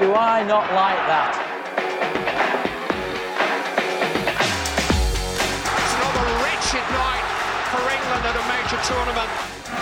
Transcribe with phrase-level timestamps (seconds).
[0.00, 1.38] Do I not like that?
[5.70, 7.26] It's another wretched night
[7.70, 9.30] for England at a major tournament.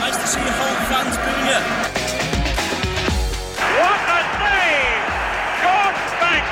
[0.04, 1.60] Nice to see home fans booing you.
[3.72, 5.00] What a save!
[5.64, 6.44] God back!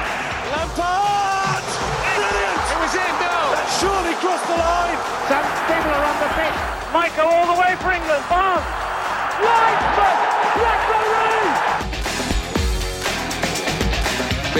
[0.57, 1.61] Lampard!
[2.17, 2.65] Brilliant!
[2.65, 3.61] It was in, no!
[3.61, 4.97] That surely crossed the line!
[5.29, 6.59] Sam Stabler on the pitch.
[6.97, 8.25] Might go all the way for England.
[8.25, 8.65] Barnes!
[9.37, 10.17] Linesman!
[10.65, 11.80] Referee!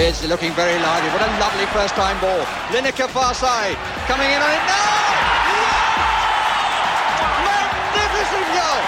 [0.01, 1.09] Beardsley looking very lively.
[1.11, 2.39] What a lovely first time ball.
[2.73, 3.75] Lineker far side.
[4.07, 5.21] Coming in on it now!
[7.45, 8.81] Magnificent goal!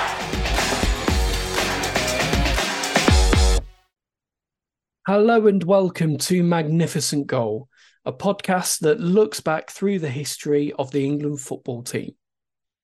[5.06, 7.70] Hello and welcome to Magnificent Goal,
[8.06, 12.16] a podcast that looks back through the history of the England football team.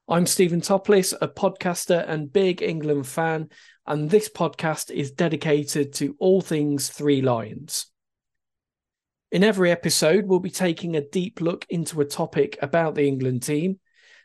[0.07, 3.49] I'm Steven Toplis, a podcaster and big England fan,
[3.87, 7.87] and this podcast is dedicated to all things Three Lions.
[9.31, 13.43] In every episode, we'll be taking a deep look into a topic about the England
[13.43, 13.79] team,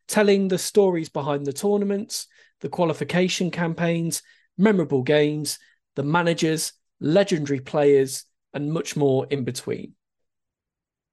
[0.09, 2.27] telling the stories behind the tournaments,
[2.63, 4.23] the qualification campaigns,
[4.57, 5.59] memorable games,
[5.95, 9.93] the managers, legendary players, and much more in between.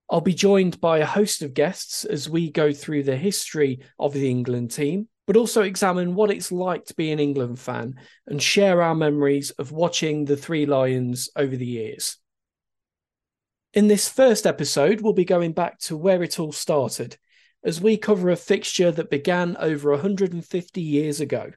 [0.09, 4.13] I'll be joined by a host of guests as we go through the history of
[4.13, 8.41] the England team, but also examine what it's like to be an England fan and
[8.41, 12.20] share our memories of watching the Three Lions over the years.
[13.73, 17.17] In this first episode, we'll be going back to where it all started
[17.63, 21.51] as we cover a fixture that began over 150 years ago.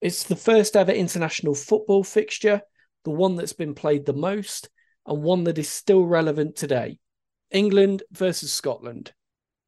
[0.00, 2.62] It's the first ever international football fixture,
[3.02, 4.68] the one that's been played the most,
[5.04, 6.98] and one that is still relevant today
[7.50, 9.12] England versus Scotland.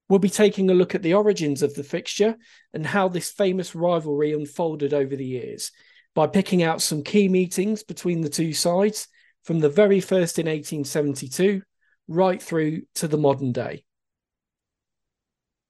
[0.09, 2.37] We'll be taking a look at the origins of the fixture
[2.73, 5.73] and how this famous rivalry unfolded over the years
[6.15, 9.09] by picking out some key meetings between the two sides
[9.45, 11.63] from the very first in 1872
[12.09, 13.85] right through to the modern day.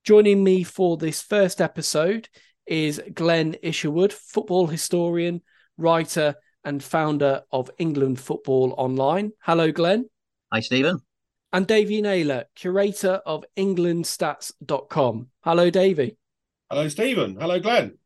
[0.04, 2.28] Joining me for this first episode
[2.66, 5.42] is Glen Isherwood, football historian,
[5.76, 9.32] writer, and founder of England Football Online.
[9.40, 10.08] Hello, Glen.
[10.52, 11.00] Hi, Steven.
[11.52, 15.28] And Davey Naylor, curator of EnglandStats.com.
[15.42, 16.16] Hello, Davey.
[16.70, 17.36] Hello, Steven.
[17.38, 17.98] Hello, Glen.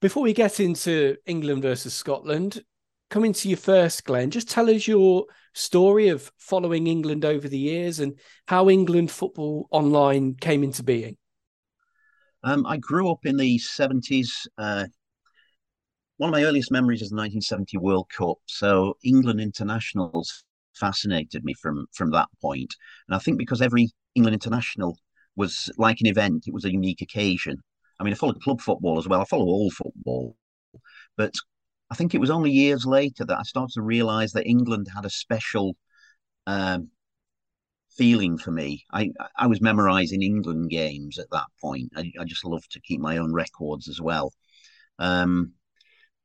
[0.00, 2.62] Before we get into England versus Scotland,
[3.10, 7.58] coming to you first, Glen, just tell us your story of following England over the
[7.58, 11.16] years and how England Football Online came into being.
[12.42, 14.46] Um, I grew up in the 70s.
[14.56, 14.86] Uh,
[16.16, 18.38] one of my earliest memories is the 1970 World Cup.
[18.46, 20.44] So England internationals
[20.74, 22.74] fascinated me from from that point.
[23.08, 24.96] And I think because every England international
[25.36, 27.56] was like an event, it was a unique occasion.
[27.98, 29.20] I mean, I follow club football as well.
[29.20, 30.36] I follow all football,
[31.16, 31.34] but
[31.90, 35.04] I think it was only years later that I started to realise that England had
[35.04, 35.76] a special
[36.46, 36.90] um,
[37.90, 38.84] feeling for me.
[38.92, 41.92] I I was memorising England games at that point.
[41.96, 44.32] I, I just loved to keep my own records as well.
[44.98, 45.54] Um,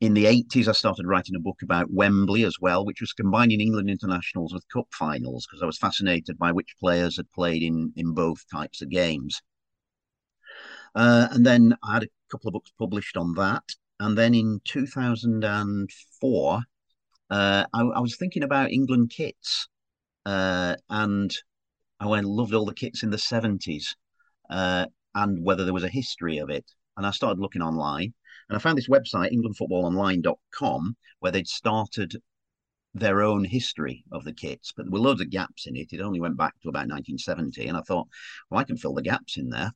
[0.02, 3.62] in the 80s, I started writing a book about Wembley as well, which was combining
[3.62, 7.94] England internationals with cup finals because I was fascinated by which players had played in,
[7.96, 9.42] in both types of games.
[10.94, 13.64] Uh, and then I had a couple of books published on that.
[14.00, 16.62] And then in 2004,
[17.30, 19.68] uh, I, I, was thinking about England kits.
[20.26, 21.34] Uh, and
[22.00, 23.96] I went, loved all the kits in the 70s
[24.50, 26.66] uh, and whether there was a history of it.
[26.98, 28.14] And I started looking online
[28.50, 32.16] and I found this website, englandfootballonline.com, where they'd started
[32.94, 35.92] their own history of the kits, but there were loads of gaps in it.
[35.92, 37.68] It only went back to about 1970.
[37.68, 38.08] And I thought,
[38.50, 39.72] well, I can fill the gaps in there.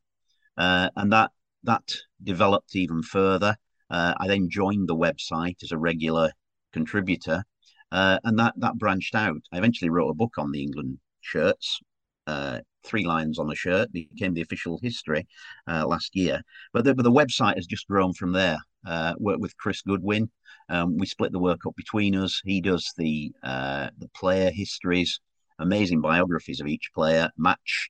[0.57, 1.31] Uh, and that
[1.63, 1.91] that
[2.23, 3.57] developed even further.
[3.89, 6.31] Uh, I then joined the website as a regular
[6.73, 7.43] contributor,
[7.91, 9.41] uh, and that that branched out.
[9.51, 11.79] I eventually wrote a book on the England shirts,
[12.27, 15.27] uh, Three Lions on the shirt, became the official history
[15.67, 16.41] uh, last year.
[16.73, 18.59] But the, but the website has just grown from there.
[18.85, 20.29] Uh, worked with Chris Goodwin.
[20.69, 22.41] Um, we split the work up between us.
[22.45, 25.19] He does the uh, the player histories,
[25.57, 27.89] amazing biographies of each player, match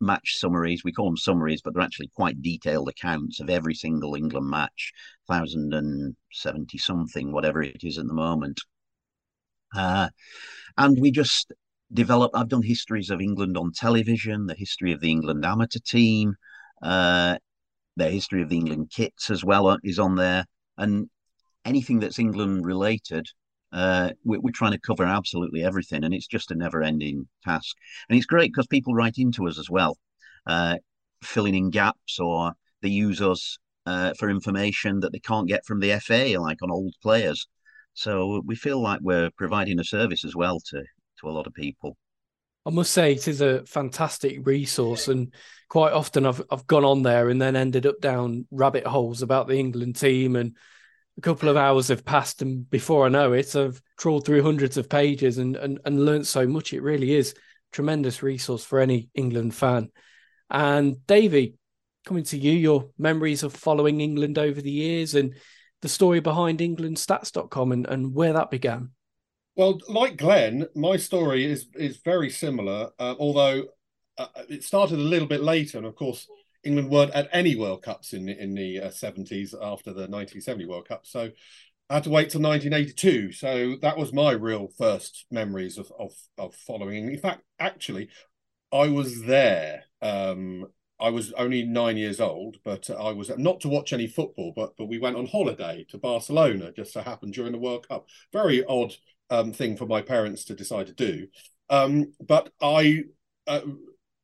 [0.00, 0.84] match summaries.
[0.84, 4.92] We call them summaries, but they're actually quite detailed accounts of every single England match,
[5.28, 8.60] thousand and seventy something, whatever it is at the moment.
[9.76, 10.08] Uh,
[10.76, 11.52] and we just
[11.92, 12.36] developed.
[12.36, 16.36] I've done histories of England on television, the history of the England amateur team,
[16.82, 17.38] uh,
[17.96, 20.44] the history of the England kits as well uh, is on there,
[20.76, 21.10] and
[21.64, 23.26] anything that's England related.
[23.72, 27.76] Uh, we're, we're, trying to cover absolutely everything, and it's just a never-ending task.
[28.08, 29.98] And it's great because people write into us as well,
[30.46, 30.76] uh,
[31.22, 35.80] filling in gaps, or they use us uh, for information that they can't get from
[35.80, 37.46] the FA, like on old players.
[37.94, 40.82] So we feel like we're providing a service as well to
[41.20, 41.96] to a lot of people.
[42.64, 45.32] I must say it is a fantastic resource, and
[45.68, 49.48] quite often I've I've gone on there and then ended up down rabbit holes about
[49.48, 50.56] the England team, and
[51.18, 54.76] a couple of hours have passed, and before I know it, I've trawled through hundreds
[54.76, 56.72] of pages and and and learned so much.
[56.72, 57.34] It really is
[57.72, 59.90] tremendous resource for any England fan.
[60.48, 61.56] And Davey,
[62.06, 65.34] coming to you, your memories of following England over the years and
[65.82, 68.90] the story behind EnglandStats.com and, and where that began.
[69.56, 73.64] Well, like Glen, my story is is very similar, uh, although
[74.16, 75.78] uh, it started a little bit later.
[75.78, 76.28] And of course,
[76.64, 80.66] England weren't at any World Cups in in the uh, seventies uh, after the 1970
[80.66, 81.30] World Cup, so
[81.90, 83.32] I had to wait till 1982.
[83.32, 87.10] So that was my real first memories of of, of following.
[87.10, 88.10] In fact, actually,
[88.72, 89.84] I was there.
[90.02, 90.66] Um,
[91.00, 94.76] I was only nine years old, but I was not to watch any football, but
[94.76, 98.06] but we went on holiday to Barcelona just so happened during the World Cup.
[98.32, 98.94] Very odd
[99.30, 101.28] um, thing for my parents to decide to do.
[101.70, 103.04] Um, but I
[103.46, 103.60] uh,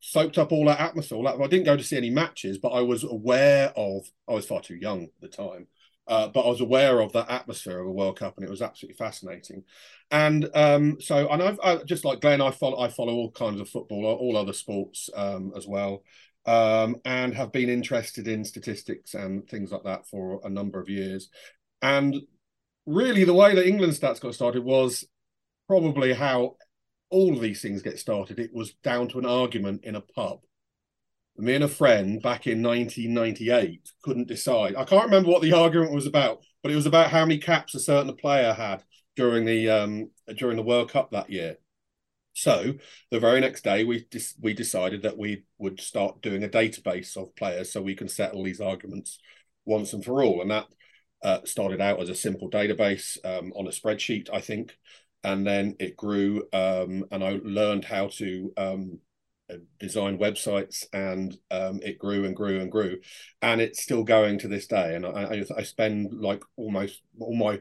[0.07, 1.17] soaked up all that atmosphere.
[1.17, 4.05] All that, I didn't go to see any matches, but I was aware of.
[4.29, 5.67] I was far too young at the time,
[6.07, 8.61] uh, but I was aware of that atmosphere of a World Cup, and it was
[8.61, 9.65] absolutely fascinating.
[10.11, 13.61] And um, so, and I've I, just like Glen, I follow I follow all kinds
[13.61, 16.03] of football, all other sports um, as well.
[16.47, 20.91] Um, and have been interested in statistics and things like that for a number of
[20.91, 21.31] years.
[21.81, 22.15] And
[22.85, 25.07] really the way that England stats got started was
[25.67, 26.57] probably how
[27.11, 28.39] all of these things get started.
[28.39, 30.41] It was down to an argument in a pub.
[31.37, 34.77] Me and a friend back in 1998 couldn't decide.
[34.77, 37.75] I can't remember what the argument was about, but it was about how many caps
[37.75, 38.85] a certain player had
[39.17, 41.57] during the um, during the World Cup that year.
[42.35, 42.75] So
[43.11, 47.17] the very next day, we dis- we decided that we would start doing a database
[47.17, 49.19] of players so we can settle these arguments
[49.65, 50.43] once and for all.
[50.43, 50.67] And that
[51.23, 54.77] uh, started out as a simple database um, on a spreadsheet, I think,
[55.25, 58.99] and then it grew, um, and I learned how to um,
[59.79, 62.99] design websites, and um, it grew and grew and grew,
[63.43, 64.95] and it's still going to this day.
[64.95, 67.61] And I, I, I spend like almost all my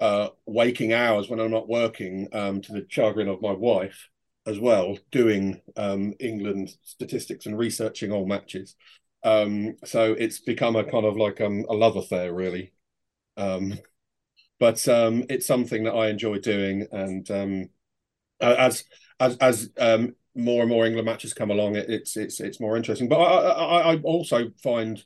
[0.00, 4.08] uh, waking hours when I'm not working, um, to the chagrin of my wife
[4.46, 8.76] as well, doing um, England statistics and researching all matches.
[9.24, 12.72] Um, so it's become a kind of like a love affair, really.
[14.58, 17.70] But um, it's something that I enjoy doing, and um,
[18.40, 18.84] as
[19.20, 22.76] as as um, more and more England matches come along, it, it's it's it's more
[22.76, 23.08] interesting.
[23.08, 25.02] But I I, I also find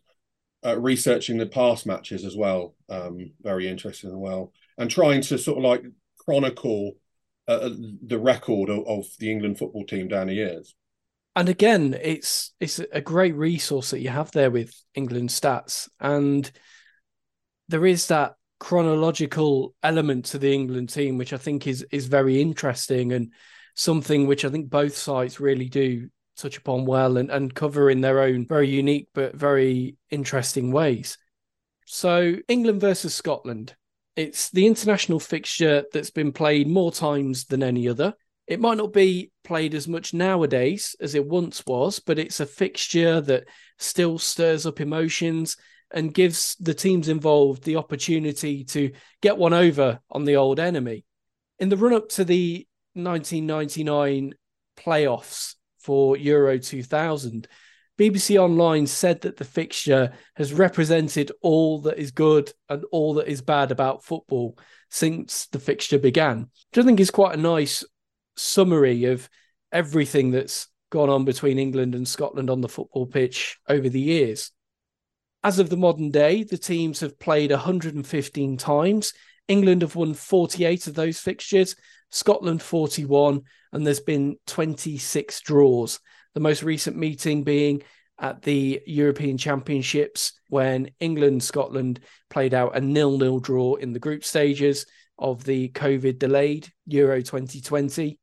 [0.65, 5.39] uh, researching the past matches as well um, very interesting as well, and trying to
[5.39, 5.85] sort of like
[6.19, 6.95] chronicle
[7.49, 7.71] uh,
[8.07, 10.75] the record of, of the England football team down the years.
[11.35, 15.89] And again it's it's a great resource that you have there with england stats.
[15.99, 16.51] And
[17.69, 22.41] there is that chronological element to the England team, which I think is is very
[22.41, 23.33] interesting and
[23.75, 28.03] something which I think both sides really do touch upon well and, and cover in
[28.03, 31.19] their own very unique but very interesting ways.
[31.87, 33.75] So England versus Scotland.
[34.15, 38.15] It's the international fixture that's been played more times than any other.
[38.47, 42.47] It might not be played as much nowadays as it once was, but it's a
[42.47, 43.49] fixture that
[43.81, 45.57] still stirs up emotions
[45.93, 51.05] and gives the teams involved the opportunity to get one over on the old enemy.
[51.59, 54.35] In the run up to the 1999
[54.77, 57.47] playoffs for Euro 2000,
[57.99, 63.29] BBC Online said that the fixture has represented all that is good and all that
[63.29, 64.59] is bad about football
[64.91, 67.85] since the fixture began, which I think is quite a nice
[68.37, 69.29] summary of
[69.73, 74.51] everything that's gone on between England and Scotland on the football pitch over the years.
[75.45, 79.13] As of the modern day, the teams have played 115 times.
[79.49, 81.75] England have won 48 of those fixtures,
[82.11, 85.99] Scotland 41, and there's been 26 draws.
[86.35, 87.83] The most recent meeting being
[88.21, 94.25] at the European Championships when England Scotland played out a nil-nil draw in the group
[94.25, 94.87] stages
[95.19, 98.19] of the COVID delayed Euro 2020.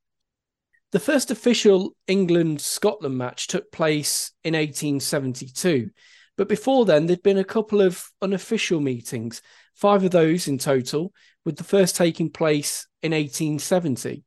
[0.91, 5.89] The first official England Scotland match took place in 1872
[6.39, 9.41] but before then, there'd been a couple of unofficial meetings,
[9.75, 11.11] five of those in total,
[11.43, 14.23] with the first taking place in 1870.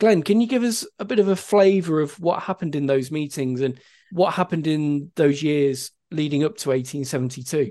[0.00, 3.12] Glen, can you give us a bit of a flavour of what happened in those
[3.12, 7.70] meetings and what happened in those years leading up to 1872?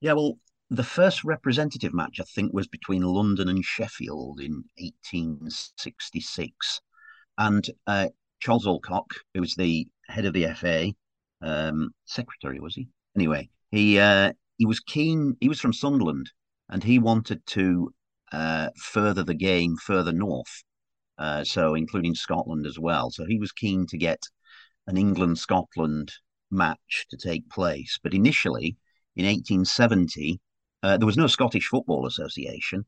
[0.00, 0.38] Yeah, well,
[0.70, 6.80] the first representative match, I think, was between London and Sheffield in 1866.
[7.38, 8.06] And uh,
[8.38, 10.92] Charles Alcock, who was the head of the FA,
[11.42, 12.88] um, secretary, was he?
[13.16, 15.36] Anyway, he uh, he was keen.
[15.40, 16.30] He was from Sunderland,
[16.68, 17.92] and he wanted to
[18.32, 20.64] uh, further the game further north,
[21.18, 23.10] uh, so including Scotland as well.
[23.10, 24.22] So he was keen to get
[24.86, 26.12] an England Scotland
[26.50, 27.98] match to take place.
[28.02, 28.76] But initially,
[29.16, 30.40] in 1870,
[30.82, 32.84] uh, there was no Scottish Football Association.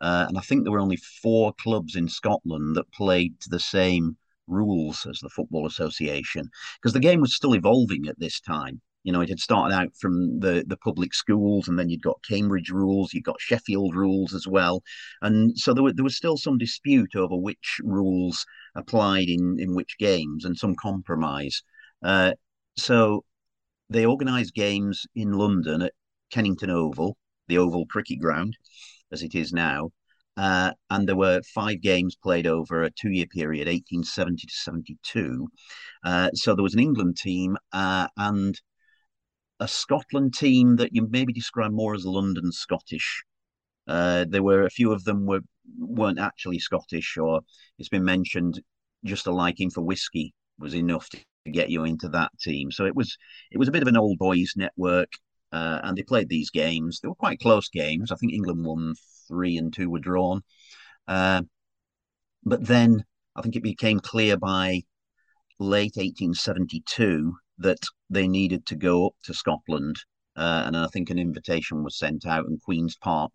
[0.00, 3.60] Uh, and I think there were only four clubs in Scotland that played to the
[3.60, 6.48] same rules as the Football Association
[6.80, 8.80] because the game was still evolving at this time.
[9.04, 12.24] You know, it had started out from the, the public schools, and then you'd got
[12.28, 14.82] Cambridge rules, you'd got Sheffield rules as well.
[15.22, 19.76] And so there, were, there was still some dispute over which rules applied in, in
[19.76, 21.62] which games and some compromise.
[22.02, 22.32] Uh,
[22.76, 23.24] so
[23.88, 25.92] they organised games in London at
[26.32, 28.56] Kennington Oval, the Oval Cricket Ground,
[29.12, 29.90] as it is now.
[30.36, 35.48] Uh, and there were five games played over a two year period, 1870 to 72.
[36.04, 38.60] Uh, so there was an England team uh, and
[39.60, 43.24] a Scotland team that you maybe describe more as London Scottish.
[43.86, 45.40] Uh, there were a few of them were
[45.78, 47.40] weren't actually Scottish, or
[47.78, 48.60] it's been mentioned
[49.04, 51.18] just a liking for whiskey was enough to
[51.50, 52.70] get you into that team.
[52.70, 53.16] So it was
[53.50, 55.12] it was a bit of an old boys network,
[55.52, 57.00] uh, and they played these games.
[57.00, 58.12] They were quite close games.
[58.12, 58.94] I think England won
[59.28, 60.42] three and two were drawn.
[61.08, 61.42] Uh,
[62.44, 63.04] but then
[63.34, 64.82] I think it became clear by
[65.58, 67.78] late 1872 that
[68.10, 69.96] they needed to go up to Scotland.
[70.36, 73.32] Uh, and I think an invitation was sent out, and Queen's Park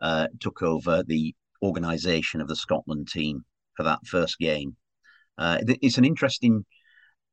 [0.00, 3.44] uh, took over the organisation of the Scotland team
[3.76, 4.76] for that first game.
[5.38, 6.64] Uh, it's an interesting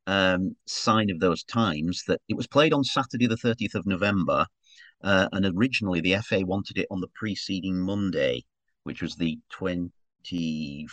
[0.07, 4.45] um, sign of those times that it was played on Saturday, the 30th of November,
[5.03, 8.43] uh, and originally the FA wanted it on the preceding Monday,
[8.83, 10.89] which was the 26th,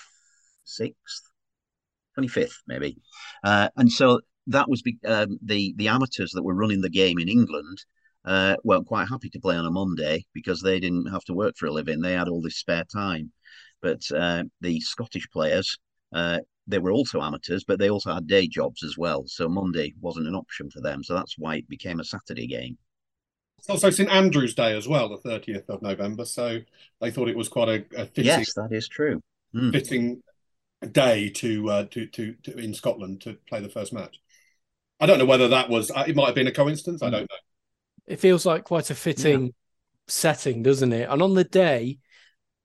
[2.14, 2.96] 25th, maybe.
[3.44, 7.18] Uh, and so that was be, um, the, the amateurs that were running the game
[7.18, 7.78] in England.
[8.24, 11.54] Uh, weren't quite happy to play on a Monday because they didn't have to work
[11.56, 12.00] for a living.
[12.00, 13.32] They had all this spare time.
[13.80, 15.78] But uh, the Scottish players,
[16.12, 19.24] uh, they were also amateurs, but they also had day jobs as well.
[19.26, 21.02] So Monday wasn't an option for them.
[21.02, 22.76] So that's why it became a Saturday game.
[23.58, 26.24] It's also St Andrew's Day as well, the 30th of November.
[26.24, 26.60] So
[27.00, 29.20] they thought it was quite a, a fitting, yes, that is true.
[29.54, 29.72] Mm.
[29.72, 30.22] Fitting
[30.92, 34.20] day to, uh, to, to to in Scotland to play the first match.
[35.00, 35.90] I don't know whether that was.
[35.90, 37.02] Uh, it might have been a coincidence.
[37.02, 37.36] I don't know.
[38.06, 39.50] It feels like quite a fitting yeah.
[40.06, 41.08] setting, doesn't it?
[41.10, 41.98] And on the day,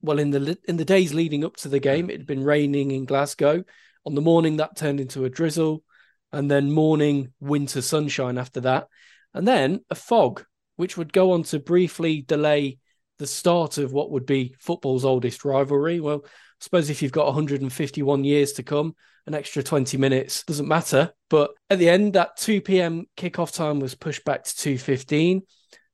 [0.02, 2.92] well, in the in the days leading up to the game, it had been raining
[2.92, 3.64] in Glasgow.
[4.06, 5.84] On the morning, that turned into a drizzle,
[6.32, 8.88] and then morning winter sunshine after that,
[9.34, 10.44] and then a fog
[10.84, 12.78] which would go on to briefly delay
[13.18, 16.02] the start of what would be football's oldest rivalry.
[16.02, 18.94] Well, I suppose if you've got 151 years to come,
[19.26, 21.14] an extra 20 minutes doesn't matter.
[21.30, 23.06] But at the end, that 2 p.m.
[23.16, 25.44] kickoff time was pushed back to 2:15.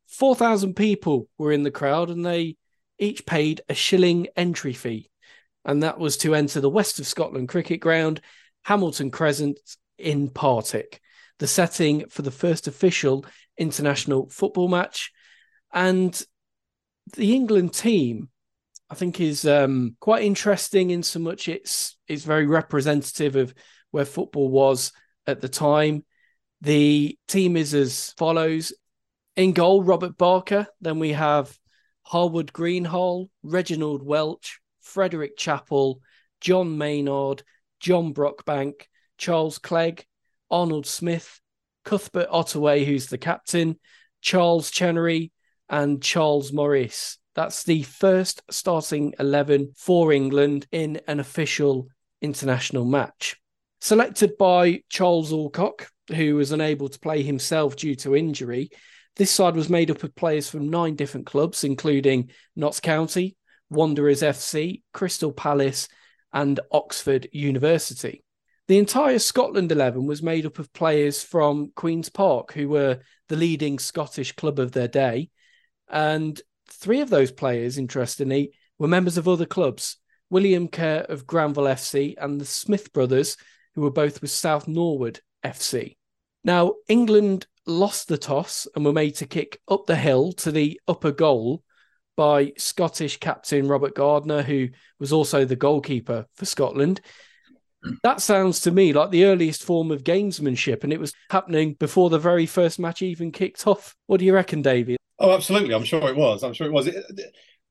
[0.07, 2.57] 4,000 people were in the crowd, and they
[2.97, 5.11] each paid a shilling entry fee,
[5.65, 8.21] and that was to enter the West of Scotland cricket ground,
[8.63, 9.59] Hamilton Crescent
[9.99, 10.99] in Partick,
[11.39, 13.25] the setting for the first official
[13.57, 15.11] international football match.
[15.73, 16.21] And
[17.15, 18.29] the England team,
[18.89, 23.53] I think, is um, quite interesting in so much it's it's very representative of
[23.91, 24.91] where football was
[25.25, 26.05] at the time.
[26.61, 28.73] The team is as follows:
[29.35, 30.67] in goal, Robert Barker.
[30.81, 31.57] Then we have
[32.03, 36.01] Harwood Greenhalgh, Reginald Welch, Frederick Chappell,
[36.41, 37.43] John Maynard,
[37.79, 40.05] John Brockbank, Charles Clegg,
[40.51, 41.39] Arnold Smith,
[41.85, 43.79] Cuthbert Ottaway, who's the captain,
[44.21, 45.31] Charles Chenery,
[45.69, 47.17] and Charles Morice.
[47.35, 51.87] That's the first starting 11 for England in an official
[52.21, 53.37] international match.
[53.81, 58.69] Selected by Charles Alcock, who was unable to play himself due to injury,
[59.15, 63.37] this side was made up of players from nine different clubs, including Notts County,
[63.69, 65.87] Wanderers FC, Crystal Palace,
[66.33, 68.23] and Oxford University.
[68.69, 73.35] The entire Scotland 11 was made up of players from Queen's Park, who were the
[73.35, 75.31] leading Scottish club of their day.
[75.89, 79.97] And three of those players, interestingly, were members of other clubs
[80.29, 83.37] William Kerr of Granville FC and the Smith brothers,
[83.73, 85.97] who were both with South Norwood FC.
[86.43, 90.79] Now, England lost the toss and were made to kick up the hill to the
[90.87, 91.63] upper goal
[92.15, 97.01] by Scottish captain Robert Gardner, who was also the goalkeeper for Scotland.
[98.03, 102.09] That sounds to me like the earliest form of gamesmanship, and it was happening before
[102.09, 103.95] the very first match even kicked off.
[104.07, 104.97] What do you reckon, David?
[105.19, 105.73] Oh, absolutely.
[105.73, 106.43] I'm sure it was.
[106.43, 106.89] I'm sure it was.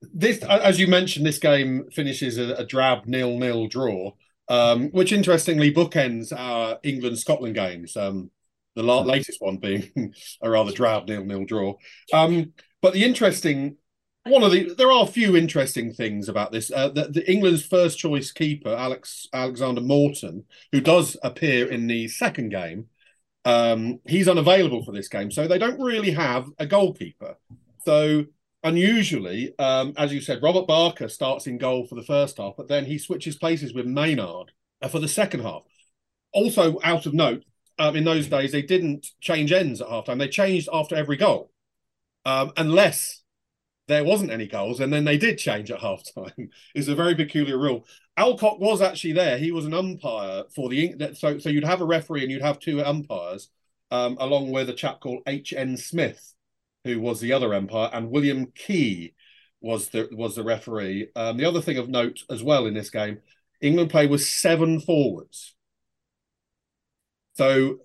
[0.00, 4.12] This, as you mentioned, this game finishes a, a drab nil-nil draw,
[4.48, 7.96] um, which interestingly bookends our England Scotland games.
[7.96, 8.30] Um,
[8.76, 9.90] the la- latest one being
[10.42, 11.74] a rather drab nil-nil draw.
[12.12, 13.76] Um, but the interesting
[14.28, 16.70] one of the there are a few interesting things about this.
[16.70, 22.08] Uh, the, the, England's first choice keeper, Alex Alexander Morton, who does appear in the
[22.08, 22.86] second game,
[23.44, 27.36] um, he's unavailable for this game, so they don't really have a goalkeeper.
[27.84, 28.26] So
[28.62, 32.68] unusually, um, as you said, Robert Barker starts in goal for the first half, but
[32.68, 35.62] then he switches places with Maynard uh, for the second half.
[36.32, 37.44] Also, out of note,
[37.78, 41.50] um, in those days they didn't change ends at halftime; they changed after every goal,
[42.24, 43.17] um, unless
[43.88, 46.50] there wasn't any goals, and then they did change at halftime.
[46.74, 47.84] it's a very peculiar rule.
[48.16, 51.86] Alcock was actually there; he was an umpire for the so so you'd have a
[51.86, 53.48] referee and you'd have two umpires,
[53.90, 55.52] um, along with a chap called H.
[55.52, 55.76] N.
[55.76, 56.34] Smith,
[56.84, 59.14] who was the other umpire, and William Key
[59.60, 61.08] was the was the referee.
[61.16, 63.18] Um, the other thing of note as well in this game,
[63.60, 65.54] England played with seven forwards.
[67.34, 67.78] So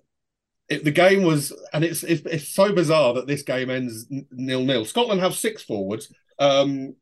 [0.68, 4.64] it, the game was, and it's, it's, it's so bizarre that this game ends nil
[4.64, 4.84] nil.
[4.84, 6.12] Scotland have six forwards.
[6.38, 6.96] Um,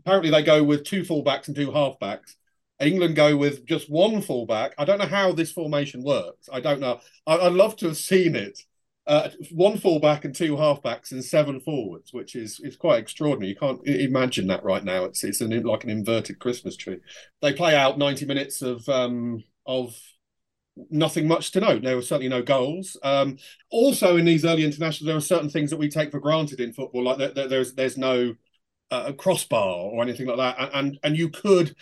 [0.00, 2.34] apparently, they go with two fullbacks and two halfbacks.
[2.78, 4.74] England go with just one fullback.
[4.76, 6.48] I don't know how this formation works.
[6.52, 7.00] I don't know.
[7.26, 8.60] I, would love to have seen it.
[9.06, 13.50] Uh, one fullback and two halfbacks and seven forwards, which is is quite extraordinary.
[13.50, 15.04] You can't imagine that right now.
[15.04, 16.98] It's it's an, like an inverted Christmas tree.
[17.40, 19.96] They play out ninety minutes of um, of
[20.90, 21.82] nothing much to note.
[21.82, 22.96] There were certainly no goals.
[23.02, 23.38] Um,
[23.70, 26.72] also, in these early internationals, there are certain things that we take for granted in
[26.72, 28.34] football, like that there's there's no
[28.90, 31.74] uh, crossbar or anything like that, and, and and you could.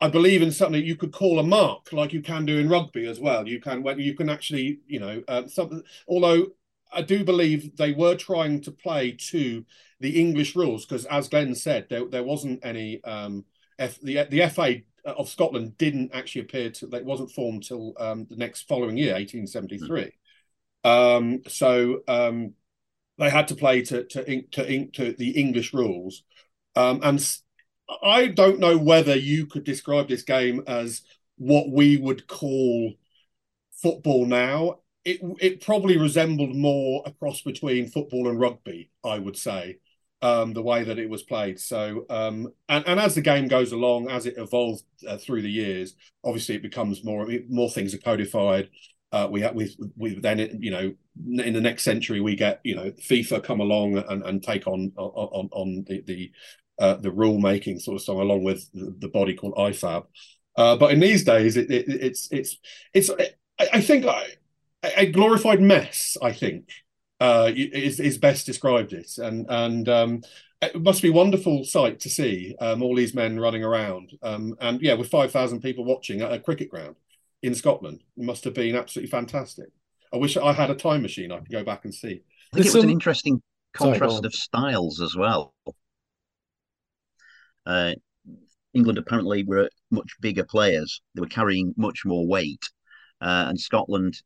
[0.00, 3.06] I believe in something you could call a mark, like you can do in rugby
[3.06, 3.48] as well.
[3.48, 5.82] You can when you can actually, you know, uh, something.
[6.08, 6.48] Although
[6.92, 9.64] I do believe they were trying to play to
[10.00, 13.02] the English rules because, as Glen said, there there wasn't any.
[13.04, 13.44] Um,
[13.78, 18.26] F, the the FA of Scotland didn't actually appear to it wasn't formed till um,
[18.28, 20.10] the next following year, 1873.
[20.84, 21.16] Mm.
[21.16, 22.54] Um, so um,
[23.18, 26.22] they had to play to to, to, to the English rules,
[26.76, 27.38] um, and
[28.02, 31.02] I don't know whether you could describe this game as
[31.36, 32.94] what we would call
[33.72, 34.80] football now.
[35.04, 39.78] It it probably resembled more a cross between football and rugby, I would say
[40.24, 41.60] um, the way that it was played.
[41.60, 45.50] So, um, and, and as the game goes along, as it evolved uh, through the
[45.50, 48.70] years, obviously it becomes more more things are codified.
[49.12, 50.94] Uh, we we we then you know
[51.44, 54.92] in the next century we get you know FIFA come along and, and take on
[54.96, 56.32] on on the the
[56.78, 60.06] uh, the rule making sort of stuff along with the, body called IFAB.
[60.56, 62.56] Uh, but in these days, it, it, it's it's
[62.94, 64.06] it's I, I think
[64.82, 66.16] a glorified mess.
[66.22, 66.70] I think
[67.20, 69.18] uh, is, is best described it.
[69.18, 70.22] And and um,
[70.60, 74.12] it must be a wonderful sight to see um, all these men running around.
[74.22, 76.96] Um, and yeah, with 5,000 people watching at a cricket ground
[77.42, 79.68] in Scotland, it must have been absolutely fantastic.
[80.12, 82.22] I wish I had a time machine I could go back and see.
[82.52, 83.42] I think it was an interesting
[83.74, 85.54] contrast Sorry, of styles as well.
[87.66, 87.94] Uh,
[88.74, 91.00] England apparently were much bigger players.
[91.14, 92.62] They were carrying much more weight.
[93.20, 94.20] Uh, and Scotland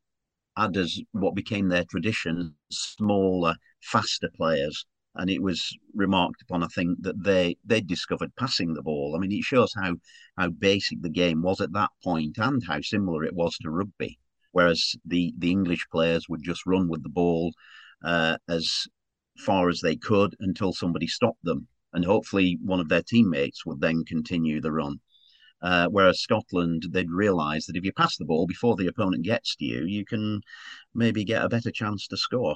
[0.59, 4.85] had as what became their tradition smaller, faster players.
[5.14, 9.14] And it was remarked upon, I think, that they they discovered passing the ball.
[9.16, 9.97] I mean, it shows how
[10.37, 14.18] how basic the game was at that point and how similar it was to rugby.
[14.53, 17.53] Whereas the the English players would just run with the ball
[18.05, 18.87] uh, as
[19.38, 23.81] far as they could until somebody stopped them, and hopefully one of their teammates would
[23.81, 25.01] then continue the run.
[25.61, 29.57] Uh, whereas Scotland, they'd realise that if you pass the ball before the opponent gets
[29.57, 30.40] to you, you can
[30.94, 32.55] maybe get a better chance to score.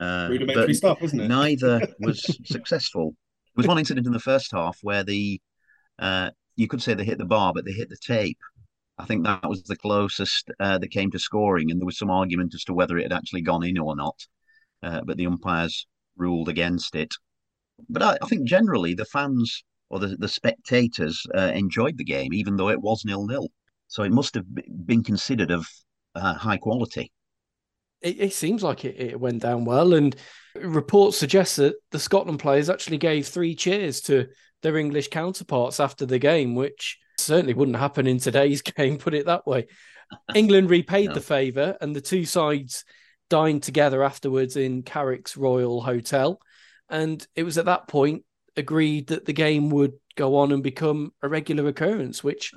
[0.00, 1.28] Uh, Rudimentary stuff, isn't it?
[1.28, 3.14] neither was successful.
[3.56, 5.40] There was one incident in the first half where the
[5.98, 8.38] uh, you could say they hit the bar, but they hit the tape.
[8.98, 12.10] I think that was the closest uh, that came to scoring, and there was some
[12.10, 14.16] argument as to whether it had actually gone in or not.
[14.82, 17.14] Uh, but the umpires ruled against it.
[17.88, 22.32] But I, I think generally the fans or the, the spectators uh, enjoyed the game,
[22.32, 23.48] even though it was nil nil.
[23.88, 24.44] So it must have
[24.86, 25.66] been considered of
[26.14, 27.10] uh, high quality.
[28.02, 30.14] It, it seems like it, it, went down well, and
[30.54, 34.28] reports suggest that the Scotland players actually gave three cheers to
[34.62, 38.98] their English counterparts after the game, which certainly wouldn't happen in today's game.
[38.98, 39.66] Put it that way.
[40.34, 41.14] England repaid no.
[41.14, 42.84] the favour, and the two sides
[43.30, 46.40] dined together afterwards in Carrick's Royal Hotel.
[46.90, 48.24] And it was at that point
[48.58, 52.52] agreed that the game would go on and become a regular occurrence, which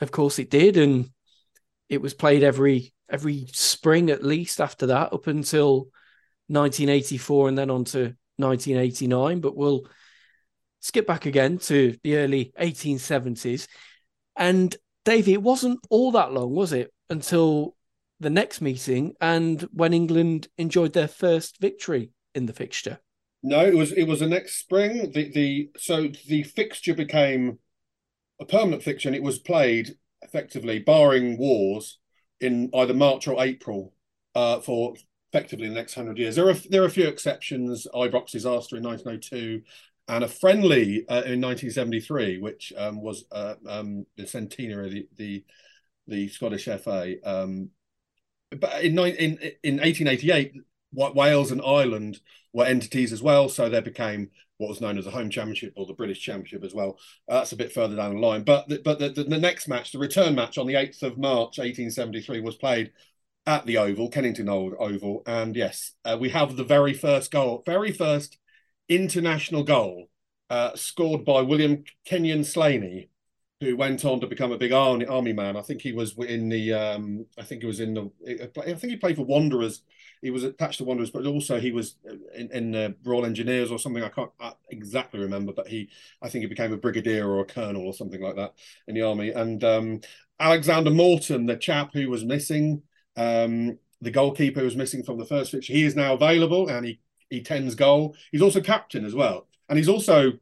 [0.00, 1.10] of course it did, and
[1.88, 5.88] it was played every every spring at least after that up until
[6.46, 9.40] 1984 and then on to 1989.
[9.40, 9.86] But we'll
[10.80, 13.66] skip back again to the early 1870s.
[14.36, 14.74] And
[15.04, 17.76] Davey, it wasn't all that long, was it, until
[18.20, 23.00] the next meeting and when England enjoyed their first victory in the fixture?
[23.42, 25.12] No, it was it was the next spring.
[25.12, 27.58] The the so the fixture became
[28.40, 31.98] a permanent fixture, and it was played effectively, barring wars,
[32.40, 33.94] in either March or April
[34.34, 34.94] uh, for
[35.32, 36.36] effectively the next hundred years.
[36.36, 37.86] There are there are a few exceptions.
[37.94, 39.62] Ibrox disaster in 1902,
[40.08, 45.08] and a friendly uh, in 1973, which um, was uh, um, the centenary of the,
[45.16, 45.44] the,
[46.08, 47.14] the Scottish FA.
[47.24, 47.70] Um,
[48.50, 50.54] but in, in in 1888,
[50.92, 52.20] Wales and Ireland
[52.52, 55.86] were entities as well, so there became what was known as the home championship or
[55.86, 56.98] the British Championship as well.
[57.26, 58.42] Uh, that's a bit further down the line.
[58.42, 61.16] But the, but the, the, the, next match, the return match on the 8th of
[61.16, 62.92] March 1873, was played
[63.46, 65.22] at the Oval, Kennington Oval.
[65.26, 68.36] And yes, uh, we have the very first goal, very first
[68.86, 70.10] international goal
[70.50, 73.08] uh, scored by William Kenyon Slaney,
[73.62, 75.56] who went on to become a big army, army man.
[75.56, 78.10] I think he was in the, um, I think he was in the,
[78.58, 79.82] I think he played for Wanderers
[80.22, 81.96] he was attached to Wanderers, but also he was
[82.34, 84.02] in, in the Royal Engineers or something.
[84.02, 84.30] I can't
[84.68, 85.88] exactly remember, but he,
[86.20, 88.54] I think he became a brigadier or a colonel or something like that
[88.86, 89.30] in the army.
[89.30, 90.00] And um,
[90.38, 92.82] Alexander Morton, the chap who was missing,
[93.16, 96.86] um, the goalkeeper who was missing from the first fixture, he is now available and
[96.86, 98.16] he he tends goal.
[98.32, 100.32] He's also captain as well, and he's also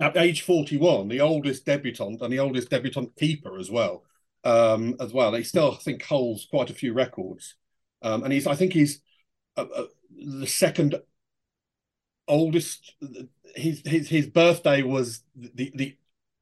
[0.00, 4.02] at age 41 the oldest debutant and the oldest debutant keeper as well.
[4.44, 7.56] Um, as well, he still I think holds quite a few records.
[8.02, 9.00] Um, and he's, I think he's
[9.56, 10.96] uh, uh, the second
[12.28, 12.94] oldest.
[13.54, 15.96] His, his his birthday was the the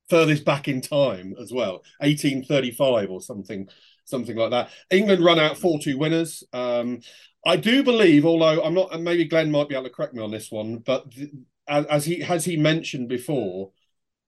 [0.08, 3.68] furthest back in time as well, 1835 or something,
[4.04, 4.70] something like that.
[4.90, 6.44] England run out 4-2 winners.
[6.52, 7.00] Um,
[7.46, 10.22] I do believe, although I'm not, and maybe Glen might be able to correct me
[10.22, 11.06] on this one, but
[11.68, 13.70] as, as he has he mentioned before,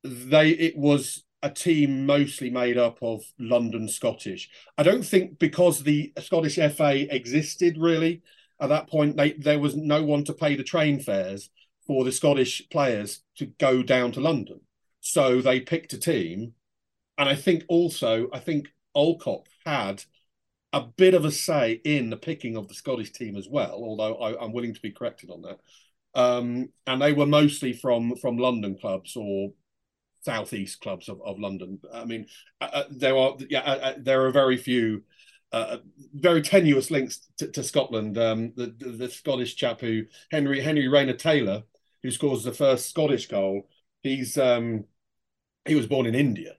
[0.04, 4.50] they it was a team mostly made up of London Scottish.
[4.76, 8.22] I don't think because the Scottish FA existed really
[8.60, 11.50] at that point, they, there was no one to pay the train fares
[11.86, 14.60] for the Scottish players to go down to London.
[15.00, 16.54] So they picked a team.
[17.16, 20.02] And I think also, I think Alcock had
[20.72, 24.16] a bit of a say in the picking of the Scottish team as well, although
[24.16, 25.60] I, am willing to be corrected on that.
[26.20, 29.50] Um, and they were mostly from from London clubs or
[30.26, 31.80] southeast clubs of, of London.
[31.94, 32.26] I mean,
[32.60, 35.04] uh, uh there are yeah, uh, uh, there are very few.
[35.52, 35.78] Uh,
[36.12, 38.18] very tenuous links to, to Scotland.
[38.18, 41.62] Um, the, the, the Scottish chap who Henry Henry Renny-Tailyour,
[42.02, 43.68] who scores the first Scottish goal,
[44.02, 44.84] he's um,
[45.64, 46.56] he was born in India,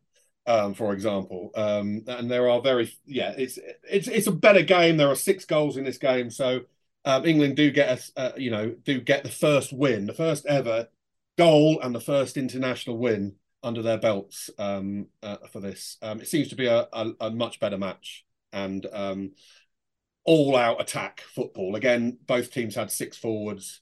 [0.47, 1.51] um, for example.
[1.53, 4.95] Um, and there are very yeah, it's it's it's a better game.
[4.95, 6.61] There are six goals in this game, so
[7.05, 10.87] um, England do get uh, you know, do get the first win, the first ever
[11.37, 13.35] goal, and the first international win
[13.67, 15.97] under their belts um, uh, for this.
[16.01, 19.31] Um, it seems to be a, a, a much better match and um,
[20.23, 21.75] all out attack football.
[21.75, 23.81] Again, both teams had six forwards.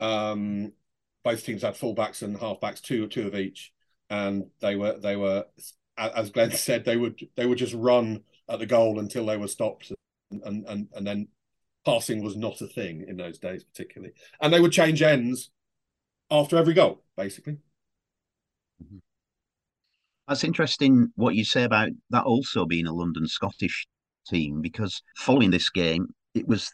[0.00, 0.72] Um,
[1.22, 3.72] both teams had fullbacks and halfbacks, two two of each,
[4.10, 5.44] and they were they were
[5.98, 9.48] as Glen said they would they would just run at the goal until they were
[9.48, 9.92] stopped,
[10.30, 11.28] and and and then
[11.84, 15.50] passing was not a thing in those days particularly, and they would change ends
[16.30, 17.58] after every goal basically.
[18.82, 18.98] Mm-hmm.
[20.28, 23.86] That's interesting what you say about that also being a London Scottish
[24.26, 26.72] team, because following this game, it was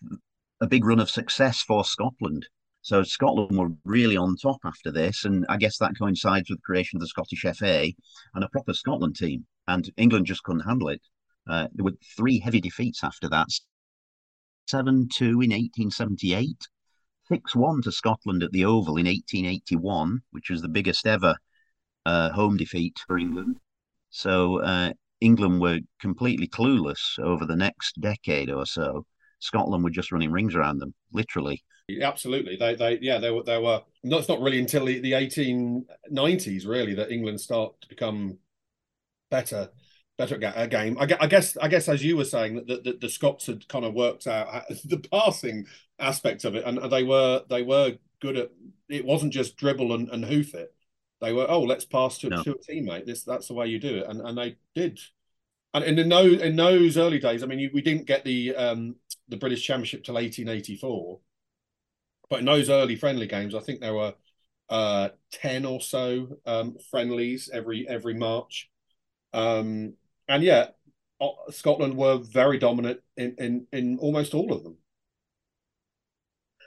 [0.62, 2.46] a big run of success for Scotland.
[2.80, 6.64] So Scotland were really on top after this, and I guess that coincides with the
[6.64, 7.92] creation of the Scottish FA
[8.34, 9.46] and a proper Scotland team.
[9.68, 11.02] And England just couldn't handle it.
[11.46, 13.48] Uh, there were three heavy defeats after that:
[14.66, 16.56] seven-two in 1878,
[17.28, 21.36] six-one to Scotland at the Oval in 1881, which was the biggest ever
[22.06, 23.58] uh, home defeat for England.
[24.10, 29.06] So uh, England were completely clueless over the next decade or so.
[29.40, 31.64] Scotland were just running rings around them, literally.
[32.00, 33.82] Absolutely, they, they, yeah, they were, they were.
[34.04, 38.38] No, it's not really until the, the 1890s, really, that England start to become
[39.30, 39.70] better,
[40.16, 40.96] better at a game.
[40.98, 43.66] I, I guess, I guess, as you were saying, that the, the, the Scots had
[43.68, 45.66] kind of worked out the passing
[45.98, 48.50] aspect of it, and they were, they were good at.
[48.88, 50.74] It wasn't just dribble and, and hoof it
[51.22, 52.42] they were, oh, let's pass to, no.
[52.42, 53.06] to a teammate.
[53.06, 55.00] This that's the way you do it, and and they did.
[55.72, 58.96] And in those in those early days, I mean, we didn't get the um,
[59.28, 61.20] the British Championship till 1884,
[62.28, 64.14] but in those early friendly games, I think there were
[64.68, 68.68] uh, ten or so um, friendlies every every March,
[69.32, 69.94] um,
[70.28, 70.70] and yeah,
[71.50, 74.76] Scotland were very dominant in, in in almost all of them.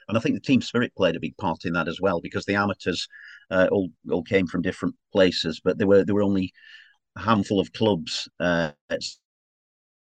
[0.07, 2.45] And I think the team spirit played a big part in that as well, because
[2.45, 3.07] the amateurs
[3.51, 6.53] uh, all all came from different places, but there were there were only
[7.15, 8.71] a handful of clubs uh,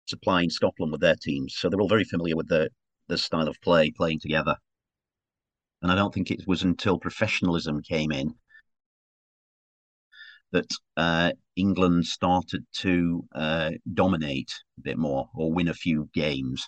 [0.05, 2.69] supplying Scotland with their teams, so they're all very familiar with the
[3.07, 4.55] the style of play, playing together.
[5.81, 8.35] And I don't think it was until professionalism came in
[10.51, 16.67] that uh, England started to uh, dominate a bit more or win a few games.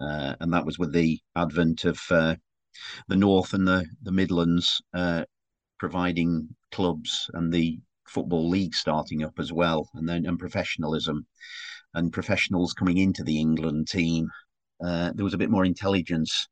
[0.00, 2.34] Uh, and that was with the advent of uh,
[3.08, 5.24] the North and the, the Midlands uh,
[5.78, 11.26] providing clubs and the Football League starting up as well, and then and professionalism
[11.94, 14.28] and professionals coming into the England team.
[14.84, 16.48] Uh, there was a bit more intelligence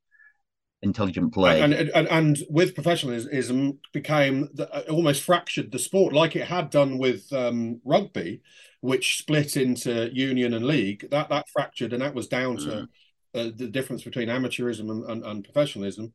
[0.81, 1.61] intelligent play.
[1.61, 6.69] And and, and with professionalism became the, uh, almost fractured the sport, like it had
[6.69, 8.41] done with um, rugby,
[8.81, 11.09] which split into union and league.
[11.11, 12.87] That that fractured, and that was down to mm.
[13.33, 16.13] Uh, the difference between amateurism and, and, and professionalism.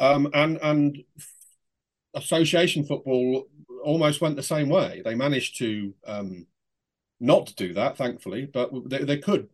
[0.00, 0.98] Um, and and
[2.14, 3.46] association football
[3.84, 5.02] almost went the same way.
[5.04, 6.46] They managed to um,
[7.20, 9.48] not do that, thankfully, but they, they could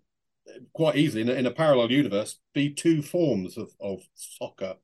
[0.72, 4.74] quite easily in a, in a parallel universe be two forms of, of soccer,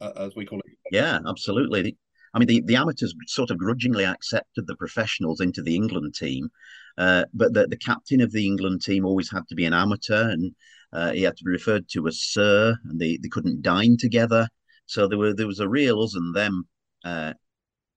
[0.00, 0.78] uh, as we call it.
[0.92, 1.96] Yeah, absolutely.
[2.32, 6.48] I mean, the, the amateurs sort of grudgingly accepted the professionals into the England team,
[6.96, 10.30] uh, but the, the captain of the England team always had to be an amateur,
[10.30, 10.54] and
[10.92, 14.48] uh, he had to be referred to as sir, and they, they couldn't dine together.
[14.86, 16.64] So there were there was a real us and them
[17.04, 17.34] uh,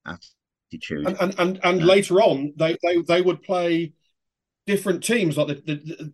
[0.05, 1.07] attitude.
[1.07, 3.93] And and and, and later on, they, they they would play
[4.67, 5.37] different teams.
[5.37, 6.13] Like the, the,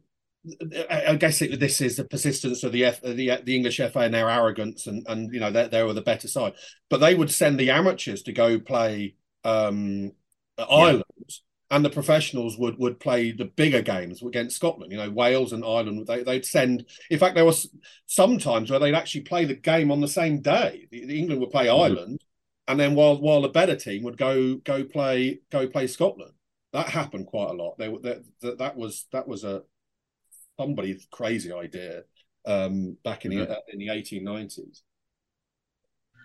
[0.90, 4.14] I guess it, this is the persistence of the F, the the English FA and
[4.14, 6.54] their arrogance, and and you know they they were the better side.
[6.90, 10.14] But they would send the amateurs to go play um,
[10.58, 11.36] Ireland, yeah.
[11.72, 14.92] And the professionals would would play the bigger games against Scotland.
[14.92, 16.06] You know, Wales and Ireland.
[16.08, 16.86] They they'd send.
[17.10, 17.70] In fact, there was
[18.06, 20.88] sometimes where they'd actually play the game on the same day.
[20.90, 21.82] The, the England would play mm-hmm.
[21.82, 22.22] Ireland,
[22.68, 26.34] and then while while the better team would go go play go play Scotland.
[26.72, 27.80] That happened quite a lot.
[27.80, 29.64] They, that that was that was a
[30.60, 32.04] somebody's crazy idea
[32.46, 33.54] um, back in the mm-hmm.
[33.74, 34.84] in the eighteen nineties.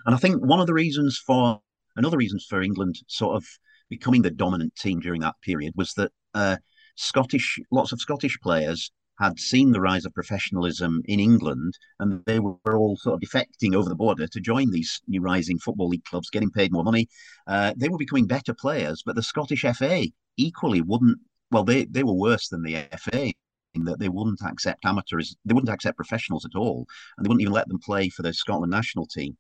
[0.07, 1.61] And I think one of the reasons for
[1.96, 3.44] another reasons for England sort of
[3.88, 6.57] becoming the dominant team during that period was that uh,
[6.97, 12.40] Scottish lots of Scottish players had seen the rise of professionalism in England, and they
[12.40, 16.05] were all sort of defecting over the border to join these new rising football league
[16.05, 17.09] clubs, getting paid more money.
[17.47, 21.18] Uh, they were becoming better players, but the Scottish FA equally wouldn't.
[21.51, 23.33] Well, they they were worse than the FA
[23.75, 27.42] in that they wouldn't accept amateurs, they wouldn't accept professionals at all, and they wouldn't
[27.42, 29.37] even let them play for the Scotland national team.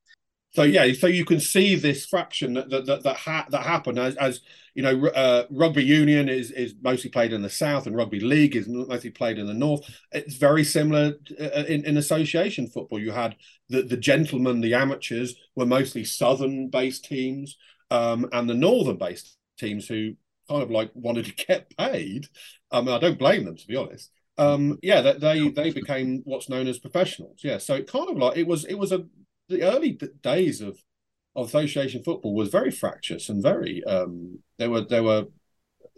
[0.54, 3.98] So yeah, so you can see this fraction that that that that, ha- that happened
[3.98, 4.40] as, as
[4.74, 8.54] you know, uh, rugby union is is mostly played in the south, and rugby league
[8.54, 9.82] is mostly played in the north.
[10.12, 13.00] It's very similar uh, in, in association football.
[13.00, 13.34] You had
[13.68, 17.56] the the gentlemen, the amateurs were mostly southern based teams,
[17.90, 20.14] um, and the northern based teams who
[20.48, 22.28] kind of like wanted to get paid.
[22.70, 26.22] I mean, I don't blame them to be honest um, yeah, that they they became
[26.24, 27.40] what's known as professionals.
[27.44, 29.04] Yeah, so it kind of like it was it was a
[29.48, 30.78] the early days of
[31.36, 35.26] of association football was very fractious and very um, there were there were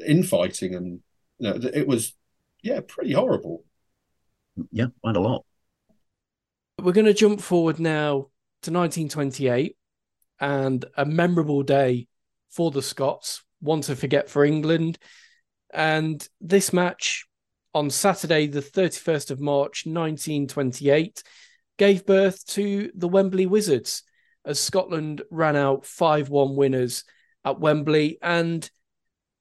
[0.07, 1.01] infighting and
[1.39, 2.15] you know it was
[2.63, 3.65] yeah pretty horrible.
[4.71, 5.45] Yeah, quite a lot.
[6.81, 8.31] We're going to jump forward now
[8.63, 9.77] to 1928
[10.41, 12.09] and a memorable day
[12.51, 14.99] for the Scots, one to forget for England.
[15.73, 17.27] And this match
[17.75, 21.23] on Saturday, the 31st of March, 1928,
[21.79, 24.03] gave birth to the Wembley Wizards
[24.45, 27.05] as Scotland ran out 5 1 winners
[27.45, 28.69] at Wembley and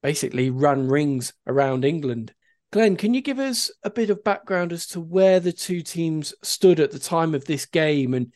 [0.02, 2.32] basically ran rings around England.
[2.72, 6.34] Glen, can you give us a bit of background as to where the two teams
[6.42, 8.32] stood at the time of this game and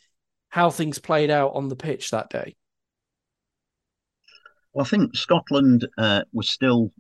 [0.49, 2.57] how things played out on the pitch that day?
[4.73, 6.93] Well, I think Scotland uh, was still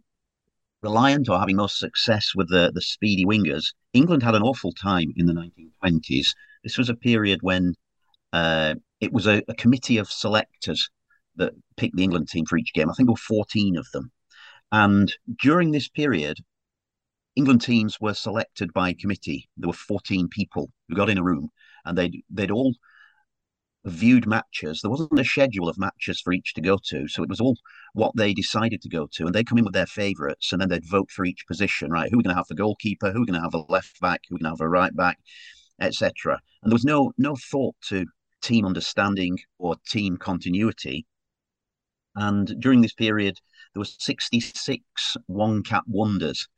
[0.82, 3.72] reliant or having most success with the, the speedy wingers.
[3.92, 6.34] England had an awful time in the 1920s.
[6.62, 7.74] This was a period when
[8.32, 10.88] uh, it was a, a, committee of selectors
[11.36, 12.88] that picked the England team for each game.
[12.88, 14.10] I think there were 14 of them.
[14.72, 16.38] And during this period,
[17.34, 19.48] England teams were selected by committee.
[19.56, 21.48] There were 14 people who got in a room
[21.84, 22.74] and they'd, they'd all
[23.84, 24.80] viewed matches.
[24.80, 27.56] There wasn't a schedule of matches for each to go to, so it was all
[27.94, 30.68] what they decided to go to, and they'd come in with their favourites, and then
[30.68, 31.90] they'd vote for each position.
[31.90, 33.10] Right, who are going to have the goalkeeper?
[33.10, 34.22] Who are going to have a left back?
[34.28, 35.18] Who are going to have a right back,
[35.80, 36.40] etc.
[36.62, 38.06] And there was no no thought to
[38.42, 41.06] team understanding or team continuity.
[42.14, 43.38] And during this period,
[43.74, 46.48] there was 66 one cap wonders.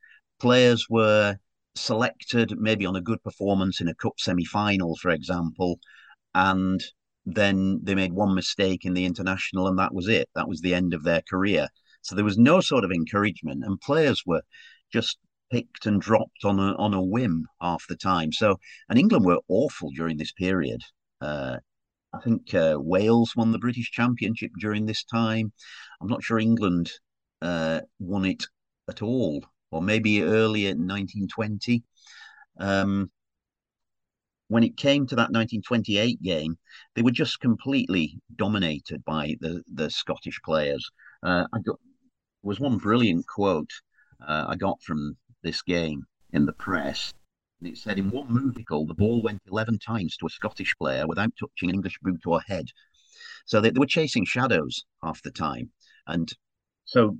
[0.40, 1.36] Players were
[1.74, 5.78] selected maybe on a good performance in a cup semi-final, for example,
[6.34, 6.82] and
[7.24, 10.28] then they made one mistake in the international and that was it.
[10.34, 11.68] That was the end of their career.
[12.02, 14.42] So there was no sort of encouragement, and players were
[14.92, 15.18] just
[15.52, 18.32] picked and dropped on a on a whim half the time.
[18.32, 20.80] So and England were awful during this period.
[21.20, 21.58] Uh,
[22.14, 25.52] I think uh, Wales won the British Championship during this time.
[26.00, 26.90] I'm not sure England
[27.40, 28.44] uh, won it
[28.88, 31.82] at all, or maybe earlier in 1920.
[32.58, 33.10] Um,
[34.48, 36.58] when it came to that 1928 game,
[36.94, 40.90] they were just completely dominated by the, the Scottish players.
[41.22, 41.78] Uh, I got
[42.42, 43.70] was one brilliant quote
[44.26, 47.12] uh, I got from this game in the press.
[47.60, 51.06] And it said, in one musical, the ball went 11 times to a Scottish player
[51.06, 52.66] without touching an English boot or head.
[53.44, 55.70] So they, they were chasing shadows half the time.
[56.06, 56.32] And
[56.84, 57.18] so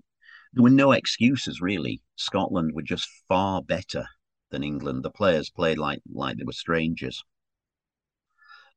[0.52, 2.02] there were no excuses, really.
[2.16, 4.06] Scotland were just far better
[4.50, 5.02] than England.
[5.02, 7.24] The players played like like they were strangers,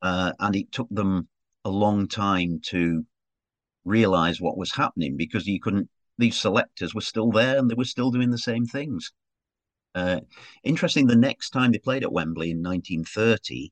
[0.01, 1.27] uh, and it took them
[1.65, 3.05] a long time to
[3.83, 5.89] realize what was happening because you couldn't.
[6.17, 9.11] These selectors were still there and they were still doing the same things.
[9.95, 10.19] Uh,
[10.63, 11.07] interesting.
[11.07, 13.71] The next time they played at Wembley in 1930,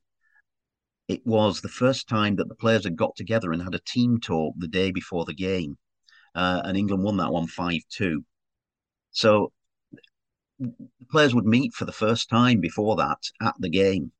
[1.09, 4.19] it was the first time that the players had got together and had a team
[4.21, 5.77] talk the day before the game,
[6.33, 8.23] uh, and England won that one five two.
[9.11, 9.51] So
[10.59, 10.71] the
[11.11, 14.13] players would meet for the first time before that at the game.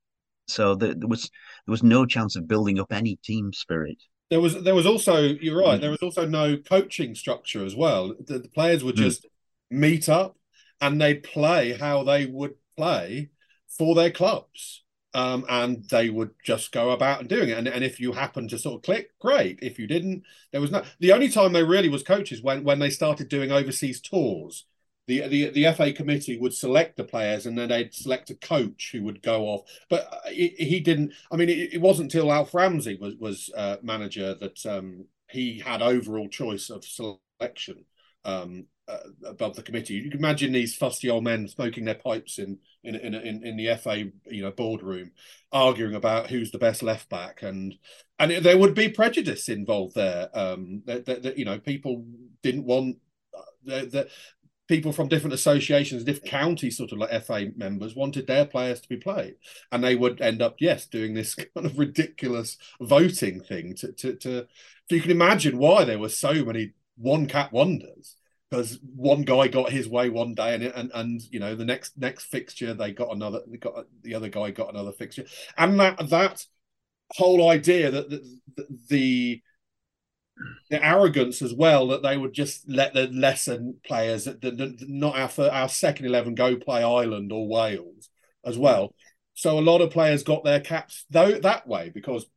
[0.47, 1.23] So there, there was
[1.65, 4.03] there was no chance of building up any team spirit.
[4.29, 5.79] There was there was also you're right.
[5.79, 8.13] There was also no coaching structure as well.
[8.19, 9.29] The, the players would just mm.
[9.71, 10.35] meet up
[10.81, 13.29] and they'd play how they would play
[13.77, 14.81] for their clubs.
[15.15, 17.57] Um, and they would just go about and doing it.
[17.59, 19.59] And, and if you happened to sort of click, great.
[19.61, 20.83] If you didn't, there was no.
[20.99, 24.65] The only time they really was coaches when when they started doing overseas tours
[25.07, 28.89] the, the the FA committee would select the players and then they'd select a coach
[28.91, 29.61] who would go off.
[29.89, 31.13] But uh, he, he didn't.
[31.31, 35.59] I mean, it, it, wasn't until Alf Ramsey was was uh, manager that um, he
[35.59, 37.85] had overall choice of selection
[38.23, 39.95] um, uh, above the committee.
[39.95, 43.57] You can imagine these fusty old men smoking their pipes in in in in, in
[43.57, 45.11] the FA you know boardroom,
[45.51, 47.77] arguing about who's the best left back, and
[48.19, 50.29] and it, there would be prejudice involved there.
[50.33, 52.05] Um, that, that, that you know people
[52.41, 52.97] didn't want.
[53.35, 54.09] Uh, the,
[54.67, 58.87] people from different associations, different counties, sort of like FA members, wanted their players to
[58.87, 59.35] be played,
[59.71, 63.75] and they would end up, yes, doing this kind of ridiculous voting thing.
[63.75, 64.47] To to, to
[64.89, 68.17] so you can imagine why there were so many one cap wonders
[68.53, 71.97] because one guy got his way one day and and and you know the next
[71.97, 75.25] next fixture they got another got the other guy got another fixture
[75.57, 76.45] and that that
[77.15, 78.39] whole idea that the,
[78.89, 79.41] the,
[80.69, 85.49] the arrogance as well that they would just let the lesser players that, not our
[85.49, 88.09] our second eleven go play Ireland or Wales
[88.45, 88.93] as well.
[89.33, 92.27] So a lot of players got their caps though that way because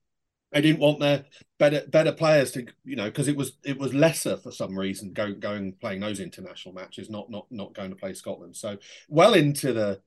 [0.56, 1.26] they didn't want their
[1.58, 5.12] better better players to you know because it was it was lesser for some reason
[5.12, 8.56] going going playing those international matches not not not going to play Scotland.
[8.56, 10.00] So well into the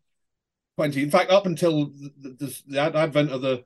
[0.76, 3.64] twenty, in fact, up until the, the, the advent of the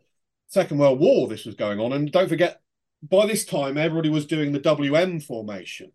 [0.47, 1.93] Second World War, this was going on.
[1.93, 2.61] And don't forget,
[3.01, 5.93] by this time, everybody was doing the WM formation,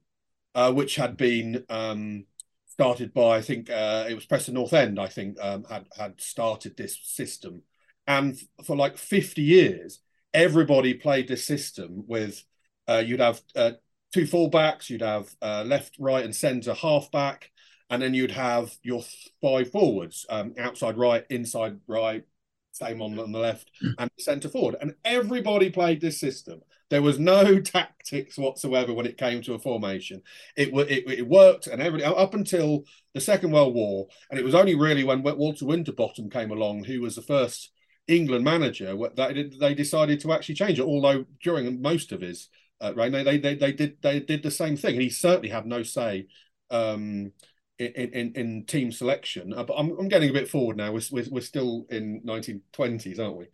[0.54, 2.24] uh, which had been um,
[2.66, 4.98] started by I think uh, it was Preston North End.
[4.98, 7.60] I think um, had had started this system,
[8.06, 10.00] and for like fifty years,
[10.34, 12.42] everybody played this system with
[12.88, 13.72] uh, you'd have uh,
[14.12, 17.50] two fullbacks, you'd have uh, left, right, and centre halfback,
[17.90, 19.02] and then you'd have your
[19.40, 22.24] five forwards, um, outside right, inside right,
[22.72, 26.60] same on, on the left, and centre forward, and everybody played this system.
[26.90, 30.22] There was no tactics whatsoever when it came to a formation.
[30.56, 34.54] It it, it worked, and every up until the Second World War, and it was
[34.54, 37.70] only really when Walter Winterbottom came along, who was the first
[38.08, 40.84] England manager, that they decided to actually change it.
[40.84, 42.48] Although during most of his
[42.80, 45.66] uh, reign, they, they they did they did the same thing, and he certainly had
[45.66, 46.26] no say.
[46.70, 47.32] Um,
[47.78, 50.90] in, in, in team selection, uh, but I'm, I'm getting a bit forward now.
[50.90, 53.46] We're, we're, we're still in 1920s, aren't we?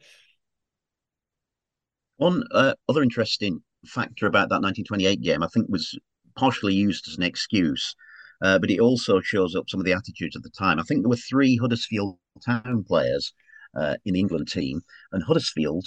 [2.16, 5.98] One uh, other interesting factor about that 1928 game, I think, was
[6.36, 7.94] partially used as an excuse,
[8.42, 10.80] uh, but it also shows up some of the attitudes of the time.
[10.80, 13.32] I think there were three Huddersfield Town players
[13.76, 14.82] uh, in the England team,
[15.12, 15.86] and Huddersfield,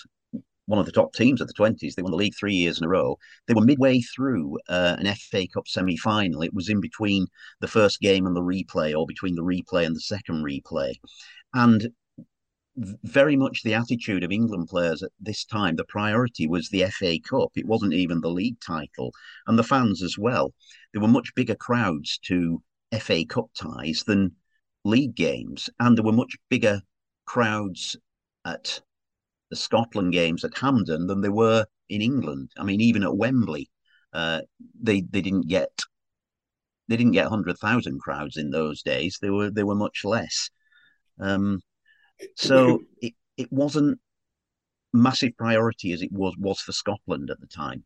[0.67, 2.83] one of the top teams of the 20s, they won the league three years in
[2.83, 3.17] a row.
[3.47, 6.43] They were midway through uh, an FA Cup semi final.
[6.43, 7.27] It was in between
[7.61, 10.93] the first game and the replay, or between the replay and the second replay.
[11.53, 11.89] And
[12.77, 15.75] very much the attitude of England players at this time.
[15.75, 17.51] The priority was the FA Cup.
[17.55, 19.11] It wasn't even the league title.
[19.47, 20.53] And the fans as well.
[20.93, 22.61] There were much bigger crowds to
[22.99, 24.35] FA Cup ties than
[24.83, 25.69] league games.
[25.79, 26.81] And there were much bigger
[27.27, 27.95] crowds
[28.45, 28.81] at
[29.51, 32.51] the Scotland games at Hampden than there were in England.
[32.57, 33.69] I mean, even at Wembley,
[34.13, 34.41] uh,
[34.81, 35.69] they they didn't get
[36.87, 39.19] they didn't get hundred thousand crowds in those days.
[39.21, 40.49] They were they were much less.
[41.19, 41.61] Um,
[42.35, 43.99] so it, it wasn't
[44.93, 47.83] massive priority as it was was for Scotland at the time.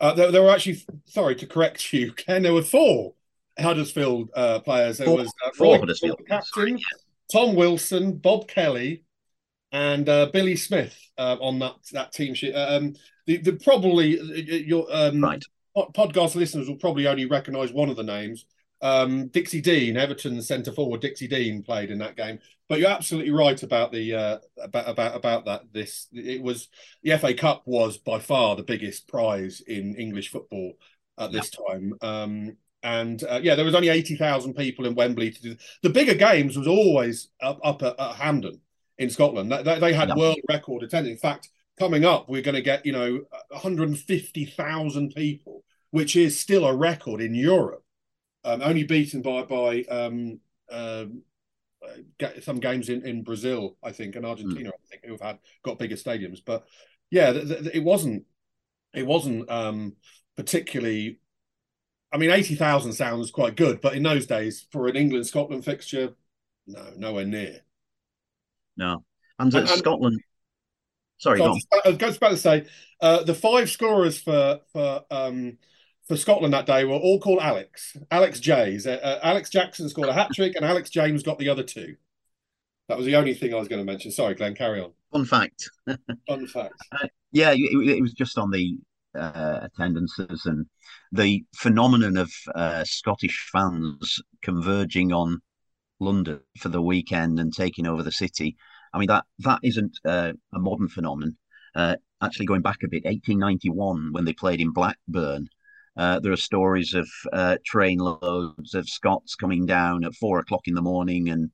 [0.00, 3.14] Uh, there, there, were actually, sorry to correct you, Ken, there were four
[3.58, 4.98] Huddersfield uh, players.
[4.98, 6.82] There four, was uh, four Roy, Huddersfield captain, sorry,
[7.32, 9.04] Tom Wilson, Bob Kelly,
[9.72, 12.54] and uh, Billy Smith uh, on that that team sheet.
[12.54, 12.94] Um,
[13.26, 15.42] the, the probably uh, your um, right.
[15.76, 18.46] podcast listeners will probably only recognise one of the names.
[18.82, 22.38] Um, Dixie Dean, Everton centre forward, Dixie Dean played in that game.
[22.68, 25.62] But you're absolutely right about the uh, about about about that.
[25.72, 26.68] This it was
[27.02, 30.74] the FA Cup was by far the biggest prize in English football
[31.18, 31.94] at this time.
[32.00, 35.88] Um, and uh, yeah, there was only eighty thousand people in Wembley to do the
[35.88, 36.56] bigger games.
[36.56, 38.60] Was always up, up at, at Hampden
[38.98, 39.50] in Scotland.
[39.50, 41.14] They, they had world record attendance.
[41.14, 45.14] In fact, coming up, we're going to get you know one hundred and fifty thousand
[45.14, 47.82] people, which is still a record in Europe,
[48.44, 50.38] um, only beaten by by um,
[50.70, 51.22] um,
[52.42, 54.72] some games in, in Brazil, I think, and Argentina, mm.
[54.72, 56.40] I think, who've had got bigger stadiums.
[56.44, 56.66] But
[57.10, 58.24] yeah, th- th- it wasn't
[58.92, 59.94] it wasn't um,
[60.36, 61.20] particularly.
[62.14, 65.64] I mean, eighty thousand sounds quite good, but in those days, for an England Scotland
[65.64, 66.14] fixture,
[66.68, 67.60] no, nowhere near.
[68.76, 69.04] No,
[69.40, 70.20] and, and, and Scotland.
[71.18, 71.46] Sorry, so
[71.84, 72.66] I was just about to say
[73.00, 75.58] uh, the five scorers for for um,
[76.06, 78.86] for Scotland that day were all called Alex, Alex Jays.
[78.86, 81.96] Uh, Alex Jackson scored a hat trick, and Alex James got the other two.
[82.88, 84.12] That was the only thing I was going to mention.
[84.12, 84.92] Sorry, Glen, carry on.
[85.10, 85.68] Fun fact.
[86.28, 86.74] Fun fact.
[86.92, 88.78] Uh, yeah, it, it, was just on the
[89.14, 90.66] uh, attendances and
[91.12, 95.40] the phenomenon of uh, Scottish fans converging on
[96.00, 98.56] London for the weekend and taking over the city.
[98.92, 101.36] I mean that that isn't uh, a modern phenomenon.
[101.76, 105.48] actually, going back a bit, 1891 when they played in Blackburn
[105.96, 110.74] uh, there are stories of uh, trainloads of Scots coming down at four o'clock in
[110.74, 111.50] the morning and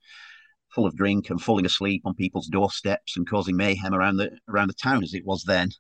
[0.75, 4.69] full of drink and falling asleep on people's doorsteps and causing mayhem around the around
[4.69, 5.71] the town as it was then.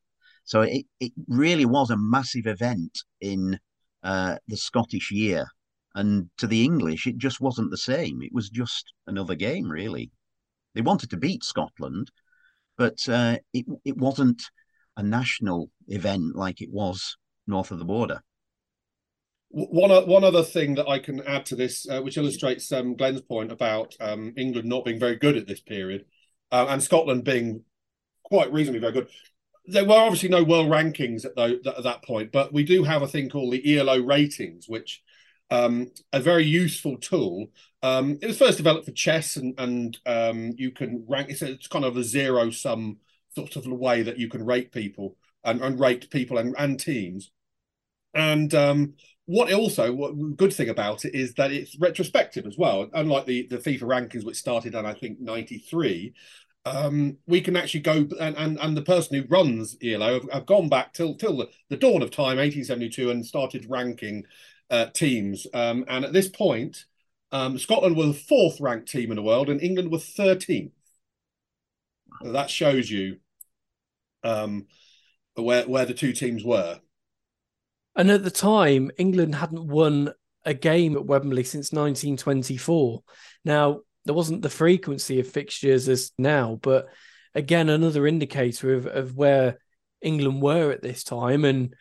[0.51, 3.57] So it, it really was a massive event in
[4.03, 5.47] uh, the Scottish year.
[5.95, 8.21] And to the English, it just wasn't the same.
[8.21, 10.11] It was just another game, really.
[10.75, 12.11] They wanted to beat Scotland,
[12.77, 14.43] but uh, it it wasn't
[14.97, 18.21] a national event like it was north of the border.
[19.51, 23.21] One one other thing that I can add to this, uh, which illustrates um, Glen's
[23.21, 26.07] point about um, England not being very good at this period,
[26.51, 27.63] uh, and Scotland being
[28.25, 29.09] quite reasonably very good.
[29.67, 33.03] There were obviously no world rankings at, the, at that point, but we do have
[33.03, 35.03] a thing called the ELO ratings, which
[35.51, 37.49] um, a very useful tool.
[37.83, 41.31] Um, it was first developed for chess, and and um, you can rank.
[41.31, 42.99] It's, it's kind of a zero sum
[43.35, 47.31] sort of way that you can rate people and, and rate people and, and teams.
[48.13, 48.95] And um,
[49.27, 52.89] what also what good thing about it is that it's retrospective as well.
[52.93, 56.15] Unlike the the FIFA rankings, which started on I think '93,
[56.65, 60.47] um, we can actually go and, and and the person who runs ELO have, have
[60.47, 64.25] gone back till till the, the, dawn of time, 1872, and started ranking
[64.69, 65.47] uh, teams.
[65.55, 66.85] Um, and at this point,
[67.33, 70.73] um, Scotland were the fourth ranked team in the world, and England were 13th.
[72.23, 73.17] So that shows you
[74.23, 74.67] um,
[75.35, 76.79] where where the two teams were.
[77.97, 80.13] And at the time, England hadn't won
[80.45, 83.03] a game at Wembley since 1924.
[83.45, 86.89] Now, there wasn't the frequency of fixtures as now, but
[87.35, 89.59] again, another indicator of, of where
[90.01, 91.45] England were at this time.
[91.45, 91.75] And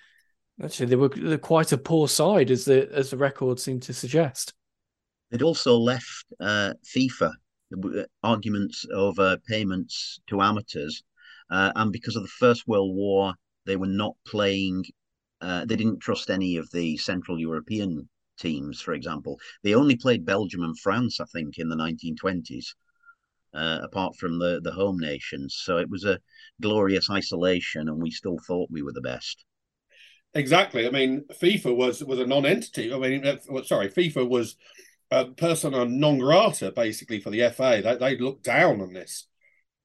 [0.62, 4.54] actually, they were, quite a poor side, as the as the record seemed to suggest.
[5.32, 7.32] They'd also left uh, FIFA
[8.24, 11.04] arguments over payments to amateurs,
[11.52, 13.34] uh, and because of the First World War,
[13.66, 14.84] they were not playing
[15.42, 18.10] uh, they didn't trust any of the Central European
[18.40, 19.40] teams, for example.
[19.64, 22.74] They only played Belgium and France, I think, in the 1920s,
[23.54, 25.60] uh, apart from the, the home nations.
[25.64, 26.20] So it was a
[26.62, 29.46] glorious isolation, and we still thought we were the best.
[30.34, 30.88] Exactly.
[30.88, 32.94] I mean, FIFA was was a non-entity.
[32.94, 34.56] I mean, uh, sorry, FIFA was
[35.12, 37.82] a persona non grata basically for the FA.
[37.84, 39.26] They they looked down on this,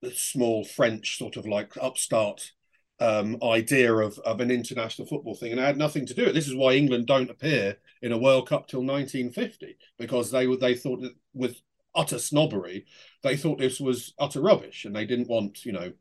[0.03, 2.53] this small French sort of like upstart
[3.01, 6.31] um, idea of, of an international football thing, and it had nothing to do with
[6.31, 6.35] it.
[6.35, 10.61] This is why England don't appear in a World Cup till 1950 because they would
[10.61, 11.61] they thought that with
[11.95, 12.87] utter snobbery,
[13.23, 15.93] they thought this was utter rubbish, and they didn't want you know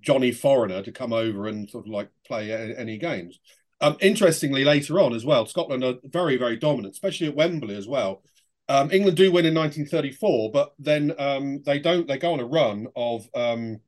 [0.00, 3.38] Johnny Foreigner to come over and sort of like play any games.
[3.80, 7.88] Um, interestingly, later on as well, Scotland are very very dominant, especially at Wembley as
[7.88, 8.22] well.
[8.68, 12.06] Um, England do win in 1934, but then um, they don't.
[12.06, 13.80] They go on a run of um,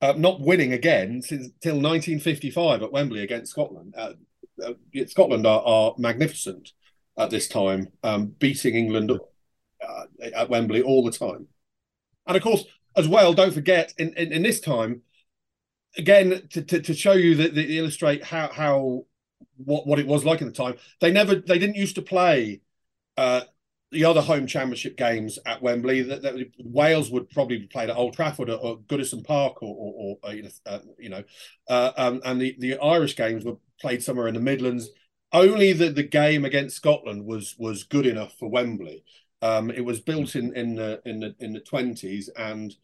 [0.00, 3.94] uh, not winning again since till 1955 at Wembley against Scotland.
[3.96, 4.12] Uh,
[4.64, 4.72] uh,
[5.06, 6.72] Scotland are, are, magnificent
[7.16, 11.46] at this time, um, beating England uh, at Wembley all the time.
[12.26, 12.64] And of course,
[12.96, 15.02] as well, don't forget in, in, in this time,
[15.96, 19.04] again to, to, to show you that, that illustrate how how
[19.56, 20.76] what what it was like at the time.
[21.00, 22.60] They never they didn't used to play
[23.16, 23.42] uh,
[23.90, 26.02] the other home championship games at Wembley.
[26.02, 29.74] That, that Wales would probably be played at Old Trafford or, or Goodison Park or,
[29.74, 30.30] or, or
[30.66, 31.24] uh, you know,
[31.68, 34.88] uh, um, and the the Irish games were played somewhere in the Midlands.
[35.32, 39.04] Only the the game against Scotland was was good enough for Wembley.
[39.40, 42.74] Um, it was built in in the in the in the twenties, and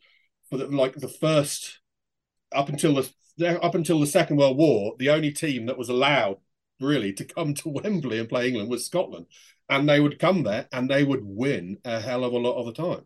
[0.49, 1.81] for the, like the first
[2.53, 3.11] up until the
[3.63, 6.39] up until the Second World War, the only team that was allowed
[6.81, 9.27] really to come to Wembley and play England was Scotland,
[9.69, 12.67] and they would come there and they would win a hell of a lot of
[12.67, 13.05] the time.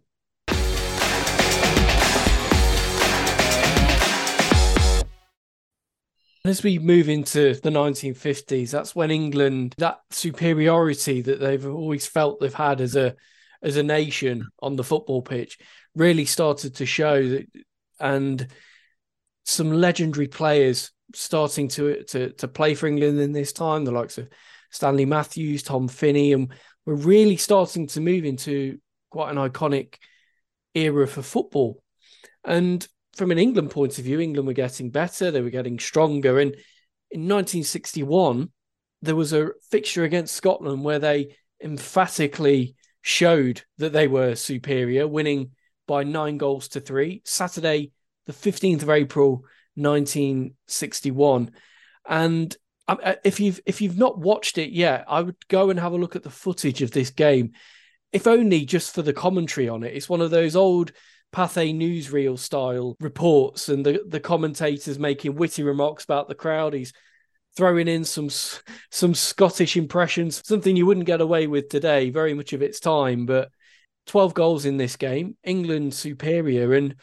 [6.44, 12.40] As we move into the 1950s, that's when England, that superiority that they've always felt
[12.40, 13.14] they've had as a
[13.61, 15.59] as a nation on the football pitch,
[15.94, 17.46] really started to show that,
[18.00, 18.46] and
[19.44, 24.16] some legendary players starting to to to play for England in this time, the likes
[24.16, 24.28] of
[24.71, 26.53] Stanley Matthews, Tom Finney, and
[26.85, 28.79] we're really starting to move into
[29.11, 29.97] quite an iconic
[30.75, 31.83] era for football.
[32.45, 36.39] And from an England point of view, England were getting better, they were getting stronger.
[36.39, 36.53] And
[37.11, 38.51] in 1961,
[39.03, 45.51] there was a fixture against Scotland where they emphatically showed that they were superior, winning
[45.87, 47.23] by nine goals to three.
[47.25, 47.91] Saturday,
[48.27, 49.45] the 15th of April,
[49.75, 51.51] 1961.
[52.09, 52.57] And
[53.24, 56.16] if you've if you've not watched it yet, I would go and have a look
[56.16, 57.53] at the footage of this game,
[58.12, 59.95] if only just for the commentary on it.
[59.95, 60.93] It's one of those old
[61.32, 66.72] Pathé newsreel style reports, and the the commentators making witty remarks about the crowd.
[66.72, 66.93] He's
[67.57, 68.30] throwing in some
[68.91, 72.11] some Scottish impressions, something you wouldn't get away with today.
[72.11, 73.51] Very much of its time, but
[74.07, 76.97] 12 goals in this game, England superior, and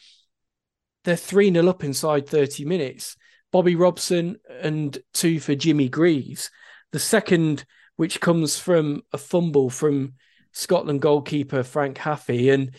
[1.03, 3.15] they're 3 0 up inside 30 minutes.
[3.55, 6.51] Bobby Robson and two for Jimmy Greaves.
[6.91, 7.63] The second,
[7.95, 10.15] which comes from a fumble from
[10.51, 12.53] Scotland goalkeeper Frank Haffey.
[12.53, 12.75] And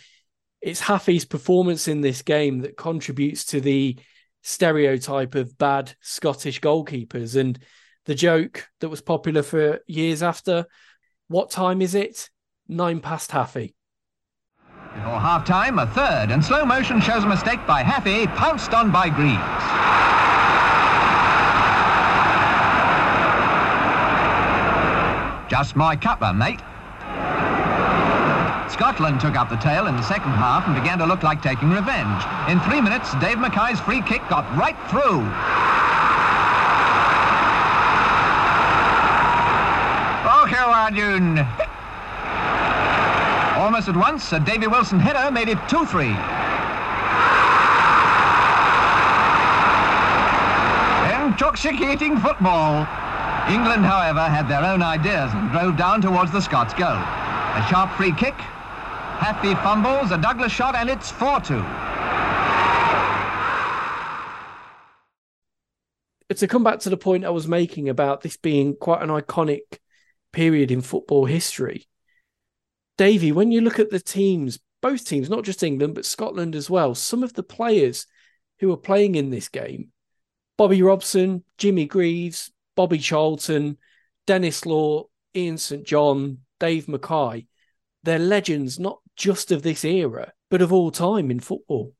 [0.60, 3.98] it's Haffey's performance in this game that contributes to the
[4.42, 7.40] stereotype of bad Scottish goalkeepers.
[7.40, 7.58] And
[8.04, 10.66] the joke that was popular for years after
[11.28, 12.28] what time is it?
[12.68, 13.72] Nine past Haffey.
[14.94, 18.92] Before half time, a third, and slow motion shows a mistake by Haffey, pounced on
[18.92, 20.25] by Greaves.
[25.48, 26.60] Just my cuppa, mate.
[28.70, 31.70] Scotland took up the tail in the second half and began to look like taking
[31.70, 32.24] revenge.
[32.50, 35.24] In three minutes, Dave Mackay's free kick got right through.
[40.86, 41.38] Arjun.
[43.58, 46.14] Almost at once, a Davy Wilson header made it 2-3.
[51.26, 52.86] Intoxicating football.
[53.48, 56.88] England, however, had their own ideas and drove down towards the Scots goal.
[56.88, 61.64] A sharp free kick, Haffey fumbles, a Douglas shot, and it's 4-2.
[66.36, 69.78] To come back to the point I was making about this being quite an iconic
[70.32, 71.86] period in football history,
[72.98, 76.68] Davey, when you look at the teams, both teams, not just England, but Scotland as
[76.68, 78.06] well, some of the players
[78.58, 79.92] who were playing in this game
[80.58, 83.78] Bobby Robson, Jimmy Greaves, Bobby Charlton,
[84.26, 85.04] Denis Law,
[85.34, 85.84] Ian St.
[85.84, 87.46] John, Dave Mackay,
[88.04, 91.92] they're legends not just of this era, but of all time in football.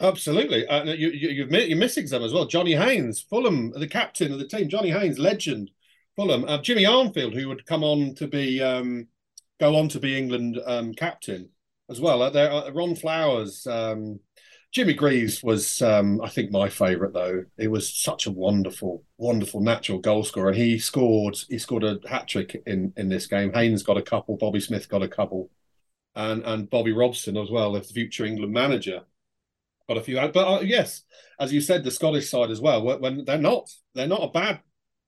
[0.00, 0.66] Absolutely.
[0.66, 2.44] Uh, you, you, you're missing some as well.
[2.44, 4.68] Johnny Haynes, Fulham, the captain of the team.
[4.68, 5.70] Johnny Haynes, legend,
[6.16, 6.44] Fulham.
[6.44, 9.08] Uh, Jimmy Armfield, who would come on to be um,
[9.58, 11.48] go on to be England um, captain
[11.88, 12.22] as well.
[12.22, 14.20] Uh, there, Ron Flowers, um,
[14.76, 17.46] Jimmy Greaves was, um, I think, my favourite though.
[17.56, 20.52] It was such a wonderful, wonderful natural goal scorer.
[20.52, 23.54] He scored, he scored a hat trick in in this game.
[23.54, 25.48] Haynes got a couple, Bobby Smith got a couple,
[26.14, 29.00] and and Bobby Robson as well, the future England manager,
[29.88, 30.16] got a few.
[30.16, 31.04] But uh, yes,
[31.40, 32.84] as you said, the Scottish side as well.
[33.00, 34.60] When they're not, they're not a bad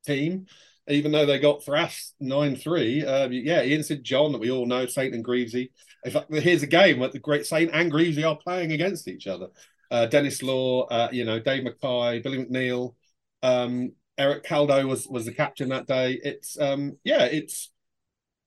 [0.07, 0.47] team
[0.89, 3.05] even though they got thrashed 9 3.
[3.05, 4.03] Um, yeah, Ian St.
[4.03, 5.71] John, that we all know, Saint and Greavesy.
[6.05, 9.27] In fact, here's a game where the great Saint and Greavesy are playing against each
[9.27, 9.49] other.
[9.91, 12.95] Uh, Denis Law, uh, you know, Dave Mackay, Billy McNeill,
[13.43, 16.19] um, Eric Caldow was was the captain that day.
[16.23, 17.71] It's um, yeah, it's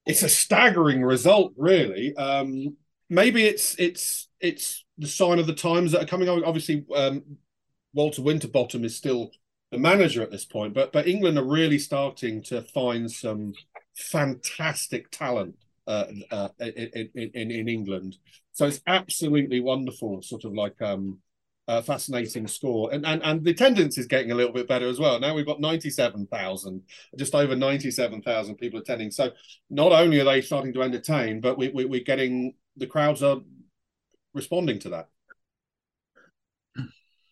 [0.05, 2.15] it's a staggering result, really.
[2.15, 2.75] Um,
[3.09, 6.27] maybe it's it's it's the sign of the times that are coming.
[6.29, 7.23] Obviously, um,
[7.93, 9.31] Walter Winterbottom is still
[9.71, 10.73] the manager at this point.
[10.73, 13.53] But but England are really starting to find some
[13.95, 15.55] fantastic talent
[15.87, 18.17] uh, uh, in, in, in England.
[18.53, 21.19] So it's absolutely wonderful, sort of like um,
[21.67, 24.99] uh, fascinating score, and, and and the attendance is getting a little bit better as
[24.99, 25.19] well.
[25.19, 26.83] Now we've got ninety seven thousand,
[27.17, 29.11] just over ninety seven thousand people attending.
[29.11, 29.31] So
[29.69, 33.39] not only are they starting to entertain, but we, we we're getting the crowds are
[34.33, 35.09] responding to that.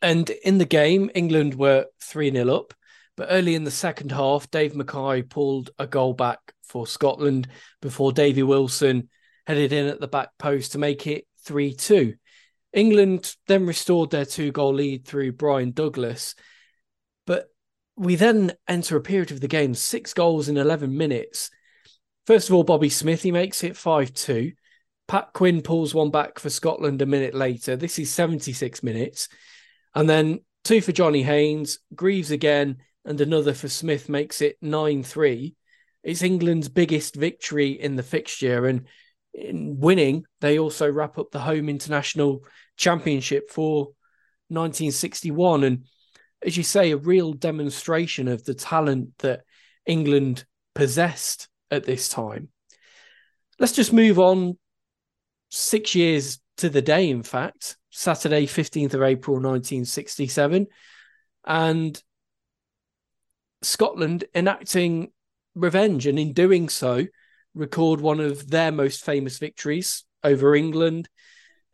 [0.01, 2.73] And in the game, England were 3 0 up.
[3.17, 7.49] But early in the second half, Dave Mackay pulled a goal back for Scotland
[7.81, 9.09] before Davy Wilson
[9.45, 12.13] headed in at the back post to make it 3 2.
[12.71, 16.35] England then restored their two goal lead through Bryan Douglas.
[17.25, 17.47] But
[17.95, 21.49] we then enter a period of the game, six goals in 11 minutes.
[22.27, 24.51] First of all, Bobby Smith, he makes it 5 2.
[25.07, 27.75] Pat Quinn pulls one back for Scotland a minute later.
[27.75, 29.27] This is 76 minutes.
[29.95, 35.03] And then two for Johnny Haynes, Greaves again, and another for Smith makes it 9
[35.03, 35.55] 3.
[36.03, 38.65] It's England's biggest victory in the fixture.
[38.65, 38.85] And
[39.33, 42.45] in winning, they also wrap up the home international
[42.77, 43.85] championship for
[44.49, 45.63] 1961.
[45.63, 45.85] And
[46.45, 49.41] as you say, a real demonstration of the talent that
[49.85, 52.49] England possessed at this time.
[53.59, 54.57] Let's just move on
[55.49, 60.67] six years to the day, in fact, Saturday, 15th of April, 1967.
[61.45, 62.01] And
[63.61, 65.11] Scotland enacting
[65.55, 67.05] revenge, and in doing so,
[67.53, 71.09] record one of their most famous victories over England,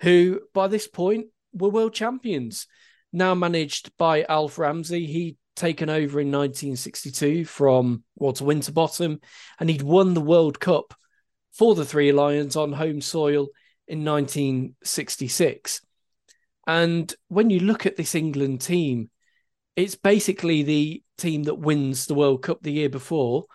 [0.02, 2.68] who by this point were world champions.
[3.12, 9.22] Now managed by Alf Ramsey, he'd taken over in 1962 from Walter Winterbottom,
[9.60, 10.94] and he'd won the World Cup
[11.54, 13.48] for the Three Lions on home soil
[13.88, 15.82] in 1966.
[16.68, 19.10] And when you look at this England team,
[19.76, 23.46] it's basically the team that wins the World Cup the year before.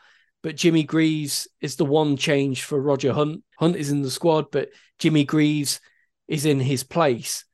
[0.42, 3.42] But Jimmy Greaves is the one change for Roger Hunt.
[3.58, 5.80] Hunt is in the squad, but Jimmy Greaves
[6.28, 7.44] is in his place.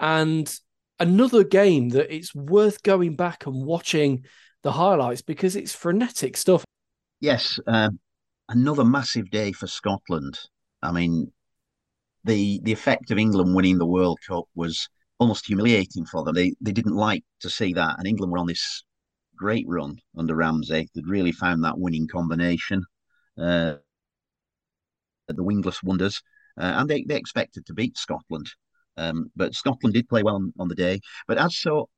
[0.00, 0.52] And
[0.98, 4.24] another game that it's worth going back and watching
[4.62, 6.64] the highlights because it's frenetic stuff.
[7.20, 7.90] Yes, uh,
[8.48, 10.38] another massive day for Scotland.
[10.82, 11.32] I mean,
[12.24, 16.34] the the effect of England winning the World Cup was almost humiliating for them.
[16.34, 18.84] They they didn't like to see that, and England were on this
[19.36, 20.88] great run under Ramsey.
[20.94, 22.84] They'd really found that winning combination,
[23.38, 23.74] uh,
[25.28, 26.22] the wingless wonders,
[26.60, 28.48] uh, and they, they expected to beat Scotland.
[28.96, 31.00] Um, but Scotland did play well on, on the day.
[31.26, 31.88] But as so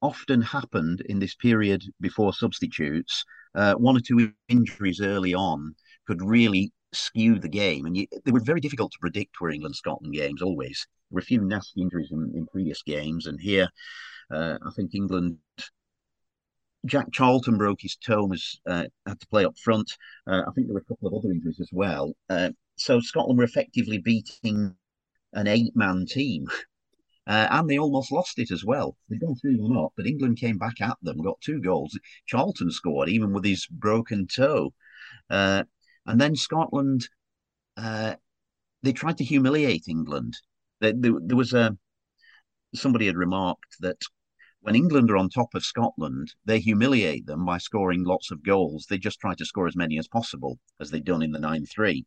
[0.00, 3.24] often happened in this period before substitutes,
[3.54, 5.74] uh, one or two injuries early on
[6.06, 7.86] could really skew the game.
[7.86, 10.86] And you, they were very difficult to predict were England Scotland games always.
[11.10, 13.26] There were a few nasty injuries in, in previous games.
[13.26, 13.68] And here,
[14.30, 15.38] uh, I think England.
[16.86, 19.92] Jack Charlton broke his toe was uh, had to play up front.
[20.26, 22.12] Uh, I think there were a couple of other injuries as well.
[22.30, 24.76] Uh, so Scotland were effectively beating
[25.32, 26.46] an eight-man team,
[27.26, 28.96] uh, and they almost lost it as well.
[29.08, 31.98] They'd gone through or not, but England came back at them, got two goals.
[32.26, 34.72] Charlton scored even with his broken toe.
[35.28, 35.64] Uh,
[36.08, 37.06] and then Scotland,
[37.76, 38.14] uh,
[38.82, 40.34] they tried to humiliate England.
[40.80, 41.76] There, there, there was a
[42.74, 44.00] somebody had remarked that
[44.60, 48.86] when England are on top of Scotland, they humiliate them by scoring lots of goals.
[48.88, 51.66] They just try to score as many as possible, as they've done in the 9
[51.66, 52.04] 3.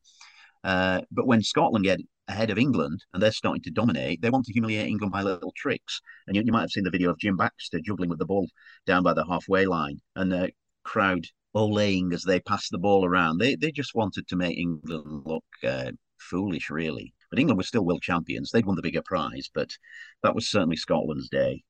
[0.63, 4.45] Uh, but when Scotland get ahead of England and they're starting to dominate, they want
[4.45, 6.01] to humiliate England by little tricks.
[6.27, 8.47] And you, you might have seen the video of Jim Baxter juggling with the ball
[8.85, 10.51] down by the halfway line and the
[10.83, 11.25] crowd
[11.55, 13.37] olaying as they passed the ball around.
[13.37, 17.13] They they just wanted to make England look uh, foolish, really.
[17.29, 18.51] But England were still world champions.
[18.51, 19.75] They'd won the bigger prize, but
[20.23, 21.63] that was certainly Scotland's day.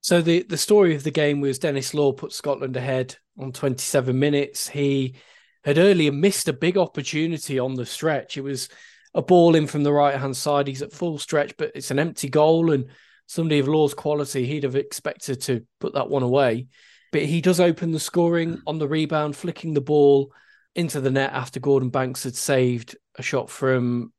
[0.00, 4.18] So the the story of the game was Denis Law put Scotland ahead on 27
[4.18, 4.68] minutes.
[4.68, 5.16] He
[5.64, 8.36] had earlier missed a big opportunity on the stretch.
[8.36, 8.68] It was
[9.14, 10.68] a ball in from the right hand side.
[10.68, 12.70] He's at full stretch, but it's an empty goal.
[12.70, 12.86] And
[13.26, 16.68] somebody of Law's quality, he'd have expected to put that one away.
[17.16, 18.60] But he does open the scoring mm.
[18.66, 20.34] on the rebound, flicking the ball
[20.74, 24.12] into the net after Gordon Banks had saved a shot from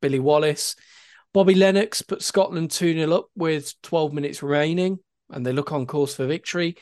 [0.00, 0.74] Billy Wallace.
[1.34, 5.84] Bobby Lennox put Scotland 2 0 up with 12 minutes remaining, and they look on
[5.84, 6.78] course for victory.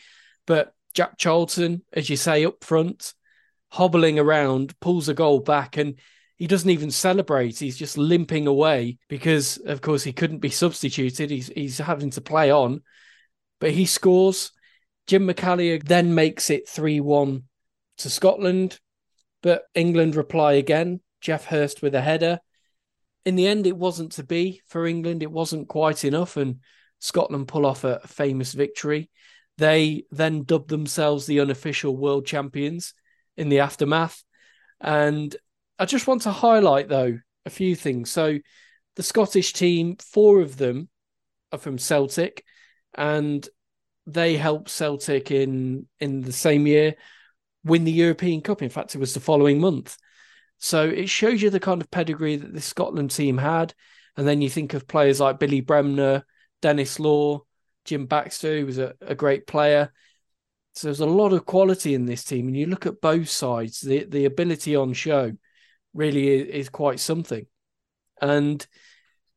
[0.46, 3.12] But Jack Charlton, as you say, up front,
[3.70, 5.98] hobbling around, pulls a goal back, and
[6.36, 7.58] he doesn't even celebrate.
[7.58, 11.30] He's just limping away because, of course, he couldn't be substituted.
[11.30, 12.82] He's, he's having to play on,
[13.58, 14.52] but he scores.
[15.06, 17.42] Jim McCalliog then makes it 3 1
[17.98, 18.80] to Scotland,
[19.42, 21.00] but England reply again.
[21.20, 22.40] Geoff Hurst with a header.
[23.24, 25.22] In the end, it wasn't to be for England.
[25.22, 26.60] It wasn't quite enough, and
[27.00, 29.10] Scotland pull off a famous victory.
[29.58, 32.94] They then dubbed themselves the unofficial world champions
[33.36, 34.22] in the aftermath.
[34.80, 35.34] And
[35.78, 38.10] I just want to highlight, though, a few things.
[38.10, 38.38] So,
[38.96, 40.88] the Scottish team, four of them
[41.52, 42.44] are from Celtic,
[42.94, 43.46] and
[44.06, 46.94] they helped Celtic in in the same year
[47.66, 48.62] win the European Cup.
[48.62, 49.96] In fact, it was the following month.
[50.58, 53.74] So it shows you the kind of pedigree that the Scotland team had.
[54.16, 56.24] And then you think of players like Billy Bremner,
[56.62, 57.42] Denis Law,
[57.84, 59.92] Jim Baxter, who was a, a great player.
[60.74, 62.46] So there's a lot of quality in this team.
[62.46, 65.32] And you look at both sides, the, the ability on show
[65.92, 67.46] really is, is quite something.
[68.22, 68.64] And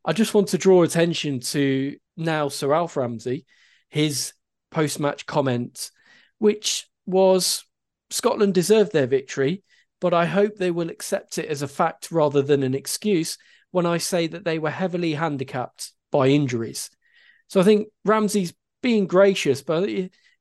[0.06, 3.46] I just want to draw attention to now Sir Alf Ramsey,
[3.90, 4.34] his
[4.72, 5.92] post match comment,
[6.38, 7.64] which was
[8.10, 9.64] Scotland deserved their victory,
[10.02, 13.38] but I hope they will accept it as a fact rather than an excuse
[13.72, 16.90] when I say that they were heavily handicapped by injuries.
[17.48, 19.90] So I think Ramsey's being gracious, but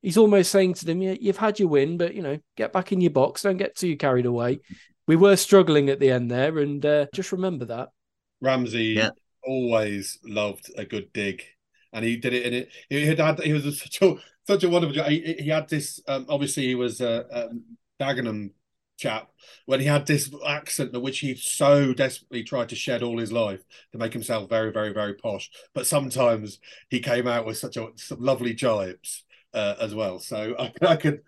[0.01, 2.93] he's almost saying to them, yeah, you've had your win, but you know, get back
[2.93, 4.61] in your box, don't get too carried away.
[5.07, 7.89] We were struggling at the end there, and uh, just remember that.
[8.41, 9.11] Ramsey yeah.
[9.43, 11.45] always loved a good dig,
[11.93, 12.69] and he did it in it.
[12.89, 14.17] He had, had he was such a
[14.47, 15.03] such a wonderful.
[15.05, 16.01] He, he had this.
[16.09, 17.63] Um, obviously, he was a um,
[18.01, 18.51] Dagenham
[18.99, 19.31] chap
[19.67, 23.33] when he had this accent that which he so desperately tried to shed all his
[23.33, 23.61] life
[23.93, 25.51] to make himself very, very, very posh.
[25.73, 26.59] But sometimes
[26.91, 29.25] he came out with such a some lovely jibes
[29.55, 30.19] uh, as well.
[30.19, 31.23] So I, I could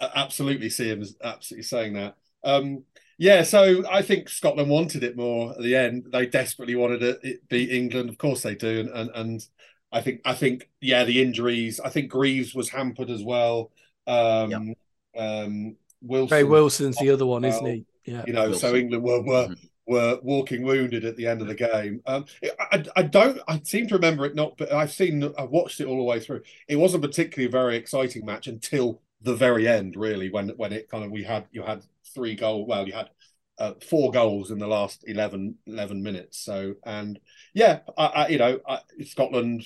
[0.00, 2.16] absolutely see him absolutely saying that.
[2.44, 2.84] Um,
[3.18, 6.06] yeah, so I think Scotland wanted it more at the end.
[6.10, 8.08] They desperately wanted it, it beat England.
[8.08, 9.46] Of course they do, and, and and
[9.92, 11.80] I think I think yeah, the injuries.
[11.80, 13.70] I think Greaves was hampered as well.
[14.06, 14.76] Um, yep.
[15.16, 17.86] um, Wilson, Ray Wilson's the other one, well, isn't he?
[18.04, 18.70] Yeah, you know, Wilson.
[18.70, 19.92] so England were were mm-hmm.
[19.92, 22.00] were walking wounded at the end of the game.
[22.06, 22.24] Um,
[22.72, 23.38] I, I don't.
[23.46, 25.22] I seem to remember it not, but I've seen.
[25.38, 26.42] I've watched it all the way through.
[26.68, 30.88] It wasn't particularly a very exciting match until the very end, really, when when it
[30.90, 31.82] kind of we had you had
[32.14, 32.66] three goal.
[32.66, 33.10] Well, you had
[33.58, 36.38] uh, four goals in the last 11, 11 minutes.
[36.38, 37.20] So, and
[37.54, 39.64] yeah, I, I you know, I, Scotland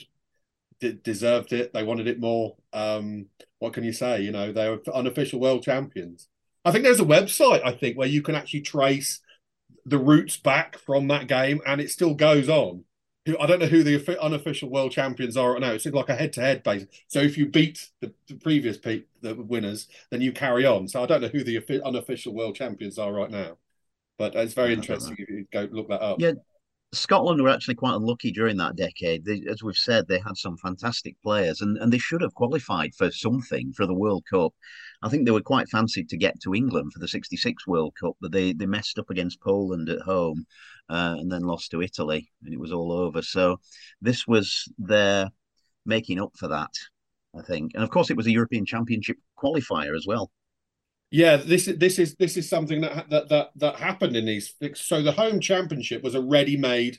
[0.81, 1.73] d- deserved it.
[1.73, 2.57] They wanted it more.
[2.73, 3.27] Um,
[3.59, 4.23] what can you say?
[4.23, 6.29] You know, they were unofficial world champions.
[6.65, 9.21] I think there's a website, I think, where you can actually trace
[9.85, 12.85] the roots back from that game and it still goes on.
[13.41, 15.73] I don't know who the unofficial world champions are right now.
[15.73, 16.87] It's like a head-to-head base.
[17.09, 20.87] So if you beat the, the previous pe- the winners, then you carry on.
[20.87, 23.57] So I don't know who the unofficial world champions are right now,
[24.17, 26.21] but it's very interesting if you go look that up.
[26.21, 26.33] Yeah,
[26.97, 29.25] Scotland were actually quite unlucky during that decade.
[29.25, 32.95] They, as we've said, they had some fantastic players, and, and they should have qualified
[32.95, 34.53] for something for the World Cup.
[35.03, 38.17] I think they were quite fancied to get to England for the '66 World Cup,
[38.21, 40.47] but they they messed up against Poland at home,
[40.89, 43.23] uh, and then lost to Italy, and it was all over.
[43.23, 43.61] So
[44.01, 45.31] this was their
[45.85, 46.73] making up for that,
[47.37, 47.73] I think.
[47.75, 50.31] And of course, it was a European Championship qualifier as well.
[51.17, 54.53] Yeah, this is this is this is something that that that that happened in these.
[54.75, 56.99] So the home championship was a ready-made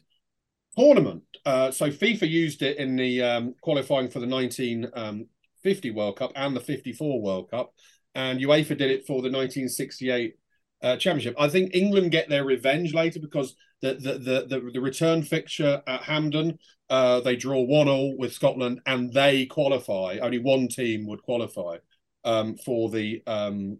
[0.75, 1.21] tournament.
[1.45, 6.31] Uh, so FIFA used it in the um, qualifying for the 1950 um, World Cup
[6.35, 7.75] and the 54 World Cup,
[8.15, 10.33] and UEFA did it for the 1968
[10.81, 11.35] uh, championship.
[11.37, 15.83] I think England get their revenge later because the the the the, the return fixture
[15.85, 16.57] at Hampden,
[16.89, 20.17] uh, they draw one all with Scotland and they qualify.
[20.19, 21.77] Only one team would qualify
[22.23, 23.77] um, for the um,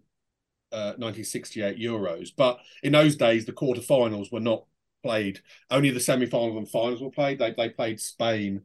[0.70, 2.30] 1968 uh, Euros.
[2.36, 4.64] But in those days, the quarterfinals were not
[5.02, 5.40] played.
[5.70, 7.38] Only the semi-finals and finals were played.
[7.38, 8.62] They they played Spain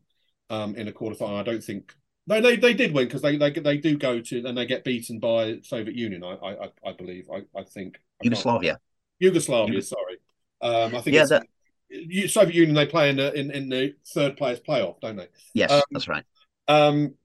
[0.49, 1.39] um, in a quarterfinal.
[1.39, 1.95] I don't think
[2.25, 4.83] no, they they did win because they, they they do go to and they get
[4.83, 6.23] beaten by Soviet Union.
[6.23, 7.27] I I I believe.
[7.33, 8.79] I I think Yugoslavia.
[9.19, 9.81] Yugoslavia.
[9.81, 10.17] Sorry.
[10.61, 12.29] Um, I think yeah, that...
[12.29, 12.75] Soviet Union.
[12.75, 15.27] They play in the in, in the third players playoff, don't they?
[15.53, 16.23] Yes, um, that's right.
[16.67, 17.15] Um,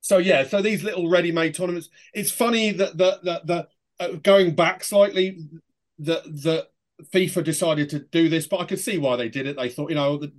[0.00, 1.88] so yeah, so these little ready-made tournaments.
[2.12, 3.68] It's funny that the the the
[4.22, 5.38] going back slightly,
[6.00, 6.68] that that
[7.12, 9.56] FIFA decided to do this, but I could see why they did it.
[9.56, 10.32] They thought, you know, the,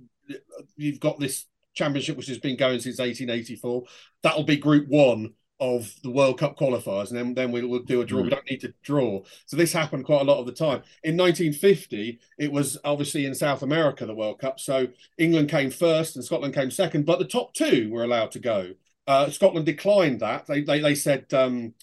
[0.76, 3.84] you've got this championship which has been going since 1884.
[4.22, 8.00] That'll be Group One of the World Cup qualifiers, and then, then we'll, we'll do
[8.00, 8.20] a draw.
[8.20, 8.24] Mm.
[8.24, 9.22] We don't need to draw.
[9.46, 10.82] So this happened quite a lot of the time.
[11.02, 14.58] In 1950, it was obviously in South America, the World Cup.
[14.58, 14.88] So
[15.18, 18.74] England came first and Scotland came second, but the top two were allowed to go.
[19.06, 20.46] Uh, Scotland declined that.
[20.46, 21.74] They they, they said um,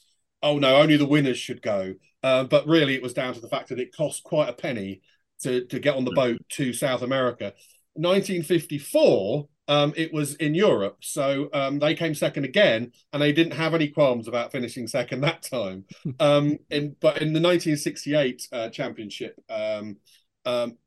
[0.43, 1.95] oh no, only the winners should go.
[2.23, 5.01] Uh, but really, it was down to the fact that it cost quite a penny
[5.41, 7.53] to, to get on the boat to South America.
[7.95, 10.97] 1954, um, it was in Europe.
[11.01, 15.21] So um, they came second again, and they didn't have any qualms about finishing second
[15.21, 15.85] that time.
[16.19, 19.97] Um, in, but in the 1968 uh, championship, um,
[20.45, 20.77] um,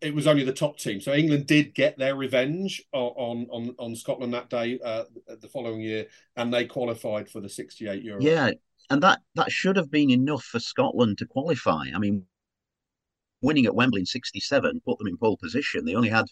[0.00, 1.00] it was only the top team.
[1.00, 5.04] So England did get their revenge on on on Scotland that day, uh,
[5.40, 8.22] the following year, and they qualified for the 68 Euro.
[8.22, 8.50] Yeah,
[8.90, 11.86] and that that should have been enough for Scotland to qualify.
[11.94, 12.26] I mean,
[13.42, 15.84] winning at Wembley in '67 put them in pole position.
[15.84, 16.26] They only had,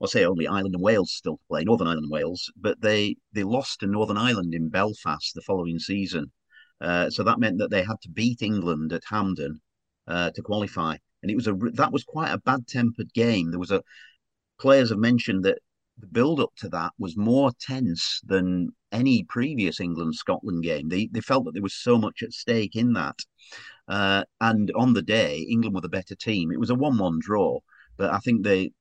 [0.00, 3.16] I'll say, only Ireland and Wales still to play, Northern Ireland and Wales, but they
[3.32, 6.32] they lost to Northern Ireland in Belfast the following season.
[6.80, 9.60] Uh, so that meant that they had to beat England at Hampden
[10.06, 13.50] uh, to qualify, and it was a that was quite a bad tempered game.
[13.50, 13.82] There was a
[14.60, 15.58] players have mentioned that
[15.98, 20.88] the build up to that was more tense than any previous England Scotland game.
[20.88, 23.18] They they felt that there was so much at stake in that.
[23.88, 26.52] Uh, and on the day, England were the better team.
[26.52, 27.58] It was a one-one draw,
[27.96, 28.72] but I think they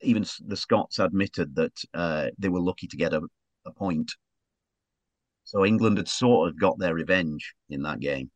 [0.00, 3.22] even the Scots admitted that uh, they were lucky to get a,
[3.66, 4.12] a point.
[5.44, 8.30] So England had sort of got their revenge in that game.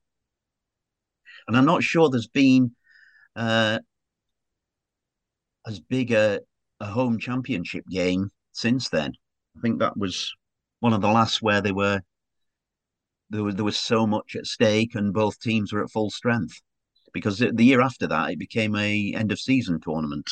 [1.47, 2.75] And I'm not sure there's been
[3.37, 3.81] uh,
[5.67, 6.41] as big a,
[6.81, 9.13] a home championship game since then.
[9.57, 10.33] I think that was
[10.83, 12.03] one of the last where they were
[13.31, 16.61] there was there was so much at stake and both teams were at full strength.
[17.13, 20.29] Because the year after that it became a end of season tournament.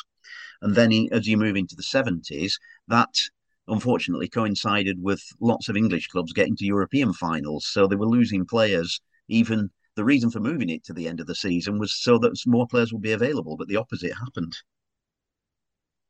[0.61, 2.55] And then as you move into the 70s
[2.89, 3.15] that
[3.69, 7.69] unfortunately coincided with lots of english clubs getting to european finals.
[7.71, 9.01] So they were losing players.
[9.29, 12.37] Even the reason for moving it to the end of the season was so that
[12.45, 14.57] more players would be available but the opposite happened.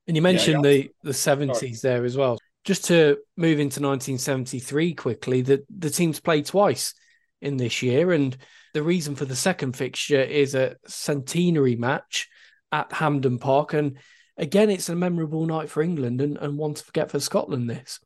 [0.07, 1.75] And you mentioned yeah, the the 70s Sorry.
[1.83, 6.95] there as well just to move into 1973 quickly, the, the teams played twice
[7.41, 8.13] in this year.
[8.13, 8.37] And
[8.75, 12.29] the reason for the second fixture is a centenary match
[12.71, 13.73] at Hampden Park.
[13.73, 13.99] And
[14.37, 17.99] again, it's a memorable night for England and, and one to forget for Scotland this.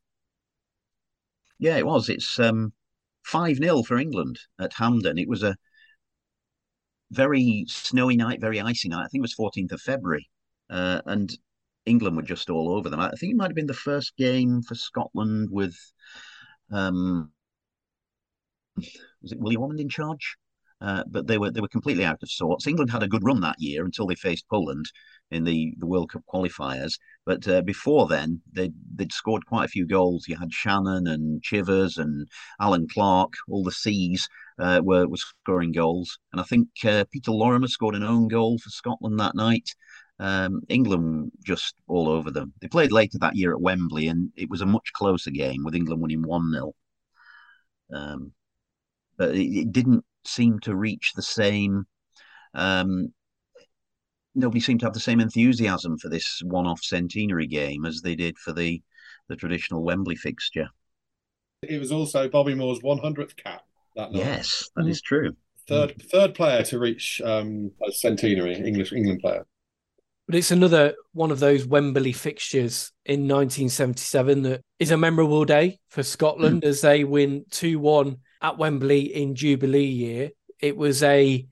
[1.59, 2.09] Yeah, it was.
[2.09, 2.73] It's um,
[3.23, 5.17] 5 0 for England at Hampden.
[5.17, 5.55] It was a
[7.11, 9.05] very snowy night, very icy night.
[9.05, 10.29] I think it was 14th of February.
[10.69, 11.31] Uh, and
[11.85, 12.99] England were just all over them.
[12.99, 15.75] I think it might have been the first game for Scotland with
[16.71, 17.31] um,
[18.77, 20.37] was it Willie Ormond in charge?
[20.81, 22.67] Uh, but they were they were completely out of sorts.
[22.67, 24.85] England had a good run that year until they faced Poland
[25.31, 26.99] in the, the World Cup qualifiers.
[27.25, 30.27] But uh, before then, they'd, they'd scored quite a few goals.
[30.27, 32.27] You had Channon and Chivers and
[32.59, 34.27] Allan Clarke, all the C's
[34.59, 36.19] uh, were, were scoring goals.
[36.31, 39.69] And I think uh, Peter Lorimer scored an own goal for Scotland that night.
[40.17, 42.53] Um, England just all over them.
[42.61, 45.75] They played later that year at Wembley, and it was a much closer game with
[45.75, 46.73] England winning 1 0.
[47.93, 48.31] Um,
[49.17, 51.85] but it, it, didn't seem to reach the same.
[52.53, 53.13] Um,
[54.33, 58.15] nobody seemed to have the same enthusiasm for this one off centenary game as they
[58.15, 58.81] did for the,
[59.27, 60.69] the traditional Wembley fixture.
[61.61, 63.63] It was also Bobby Moore's 100th cap
[63.95, 64.19] that night.
[64.19, 65.35] Yes, that is true.
[65.67, 69.47] Third third player to reach um, a centenary English England player.
[70.27, 75.79] But it's another one of those Wembley fixtures in 1977 that is a memorable day
[75.89, 76.65] for Scotland mm.
[76.65, 80.31] as they win 2 1 at Wembley in Jubilee year.
[80.59, 81.45] It was a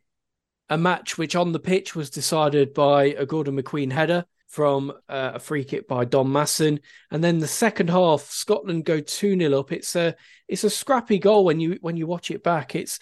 [0.69, 5.31] a match which on the pitch was decided by a Gordon McQueen header from uh,
[5.35, 6.79] a free kick by Don Masson.
[7.11, 9.71] And then the second half, Scotland go 2 0 up.
[9.71, 10.15] It's a
[10.47, 12.75] it's a scrappy goal when you when you watch it back.
[12.75, 12.99] It's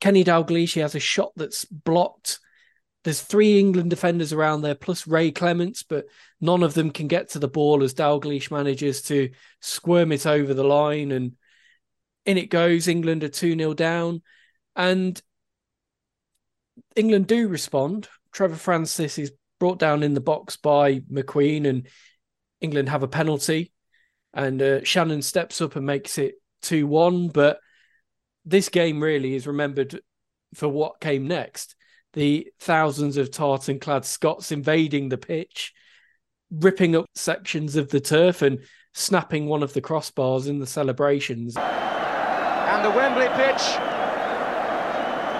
[0.00, 2.38] Kenny Dalglish, he has a shot that's blocked
[3.06, 6.06] there's three England defenders around there, plus Ray Clemence, but
[6.40, 9.30] none of them can get to the ball as Dalglish manages to
[9.60, 11.12] squirm it over the line.
[11.12, 11.36] And
[12.24, 12.88] in it goes.
[12.88, 14.22] England are 2 0 down.
[14.74, 15.22] And
[16.96, 18.08] England do respond.
[18.32, 19.30] Trevor Francis is
[19.60, 21.86] brought down in the box by McQueen, and
[22.60, 23.72] England have a penalty.
[24.34, 27.28] And uh, Channon steps up and makes it 2 1.
[27.28, 27.60] But
[28.44, 30.00] this game really is remembered
[30.54, 31.75] for what came next
[32.16, 35.74] the thousands of tartan clad Scots invading the pitch,
[36.50, 38.58] ripping up sections of the turf and
[38.94, 41.56] snapping one of the crossbars in the celebrations.
[41.56, 43.62] And the Wembley pitch,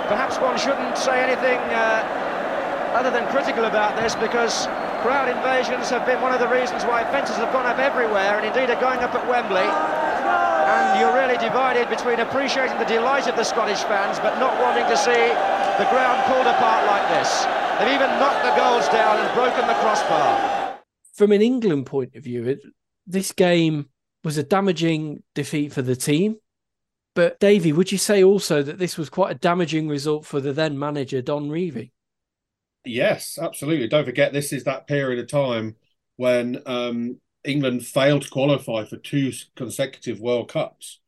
[0.06, 4.66] perhaps one shouldn't say anything uh, other than critical about this because
[5.00, 8.44] crowd invasions have been one of the reasons why fences have gone up everywhere and
[8.44, 10.05] indeed are going up at Wembley.
[10.66, 14.84] And you're really divided between appreciating the delight of the Scottish fans but not wanting
[14.90, 15.12] to see
[15.78, 17.44] the ground pulled apart like this.
[17.78, 20.80] They've even knocked the goals down and broken the crossbar.
[21.14, 22.60] From an England point of view, it,
[23.06, 23.90] this game
[24.24, 26.36] was a damaging defeat for the team.
[27.14, 30.52] But Davy, would you say also that this was quite a damaging result for the
[30.52, 31.92] then manager Don Revie?
[32.84, 33.86] Yes, absolutely.
[33.86, 35.76] Don't forget, this is that period of time
[36.16, 41.01] when um, England failed to qualify for two consecutive World Cups.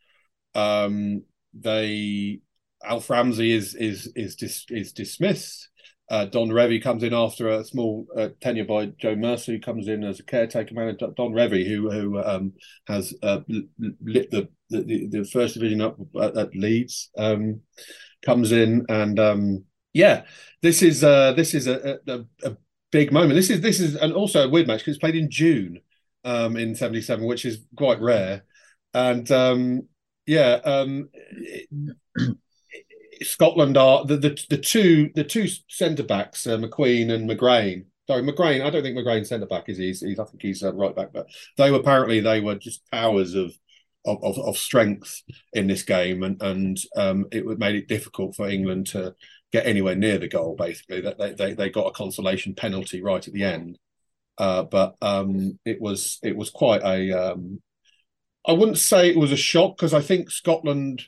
[0.55, 1.24] Um,
[1.55, 2.41] they
[2.84, 5.68] Alf Ramsey is is is dis, is dismissed.
[6.11, 9.89] Uh, Don Revie comes in after a small uh, tenure by Joe Mercer, who comes
[9.89, 11.09] in as a caretaker manager.
[11.14, 12.53] Don Revie, who who um,
[12.86, 13.41] has uh,
[14.01, 17.61] lit the, the, the first division up at, at Leeds, um,
[18.24, 20.22] comes in and um, Yeah,
[20.62, 22.57] this is uh, this is a, a, a
[22.91, 23.34] big moment.
[23.34, 25.80] This is this is and also a weird match because it's played in June
[26.24, 28.44] um, in '77, which is quite rare.
[28.94, 29.88] And um,
[30.26, 31.10] yeah, um,
[33.22, 37.86] Scotland are the, the the two the two centre backs, uh, McQueen and McGrain.
[38.06, 38.64] Sorry, McGrain.
[38.64, 39.78] I don't think McGrain centre back is.
[39.78, 41.12] He's, he's I think he's uh, right back.
[41.12, 43.52] But they were apparently they were just towers of
[44.06, 48.48] of, of, of strength in this game, and and um, it made it difficult for
[48.48, 49.14] England to
[49.52, 50.56] get anywhere near the goal.
[50.56, 53.78] Basically, that they, they they got a consolation penalty right at the end.
[54.39, 57.12] Uh, but um, it was it was quite a.
[57.12, 57.61] Um,
[58.47, 61.03] I wouldn't say it was a shock because I think Scotland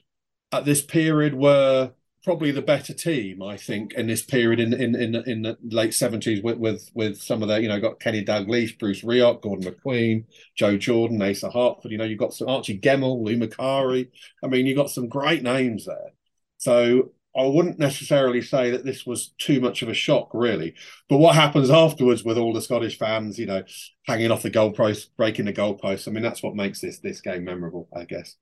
[0.53, 1.93] at this period were
[2.25, 5.95] probably the better team, I think, in this period in in in, in the late
[5.95, 9.73] seventies with, with with some of the you know got Kenny Dalglish, Bruce Rioch, Gordon
[9.73, 10.25] McQueen,
[10.57, 11.93] Joe Jordan, Asa Hartford.
[11.93, 14.09] You know, you've got some Archie Gemmill, Lou Macari.
[14.45, 16.13] I mean, you've got some great names there.
[16.59, 20.75] So I wouldn't necessarily say that this was too much of a shock, really.
[21.09, 23.63] But what happens afterwards with all the Scottish fans, you know,
[24.07, 26.09] hanging off the goalpost, breaking the goalpost?
[26.09, 28.37] I mean, that's what makes this this game memorable, I guess.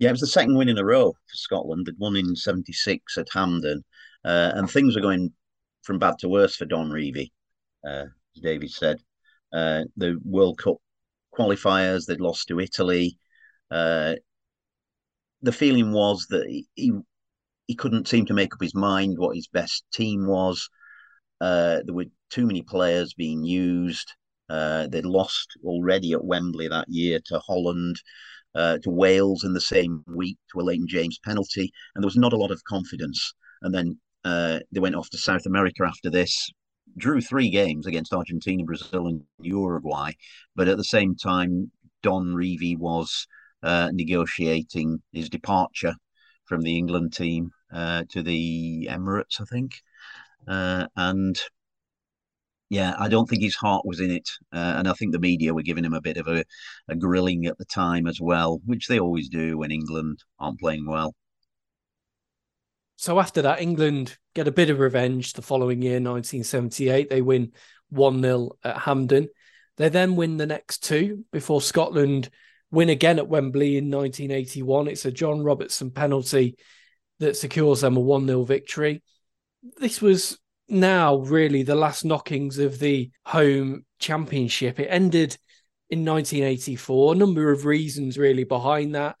[0.00, 1.86] Yeah, it was the second win in a row for Scotland.
[1.86, 3.84] They'd won in '76 at Hampden,
[4.24, 5.32] uh, and things were going
[5.82, 7.30] from bad to worse for Don Revie,
[7.86, 8.06] uh,
[8.36, 9.00] as David said.
[9.52, 10.76] Uh, the World Cup
[11.36, 13.18] qualifiers, they'd lost to Italy.
[13.70, 14.14] Uh,
[15.42, 16.92] the feeling was that he, he,
[17.68, 20.68] he couldn't seem to make up his mind what his best team was.
[21.40, 24.10] Uh, there were too many players being used.
[24.48, 27.96] Uh, they'd lost already at Wembley that year to Holland
[28.54, 32.16] uh, to Wales in the same week to a Leighton James penalty, and there was
[32.16, 33.34] not a lot of confidence.
[33.60, 36.50] And then uh, they went off to South America after this,
[36.96, 40.12] drew three games against Argentina, Brazil, and Uruguay.
[40.56, 41.70] But at the same time,
[42.02, 43.26] Don Revie was
[43.62, 45.94] uh, negotiating his departure
[46.46, 49.82] from the England team uh, to the Emirates, I think.
[50.46, 51.38] Uh, and
[52.70, 54.28] yeah, I don't think his heart was in it.
[54.52, 56.44] Uh, and I think the media were giving him a bit of a,
[56.88, 60.86] a grilling at the time as well, which they always do when England aren't playing
[60.86, 61.14] well.
[62.96, 67.08] So after that, England get a bit of revenge the following year, 1978.
[67.08, 67.52] They win
[67.90, 69.28] 1 0 at Hampden.
[69.76, 72.28] They then win the next two before Scotland
[72.70, 74.88] win again at Wembley in 1981.
[74.88, 76.56] It's a John Robertson penalty
[77.20, 79.02] that secures them a 1 0 victory.
[79.78, 80.38] This was
[80.68, 84.78] now really the last knockings of the home championship.
[84.78, 85.36] It ended
[85.90, 87.12] in 1984.
[87.12, 89.16] A number of reasons really behind that.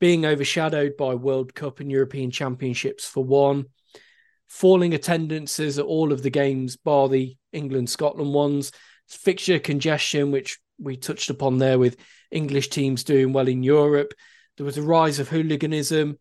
[0.00, 3.66] Being overshadowed by World Cup and European Championships for one,
[4.46, 8.70] falling attendances at all of the games, bar the England Scotland ones,
[9.08, 11.96] fixture congestion, which we touched upon there with
[12.30, 14.14] English teams doing well in Europe.
[14.56, 16.18] There was a rise of hooliganism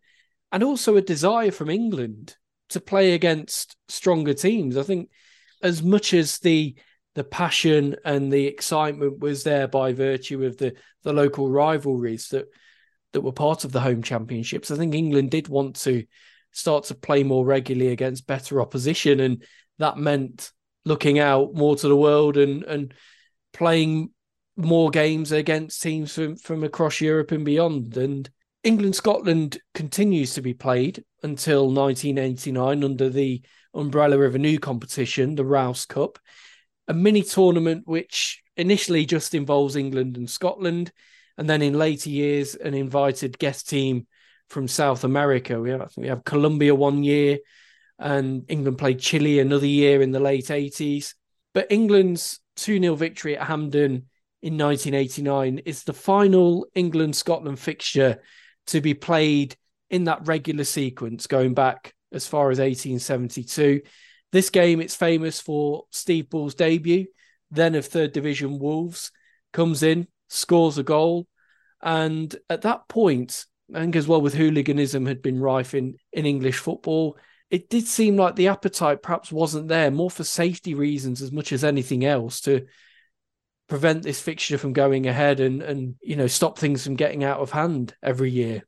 [0.51, 2.35] and also a desire from England
[2.69, 4.77] to play against stronger teams.
[4.77, 5.09] I think
[5.61, 6.75] as much as the
[7.15, 10.73] the passion and the excitement was there by virtue of the
[11.03, 12.45] the local rivalries that
[13.13, 16.03] that were part of the home championships, I think England did want to
[16.51, 19.43] start to play more regularly against better opposition, and
[19.79, 20.51] that meant
[20.85, 22.93] looking out more to the world and and
[23.53, 24.11] playing
[24.55, 27.97] more games against teams from from across Europe and beyond.
[27.97, 28.29] And
[28.67, 33.41] England Scotland continues to be played until 1989 under the
[33.73, 36.19] umbrella of a new competition, the Rouse Cup,
[36.89, 40.91] a mini tournament which initially just involves England and Scotland,
[41.37, 44.05] and then in later years an invited guest team
[44.49, 45.61] from South America.
[45.61, 47.37] We have we have Colombia one year,
[47.97, 51.13] and England played Chile another year in the late 80s.
[51.53, 54.09] But England's 2 0 victory at Hampden
[54.41, 58.19] in 1989 is the final England Scotland fixture
[58.67, 59.55] to be played
[59.89, 63.81] in that regular sequence going back as far as 1872.
[64.31, 67.05] This game, it's famous for Steve Bull's debut,
[67.51, 69.11] then of third division Wolves,
[69.53, 71.27] comes in, scores a goal.
[71.81, 76.25] And at that point, I think as well with hooliganism had been rife in, in
[76.25, 77.17] English football,
[77.49, 81.53] it did seem like the appetite perhaps wasn't there, more for safety reasons as much
[81.53, 82.65] as anything else, to
[83.67, 87.39] prevent this fixture from going ahead and and you know stop things from getting out
[87.39, 88.63] of hand every year.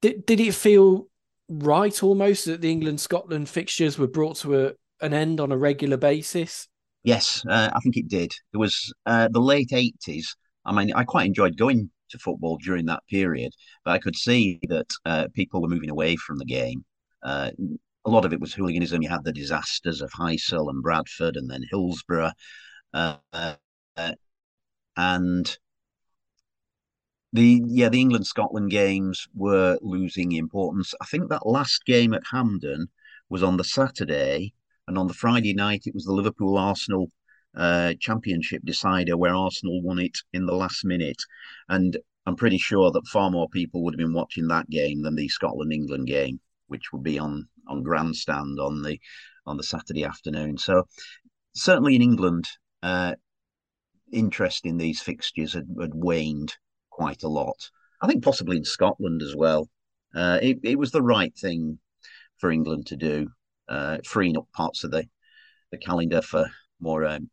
[0.00, 1.08] Did did it feel
[1.48, 5.56] right almost that the England Scotland fixtures were brought to a, an end on a
[5.56, 6.68] regular basis?
[7.04, 8.32] Yes, uh, I think it did.
[8.52, 10.34] It was uh, the late eighties.
[10.64, 13.52] I mean, I quite enjoyed going to football during that period,
[13.84, 16.84] but I could see that uh, people were moving away from the game.
[17.22, 17.50] Uh,
[18.04, 19.02] a lot of it was hooliganism.
[19.02, 22.32] You had the disasters of Heysel and Bradford, and then Hillsborough.
[22.94, 23.16] Uh,
[24.96, 25.58] and
[27.32, 30.94] the yeah the England Scotland games were losing importance.
[31.00, 32.88] I think that last game at Hampden
[33.28, 34.54] was on the Saturday,
[34.86, 37.10] and on the Friday night it was the Liverpool Arsenal
[37.56, 41.22] uh, Championship decider where Arsenal won it in the last minute,
[41.68, 41.96] and
[42.26, 45.28] I'm pretty sure that far more people would have been watching that game than the
[45.28, 48.98] Scotland England game, which would be on on grandstand on the
[49.46, 50.58] on the Saturday afternoon.
[50.58, 50.86] So
[51.54, 52.46] certainly in England,
[52.82, 53.14] uh,
[54.12, 56.54] interest in these fixtures had, had, waned
[56.90, 57.70] quite a lot.
[58.00, 59.68] I think possibly in Scotland as well.
[60.14, 61.78] Uh, it, it, was the right thing
[62.38, 63.28] for England to do,
[63.68, 65.04] uh, freeing up parts of the
[65.70, 66.46] the calendar for
[66.80, 67.28] more um,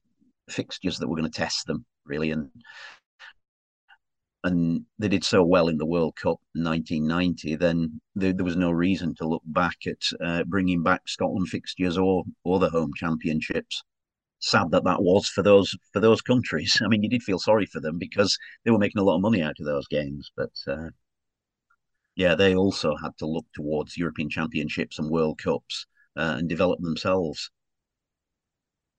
[0.49, 2.49] fixtures that were going to test them really, and
[4.45, 8.55] and they did so well in the World Cup in 1990, then there, there was
[8.55, 12.91] no reason to look back at uh, bringing back Scotland fixtures or or the home
[12.95, 13.83] championships.
[14.39, 16.79] Sad that that was for those for those countries.
[16.83, 19.21] I mean, you did feel sorry for them because they were making a lot of
[19.21, 20.89] money out of those games, but uh,
[22.15, 26.79] yeah, they also had to look towards European Championships and World Cups uh, and develop
[26.79, 27.51] themselves.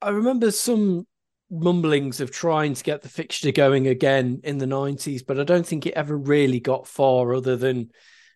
[0.02, 1.06] I remember some
[1.50, 5.66] mumblings of trying to get the fixture going again in the 90s, but I don't
[5.66, 7.90] think it ever really got far other than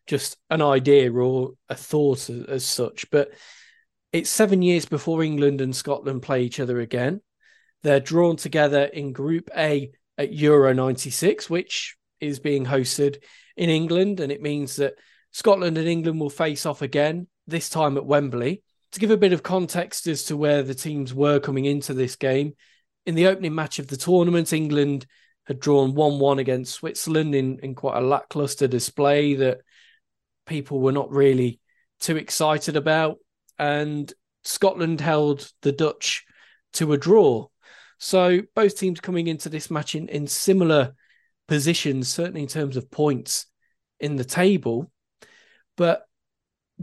[0.07, 3.11] just an idea or a thought as, as such.
[3.11, 3.33] But
[4.13, 7.21] it's seven years before England and Scotland play each other again.
[7.83, 13.23] They're drawn together in Group A at Euro 96, which is being hosted
[13.57, 14.21] in England.
[14.21, 14.95] And it means that
[15.33, 18.63] Scotland and England will face off again, this time at Wembley.
[18.93, 22.17] To give a bit of context as to where the teams were coming into this
[22.17, 22.55] game,
[23.07, 25.07] in the opening match of the tournament, England
[25.45, 29.61] had drawn 1 1 against Switzerland in, in quite a lackluster display that
[30.47, 31.61] people were not really
[32.01, 33.19] too excited about.
[33.61, 34.11] And
[34.43, 36.25] Scotland held the Dutch
[36.73, 37.49] to a draw.
[37.99, 40.95] So both teams coming into this match in, in similar
[41.47, 43.45] positions, certainly in terms of points
[43.99, 44.91] in the table.
[45.77, 46.07] But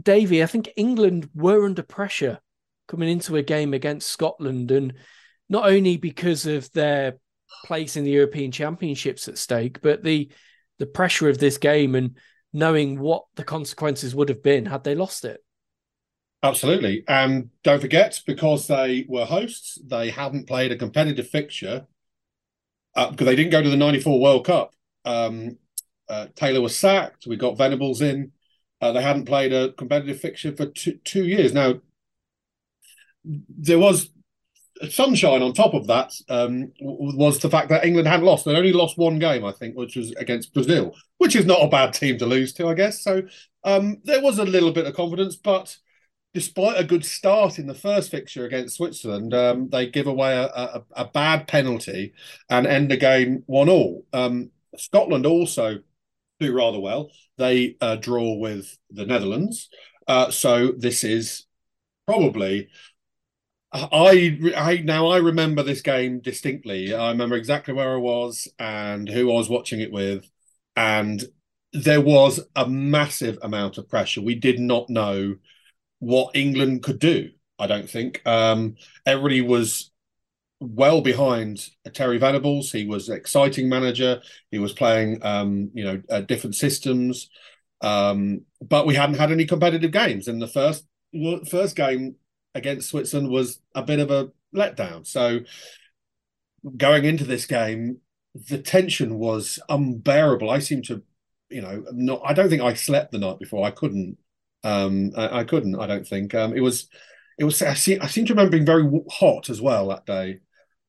[0.00, 2.38] Davey, I think England were under pressure
[2.86, 4.70] coming into a game against Scotland.
[4.70, 4.94] And
[5.48, 7.18] not only because of their
[7.64, 10.30] place in the European Championships at stake, but the
[10.78, 12.16] the pressure of this game and
[12.52, 15.42] knowing what the consequences would have been had they lost it.
[16.42, 17.04] Absolutely.
[17.08, 21.86] And don't forget, because they were hosts, they hadn't played a competitive fixture
[22.94, 24.74] uh, because they didn't go to the 94 World Cup.
[25.04, 25.58] Um,
[26.08, 27.26] uh, Taylor was sacked.
[27.26, 28.32] We got Venables in.
[28.80, 31.52] Uh, they hadn't played a competitive fixture for two, two years.
[31.52, 31.80] Now,
[33.24, 34.10] there was
[34.90, 38.44] sunshine on top of that um, was the fact that England had lost.
[38.44, 41.68] They only lost one game, I think, which was against Brazil, which is not a
[41.68, 43.02] bad team to lose to, I guess.
[43.02, 43.22] So
[43.64, 45.76] um, there was a little bit of confidence, but
[46.34, 50.46] despite a good start in the first fixture against Switzerland, um, they give away a,
[50.46, 52.12] a, a, bad penalty
[52.50, 54.04] and end the game one all.
[54.12, 55.78] Um, Scotland also
[56.38, 57.10] do rather well.
[57.38, 59.68] They uh, draw with the Netherlands.
[60.06, 61.46] Uh, so this is
[62.06, 62.68] probably
[63.72, 66.94] I, I now I remember this game distinctly.
[66.94, 70.30] I remember exactly where I was and who I was watching it with,
[70.74, 71.22] and
[71.72, 74.22] there was a massive amount of pressure.
[74.22, 75.36] We did not know
[75.98, 77.30] what England could do.
[77.58, 79.90] I don't think um, everybody was
[80.60, 82.72] well behind Terry Venables.
[82.72, 84.20] He was exciting manager.
[84.50, 87.30] He was playing, um, you know, uh, different systems,
[87.80, 90.28] um, but we hadn't had any competitive games.
[90.28, 90.84] In the first
[91.48, 92.16] first game,
[92.54, 95.06] against Switzerland was a bit of a letdown.
[95.06, 95.40] So
[96.76, 97.98] going into this game,
[98.34, 100.50] the tension was unbearable.
[100.50, 101.02] I seem to,
[101.48, 102.20] you know, not.
[102.24, 103.66] I don't think I slept the night before.
[103.66, 104.18] I couldn't.
[104.64, 105.78] Um, I, I couldn't.
[105.78, 106.34] I don't think.
[106.34, 106.88] Um, it was.
[107.38, 107.60] It was.
[107.62, 110.40] I seem, I seem to remember being very hot as well that day.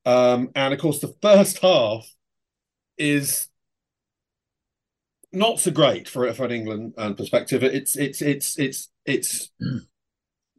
[0.06, 2.08] Um, and of course, the first half
[2.98, 3.48] is
[5.32, 7.64] not so great for for an England uh, perspective.
[7.64, 9.82] It's it's it's it's it's mm.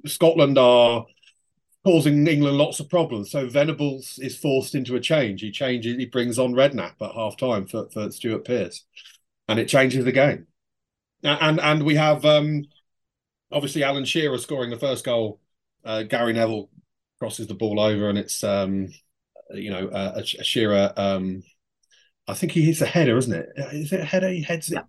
[0.06, 1.04] Scotland are
[1.84, 3.30] causing England lots of problems.
[3.30, 5.40] So Venables is forced into a change.
[5.40, 5.96] He changes.
[5.96, 8.84] He brings on Redknapp at half time for, for Stuart Pearce,
[9.48, 10.46] and it changes the game.
[11.22, 12.64] And and we have um,
[13.52, 15.40] obviously Alan Shearer scoring the first goal.
[15.84, 16.68] Uh, Gary Neville
[17.18, 18.88] crosses the ball over, and it's um,
[19.52, 20.92] you know uh, a, a Shearer.
[20.96, 21.42] Um,
[22.28, 23.48] I think he hits a header, isn't it?
[23.72, 24.28] Is it a header?
[24.28, 24.82] He heads it.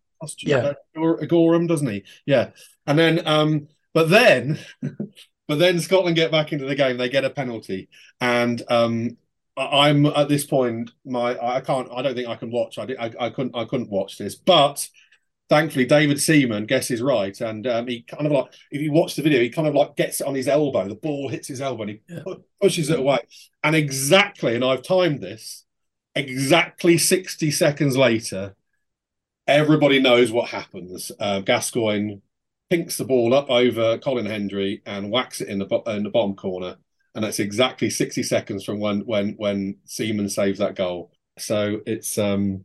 [0.44, 2.04] Yeah, Goram, doesn't he?
[2.26, 2.52] Yeah,
[2.86, 4.60] and then um, but then,
[5.48, 6.98] but then Scotland get back into the game.
[6.98, 7.90] They get a penalty,
[8.20, 9.18] and um,
[9.58, 10.92] I'm at this point.
[11.06, 11.90] My I can't.
[11.92, 12.78] I don't think I can watch.
[12.78, 13.56] I, I, I couldn't.
[13.56, 14.88] I couldn't watch this, but
[15.52, 19.22] thankfully David Seaman guesses right, and um, he kind of like if you watch the
[19.22, 20.88] video, he kind of like gets it on his elbow.
[20.88, 22.24] The ball hits his elbow, and he yeah.
[22.62, 23.20] pushes it away.
[23.62, 25.66] And exactly, and I've timed this
[26.16, 28.56] exactly sixty seconds later.
[29.46, 31.12] Everybody knows what happens.
[31.20, 32.22] Uh, Gascoigne
[32.70, 36.10] pinks the ball up over Colin Hendry and whacks it in the bo- in the
[36.10, 36.78] bottom corner,
[37.14, 41.12] and that's exactly sixty seconds from when when when Seaman saves that goal.
[41.38, 42.64] So it's um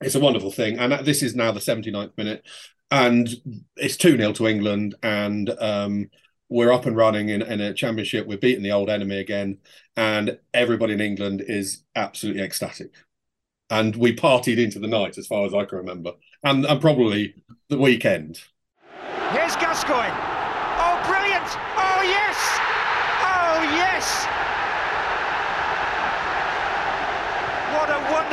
[0.00, 2.46] it's a wonderful thing, and this is now the 79th minute,
[2.90, 3.28] and
[3.76, 6.10] it's two 0 to England, and um
[6.50, 8.26] we're up and running in, in a championship.
[8.26, 9.58] We're beating the old enemy again,
[9.96, 12.94] and everybody in England is absolutely ecstatic.
[13.68, 16.12] And we partied into the night, as far as I can remember,
[16.42, 17.34] and, and probably
[17.68, 18.40] the weekend.
[19.32, 20.08] Here's Gascoigne.
[20.80, 21.44] Oh, brilliant!
[21.76, 22.58] Oh, yes!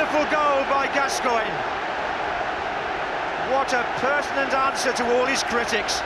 [0.05, 1.49] What a wonderful goal by Gascoigne.
[3.51, 6.01] What a pertinent answer to all his critics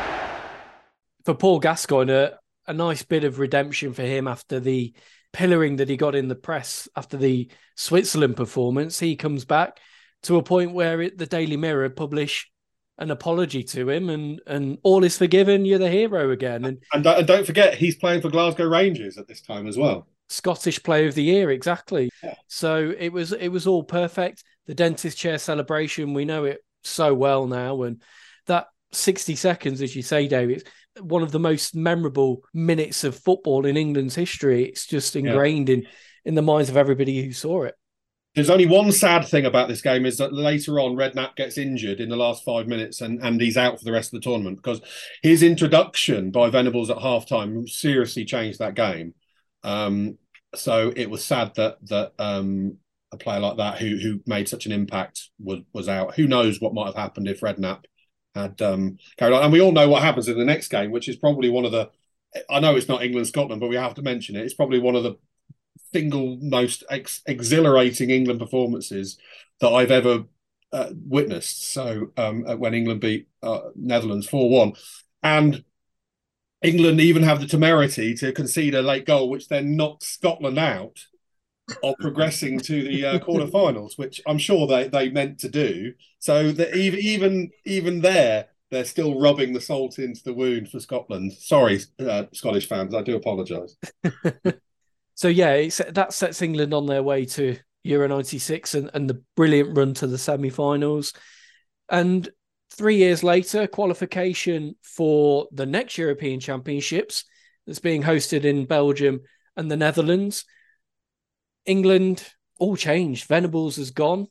[1.25, 4.93] for Paul Gascoigne, a, a nice bit of redemption for him after the
[5.33, 8.99] pillaring that he got in the press after the Switzerland performance.
[8.99, 9.79] He comes back
[10.23, 12.49] to a point where it, the Daily Mirror publish
[12.97, 17.05] an apology to him and and all is forgiven you're the hero again and, and,
[17.05, 21.07] and don't forget he's playing for Glasgow Rangers at this time as well Scottish player
[21.07, 22.35] of the year exactly yeah.
[22.47, 27.13] so it was it was all perfect the dentist chair celebration we know it so
[27.13, 28.01] well now and
[28.45, 30.67] that 60 seconds as you say David
[31.01, 34.65] one of the most memorable minutes of football in England's history.
[34.65, 35.75] It's just ingrained yeah.
[35.75, 35.87] in
[36.25, 37.75] in the minds of everybody who saw it.
[38.35, 41.99] There's only one sad thing about this game is that later on Redknapp gets injured
[41.99, 44.57] in the last five minutes and, and he's out for the rest of the tournament
[44.57, 44.81] because
[45.23, 49.15] his introduction by Venables at halftime seriously changed that game.
[49.63, 50.17] Um,
[50.55, 52.77] so it was sad that that um,
[53.11, 56.15] a player like that who who made such an impact was was out.
[56.15, 57.85] Who knows what might have happened if Redknapp
[58.35, 59.43] had um, carried on.
[59.43, 61.71] And we all know what happens in the next game, which is probably one of
[61.71, 61.89] the.
[62.49, 64.43] I know it's not England Scotland, but we have to mention it.
[64.43, 65.15] It's probably one of the
[65.91, 69.17] single most ex- exhilarating England performances
[69.61, 70.25] that I've ever
[70.71, 71.71] uh, witnessed.
[71.71, 74.73] So um, when England beat uh, Netherlands four one,
[75.23, 75.63] and
[76.61, 81.05] England even have the temerity to concede a late goal, which then knocked Scotland out
[81.83, 85.93] of progressing to the uh, quarterfinals, which I'm sure they, they meant to do.
[86.19, 90.79] So that even even even there, they're still rubbing the salt into the wound for
[90.79, 91.33] Scotland.
[91.33, 93.75] Sorry, uh, Scottish fans, I do apologise.
[95.15, 99.77] so yeah, that sets England on their way to Euro '96 and, and the brilliant
[99.77, 101.13] run to the semi-finals.
[101.89, 102.29] And
[102.71, 107.25] three years later, qualification for the next European Championships
[107.65, 109.21] that's being hosted in Belgium
[109.55, 110.45] and the Netherlands.
[111.65, 112.23] England
[112.57, 113.27] all changed.
[113.27, 114.27] Venables has gone.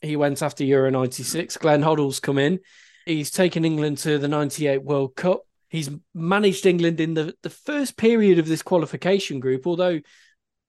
[0.00, 1.56] He went after Euro 96.
[1.56, 2.60] Glenn Hoddle's come in.
[3.06, 5.42] He's taken England to the 98 World Cup.
[5.68, 10.00] He's managed England in the, the first period of this qualification group, although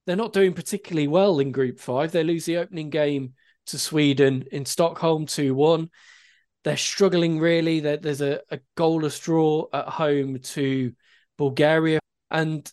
[0.06, 2.12] they're not doing particularly well in Group 5.
[2.12, 3.34] They lose the opening game
[3.66, 5.90] to Sweden in Stockholm 2 1.
[6.68, 7.80] They're struggling really.
[7.80, 10.92] There's a, a goalless draw at home to
[11.38, 11.98] Bulgaria,
[12.30, 12.70] and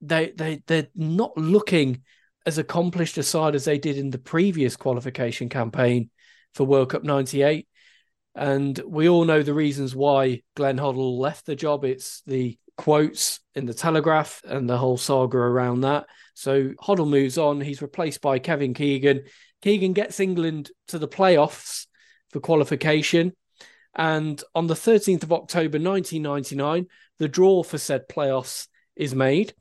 [0.00, 2.02] they, they, they're not looking
[2.46, 6.10] as accomplished a side as they did in the previous qualification campaign
[6.54, 7.68] for World Cup 98.
[8.34, 11.84] And we all know the reasons why Glenn Hoddle left the job.
[11.84, 16.06] It's the quotes in the Telegraph and the whole saga around that.
[16.34, 17.60] So Hoddle moves on.
[17.60, 19.26] He's replaced by Kevin Keegan.
[19.62, 21.86] Keegan gets England to the playoffs
[22.30, 23.32] for qualification.
[23.94, 26.86] And on the 13th of October 1999,
[27.18, 29.54] the draw for said playoffs is made.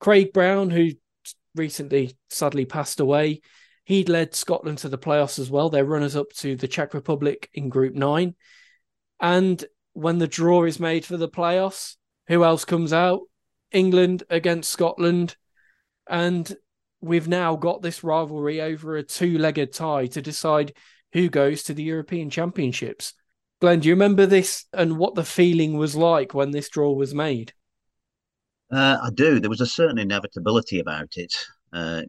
[0.00, 0.90] Craig Brown, who
[1.54, 3.40] recently sadly passed away.
[3.84, 5.68] He'd led Scotland to the playoffs as well.
[5.68, 8.34] They're runners up to the Czech Republic in Group Nine.
[9.18, 11.96] And when the draw is made for the playoffs,
[12.28, 13.22] who else comes out?
[13.72, 15.36] England against Scotland.
[16.08, 16.54] And
[17.00, 20.72] we've now got this rivalry over a two legged tie to decide
[21.12, 23.14] who goes to the European Championships.
[23.60, 27.14] Glenn, do you remember this and what the feeling was like when this draw was
[27.14, 27.52] made?
[28.72, 29.40] Uh, I do.
[29.40, 31.34] There was a certain inevitability about it.
[31.72, 32.02] Uh,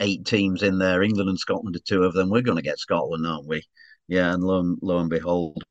[0.00, 2.30] eight teams in there, England and Scotland are two of them.
[2.30, 3.62] We're going to get Scotland, aren't we?
[4.08, 5.62] Yeah, and lo, lo and behold,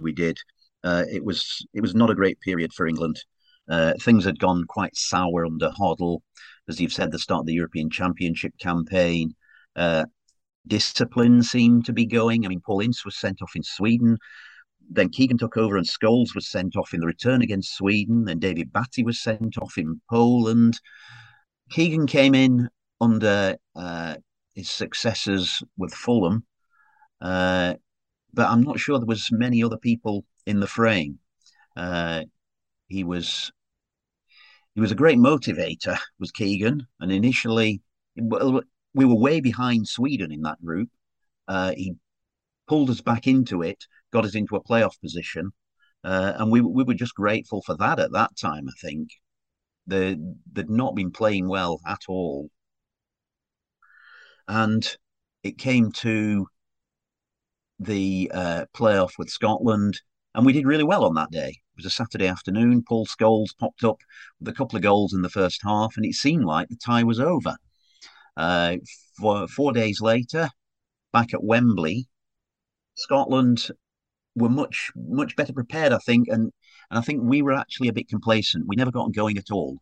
[0.00, 0.38] we did.
[0.82, 3.22] Uh, it was it was not a great period for England.
[3.68, 6.20] Uh, things had gone quite sour under Hoddle,
[6.68, 9.34] as you've said, the start of the European Championship campaign.
[9.74, 10.04] Uh,
[10.66, 12.44] discipline seemed to be going.
[12.44, 14.18] I mean, Paul Ince was sent off in Sweden
[14.90, 18.24] then Keegan took over and Scholes was sent off in the return against Sweden.
[18.24, 20.80] Then David Batty was sent off in Poland.
[21.70, 22.68] Keegan came in
[23.00, 24.16] under uh,
[24.54, 26.44] his successors with Fulham,
[27.20, 27.74] uh,
[28.32, 31.18] but I'm not sure there was many other people in the frame.
[31.76, 32.24] Uh,
[32.86, 33.50] he was
[34.74, 37.82] he was a great motivator, was Keegan, and initially,
[38.16, 38.60] well,
[38.96, 40.88] we were way behind Sweden in that group.
[41.46, 41.94] Uh, he
[42.66, 45.52] pulled us back into it got us into a playoff position.
[46.04, 48.66] Uh, and we we were just grateful for that at that time.
[48.68, 49.08] I think
[49.86, 50.16] they
[50.52, 52.48] they'd not been playing well at all,
[54.46, 54.96] and
[55.42, 56.46] it came to
[57.78, 60.00] the uh, playoff with Scotland,
[60.34, 61.48] and we did really well on that day.
[61.48, 62.84] It was a Saturday afternoon.
[62.88, 63.98] Paul Scholes popped up
[64.38, 67.02] with a couple of goals in the first half, and it seemed like the tie
[67.02, 67.56] was over.
[68.36, 68.76] Uh,
[69.48, 70.50] four days later,
[71.12, 72.08] back at Wembley,
[72.94, 73.68] Scotland
[74.34, 76.52] were much much better prepared, I think, and
[76.90, 78.66] and I think we were actually a bit complacent.
[78.66, 79.78] We never got going at all.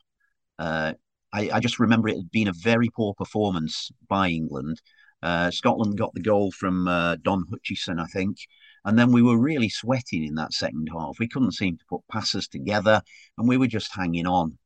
[0.59, 0.95] Uh,
[1.33, 4.81] I, I, just remember it had been a very poor performance by England.
[5.21, 8.37] Uh, Scotland got the goal from uh, Don Hutchison, I think,
[8.85, 11.19] and then we were really sweating in that second half.
[11.19, 13.03] We couldn't seem to put passes together,
[13.37, 14.59] and we were just hanging on.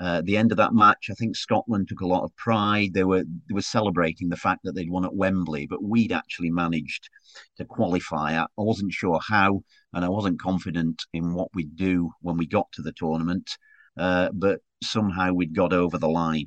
[0.00, 2.94] Uh, at the end of that match, I think Scotland took a lot of pride.
[2.94, 6.50] They were they were celebrating the fact that they'd won at Wembley, but we'd actually
[6.50, 7.10] managed
[7.58, 8.40] to qualify.
[8.40, 9.62] I wasn't sure how,
[9.92, 13.50] and I wasn't confident in what we'd do when we got to the tournament.
[13.98, 16.46] Uh, but somehow we'd got over the line.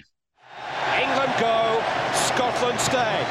[1.00, 3.24] England go, Scotland stay.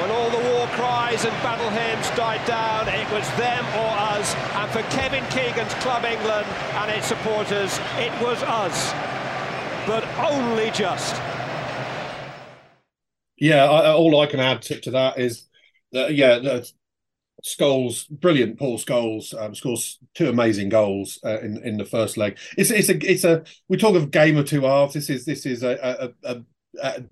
[0.00, 4.34] When all the cries and battle hymns died down, it was them or us.
[4.54, 8.92] And for Kevin Keegan's Club England and its supporters, it was us.
[9.86, 11.14] But only just.
[13.36, 15.48] Yeah, I, all I can add to, to that is
[15.92, 16.62] that, yeah,
[17.44, 18.58] Scholes, brilliant.
[18.58, 22.38] Paul Scholes um, scores two amazing goals uh, in in the first leg.
[22.56, 24.94] It's it's a it's a we talk of game of two halves.
[24.94, 26.42] This is this is a, a, a,
[26.82, 27.02] a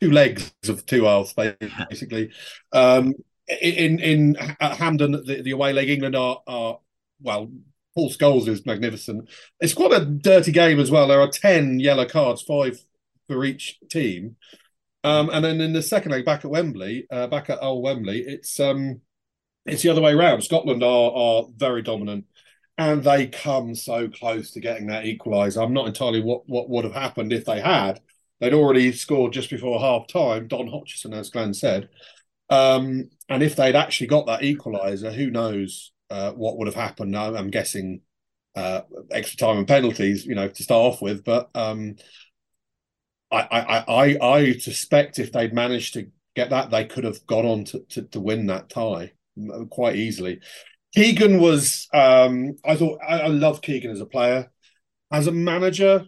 [0.00, 2.30] two legs of two halves basically.
[2.72, 3.14] Um,
[3.60, 6.78] in in Hampden, the, the away leg, England are are
[7.20, 7.50] well.
[7.96, 9.28] Paul Scholes is magnificent.
[9.58, 11.08] It's quite a dirty game as well.
[11.08, 12.78] There are ten yellow cards, five
[13.26, 14.36] for each team.
[15.02, 18.20] Um, and then in the second leg, back at Wembley, uh, back at Old Wembley,
[18.20, 19.00] it's um,
[19.66, 20.42] it's the other way around.
[20.42, 22.26] Scotland are are very dominant,
[22.78, 25.62] and they come so close to getting that equaliser.
[25.64, 28.00] I'm not entirely what what would have happened if they had.
[28.40, 30.48] They'd already scored just before half time.
[30.48, 31.88] Don Hutchison, as Glenn said,
[32.48, 37.16] um, and if they'd actually got that equaliser, who knows uh, what would have happened?
[37.16, 38.00] I'm guessing
[38.56, 41.24] uh, extra time and penalties, you know, to start off with.
[41.24, 41.96] But um,
[43.30, 47.46] I, I, I, I suspect if they'd managed to get that, they could have gone
[47.46, 49.12] on to, to, to win that tie
[49.70, 50.40] quite easily.
[50.94, 54.50] Keegan was, um, I thought, I, I loved Keegan as a player.
[55.12, 56.06] As a manager,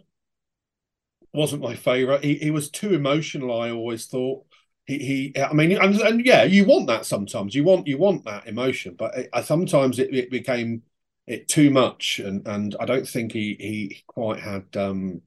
[1.33, 2.23] wasn't my favourite.
[2.23, 4.45] He, he was too emotional, I always thought.
[4.85, 4.97] He,
[5.33, 7.55] he I mean, and, and yeah, you want that sometimes.
[7.55, 10.83] You want you want that emotion, but it, sometimes it, it became
[11.25, 15.21] it too much, and and I don't think he he quite had um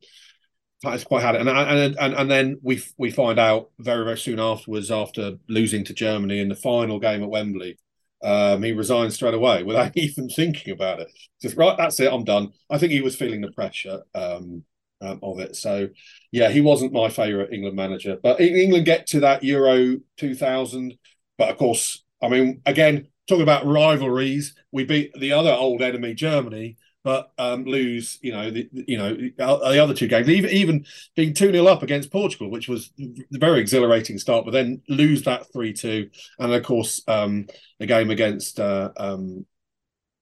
[0.83, 4.39] quite had it, and and and and then we we find out very very soon
[4.39, 7.79] afterwards, after losing to Germany in the final game at Wembley,
[8.23, 11.09] um, he resigned straight away without even thinking about it.
[11.41, 12.53] Just right, that's it, I'm done.
[12.71, 14.65] I think he was feeling the pressure um,
[15.01, 15.57] um, of it.
[15.57, 15.89] So,
[16.33, 18.17] yeah, he wasn't my favourite England manager.
[18.23, 20.95] But England get to that Euro 2000.
[21.39, 26.15] But of course, I mean, again, talking about rivalries, we beat the other old enemy,
[26.15, 30.87] Germany, but um, lose, you know, the, you know the other two games, even even
[31.15, 35.23] being two 0 up against Portugal, which was a very exhilarating start, but then lose
[35.23, 36.11] that three two,
[36.41, 37.47] and of course um,
[37.79, 39.47] the game against uh, um,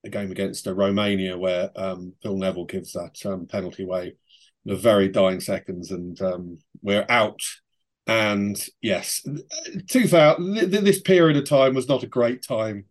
[0.04, 4.16] a game against uh, Romania where um, Phil Neville gives that um, penalty away
[4.64, 7.40] the very dying seconds, and um, we're out.
[8.06, 9.26] And yes,
[9.88, 12.84] 2000, this period of time was not a great time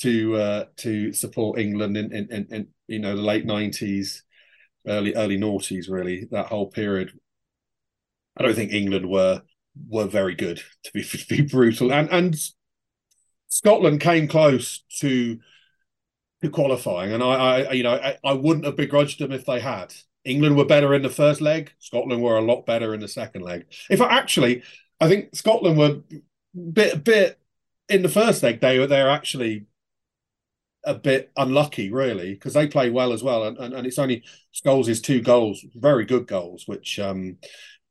[0.00, 4.24] to uh, to support England in, in, in, in you know the late nineties,
[4.86, 5.88] early early noughties.
[5.88, 7.12] Really, that whole period.
[8.36, 9.42] I don't think England were
[9.88, 12.36] were very good to be to be brutal, and and
[13.48, 15.38] Scotland came close to
[16.42, 19.60] to qualifying, and I, I you know I, I wouldn't have begrudged them if they
[19.60, 19.94] had.
[20.26, 21.72] England were better in the first leg.
[21.78, 23.66] Scotland were a lot better in the second leg.
[23.88, 24.62] If actually,
[25.00, 26.00] I think Scotland were
[26.72, 27.38] bit bit
[27.88, 28.60] in the first leg.
[28.60, 29.66] They were they're actually
[30.84, 34.22] a bit unlucky, really, because they play well as well, and, and, and it's only
[34.54, 37.38] Scholes' two goals, very good goals, which um,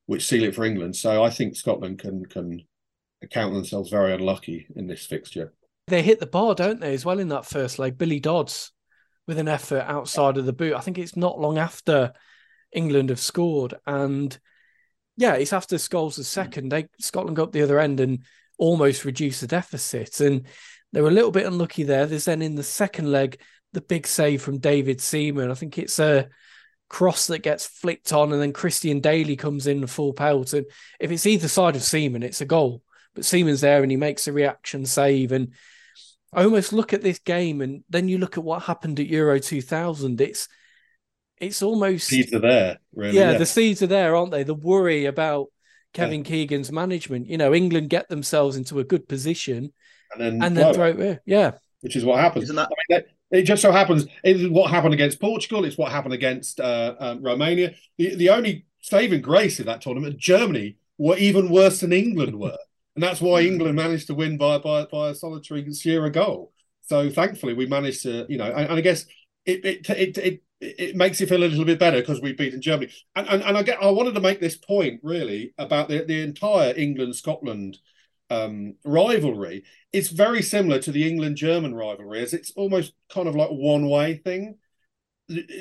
[0.05, 0.95] which seal it for England.
[0.95, 2.63] So I think Scotland can can
[3.23, 5.53] account themselves very unlucky in this fixture.
[5.87, 7.97] They hit the bar, don't they, as well in that first leg?
[7.97, 8.71] Billy Dodds
[9.27, 10.75] with an effort outside of the boot.
[10.75, 12.13] I think it's not long after
[12.71, 14.37] England have scored, and
[15.17, 16.21] yeah, it's after Scholes' hmm.
[16.23, 16.71] second.
[16.71, 18.23] They Scotland got up the other end and
[18.57, 20.45] almost reduced the deficit, and
[20.93, 22.05] they were a little bit unlucky there.
[22.05, 23.39] There's then in the second leg
[23.73, 25.51] the big save from David Seaman.
[25.51, 26.29] I think it's a
[26.89, 30.53] cross that gets flicked on, and then Christian Dailly comes in full pelt.
[30.53, 30.65] And
[30.99, 32.83] if it's either side of Seaman, it's a goal.
[33.13, 35.31] But Seaman's there and he makes a reaction save.
[35.31, 35.53] And
[36.35, 39.39] I almost look at this game and then you look at what happened at Euro
[39.39, 40.19] 2000.
[40.19, 40.47] It's
[41.39, 42.79] it's almost seeds are there.
[42.93, 44.43] Really, yeah, yeah, the seeds are there, aren't they?
[44.43, 45.47] The worry about
[45.93, 46.29] Kevin yeah.
[46.29, 47.27] Keegan's management.
[47.27, 49.73] You know, England get themselves into a good position
[50.13, 51.21] and then, and then throw it.
[51.25, 51.51] Yeah,
[51.81, 52.45] which is what happens.
[52.45, 52.69] Isn't that?
[52.69, 53.01] I mean,
[53.31, 55.65] it just so happens it is what happened against Portugal.
[55.65, 57.73] It's what happened against uh, um, Romania.
[57.97, 62.57] The the only saving grace in that tournament, Germany were even worse than England were,
[62.95, 63.47] and that's why hmm.
[63.47, 66.51] England managed to win by by, by a solitary Shearer goal.
[66.81, 69.05] So thankfully, we managed to, you know, and, and I guess
[69.45, 72.61] it it it, it it makes you feel a little bit better because we've beaten
[72.61, 72.91] Germany.
[73.15, 76.21] And, and and I get I wanted to make this point really about the, the
[76.21, 77.77] entire England Scotland
[78.29, 79.63] um, rivalry.
[79.91, 83.89] It's very similar to the England German rivalry, as it's almost kind of like one
[83.89, 84.57] way thing.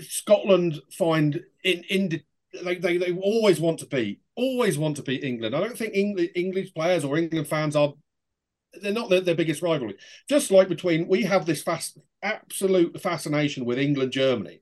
[0.08, 2.22] Scotland find in in
[2.62, 5.54] they, they they always want to beat always want to beat England.
[5.54, 7.94] I don't think English English players or England fans are
[8.82, 9.96] they're not their, their biggest rivalry.
[10.28, 14.60] Just like between we have this fast absolute fascination with England Germany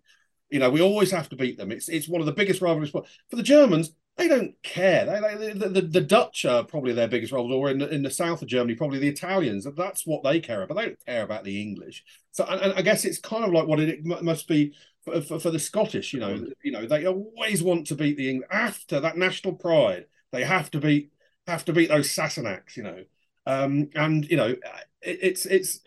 [0.52, 1.72] you know, we always have to beat them.
[1.72, 2.90] It's it's one of the biggest rivalries.
[2.90, 5.06] For the Germans, they don't care.
[5.06, 8.02] They, they, the, the, the, Dutch are probably their biggest rivals, or in the, in
[8.02, 9.66] the south of Germany, probably the Italians.
[9.74, 10.76] That's what they care about.
[10.76, 12.04] They don't care about the English.
[12.32, 15.38] So, and, and I guess it's kind of like what it must be for, for,
[15.38, 16.12] for, the Scottish.
[16.12, 20.06] You know, you know, they always want to beat the English after that national pride.
[20.30, 21.12] They have to beat
[21.46, 22.76] have to beat those Sassenachs.
[22.76, 23.04] You know,
[23.46, 24.54] um, and you know,
[25.02, 25.80] it, it's it's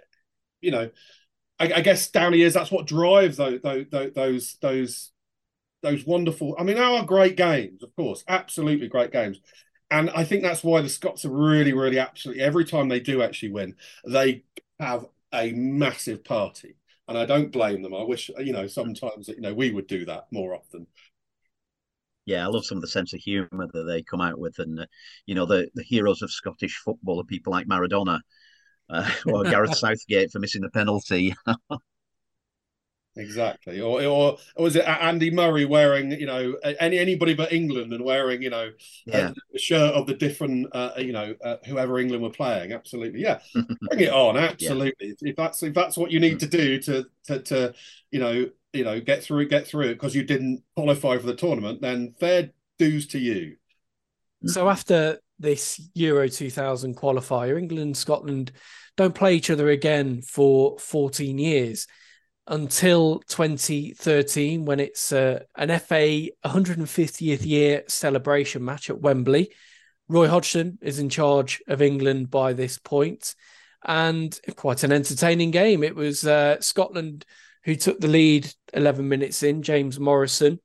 [0.61, 0.89] you know
[1.59, 5.11] I, I guess down the years, that's what drives those those those those
[5.81, 6.55] those wonderful.
[6.59, 9.39] I mean, our great games, of course, absolutely great games.
[9.91, 13.21] And I think that's why the Scots are really, really absolutely every time they do
[13.21, 13.75] actually win,
[14.05, 14.43] they
[14.79, 16.75] have a massive party.
[17.07, 17.93] And I don't blame them.
[17.93, 20.87] I wish, you know, sometimes you know we would do that more often.
[22.25, 24.79] Yeah, I love some of the sense of humour that they come out with, and
[24.79, 24.85] uh,
[25.27, 28.19] you know the the heroes of Scottish football are people like Maradona,
[28.89, 31.35] uh, or Gareth Southgate for missing the penalty.
[33.15, 37.93] exactly, or, or or was it Andy Murray wearing you know any anybody but England
[37.93, 38.71] and wearing you know
[39.05, 39.29] yeah.
[39.29, 42.73] a, a shirt of the different uh, you know uh, whoever England were playing?
[42.73, 44.37] Absolutely, yeah, bring it on.
[44.37, 45.29] Absolutely, yeah.
[45.29, 47.73] if that's if that's what you need to do to to, to
[48.11, 51.35] you know you know get through get through it because you didn't qualify for the
[51.35, 53.55] tournament, then fair dues to you.
[54.45, 57.57] So after this Euro 2000 qualifier.
[57.57, 58.51] England Scotland
[58.97, 61.87] don't play each other again for 14 years
[62.47, 69.51] until 2013 when it's uh, an FA 150th year celebration match at Wembley.
[70.07, 73.33] Roy Hodgson is in charge of England by this point,
[73.83, 75.83] and quite an entertaining game.
[75.83, 77.25] It was uh, Scotland
[77.63, 80.59] who took the lead 11 minutes in, James Morrison.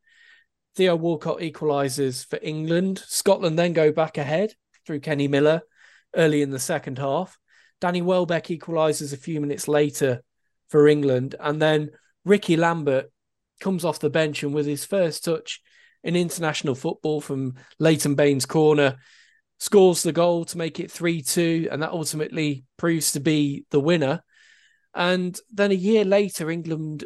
[0.76, 3.02] Theo Walcott equalises for England.
[3.06, 4.52] Scotland then go back ahead
[4.86, 5.62] through Kenny Miller
[6.14, 7.38] early in the second half.
[7.80, 10.22] Danny Welbeck equalises a few minutes later
[10.70, 11.34] for England.
[11.38, 11.90] And then
[12.24, 13.10] Rickie Lambert
[13.60, 15.60] comes off the bench and with his first touch
[16.02, 18.96] in international football from Leighton Baines' corner,
[19.58, 21.68] scores the goal to make it 3 2.
[21.70, 24.22] And that ultimately proves to be the winner.
[24.94, 27.04] And then a year later, England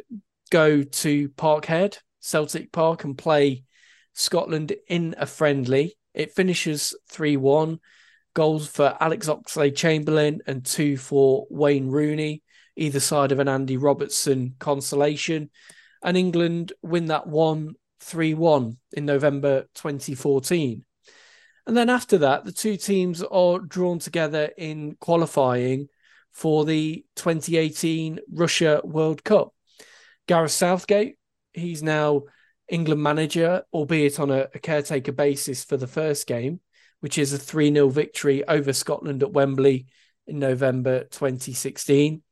[0.50, 3.64] go to Parkhead, Celtic Park, and play
[4.14, 5.96] Scotland in a friendly.
[6.14, 7.80] It finishes 3 1.
[8.34, 12.42] Goals for Alex Oxlade Chamberlain and two for Wayne Rooney,
[12.76, 15.50] either side of an Andy Robertson consolation.
[16.02, 20.84] And England win that 1 3 1 in November 2014.
[21.66, 25.88] And then after that, the two teams are drawn together in qualifying
[26.32, 29.54] for the 2018 Russia World Cup.
[30.26, 31.16] Gareth Southgate,
[31.52, 32.24] he's now
[32.68, 36.60] England manager, albeit on a, a caretaker basis for the first game,
[37.00, 39.86] which is a 3 0 victory over Scotland at Wembley
[40.26, 42.22] in November 2016.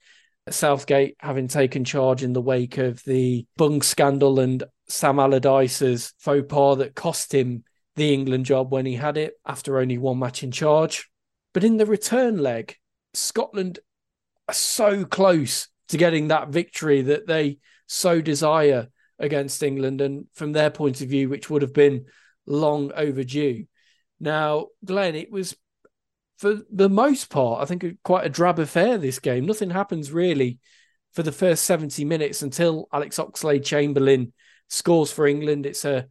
[0.50, 6.46] Southgate having taken charge in the wake of the Bung scandal and Sam Allardyce's faux
[6.48, 7.64] pas that cost him
[7.96, 11.08] the England job when he had it after only one match in charge.
[11.52, 12.76] But in the return leg,
[13.14, 13.78] Scotland
[14.48, 18.88] are so close to getting that victory that they so desire
[19.18, 22.06] against England, and from their point of view, which would have been
[22.46, 23.66] long overdue.
[24.18, 25.54] Now, Glenn, it was
[26.42, 28.98] for the most part, I think, quite a drab affair.
[28.98, 30.58] This game, nothing happens really
[31.12, 34.32] for the first seventy minutes until Alex Oxlade Chamberlain
[34.68, 35.66] scores for England.
[35.66, 36.08] It's a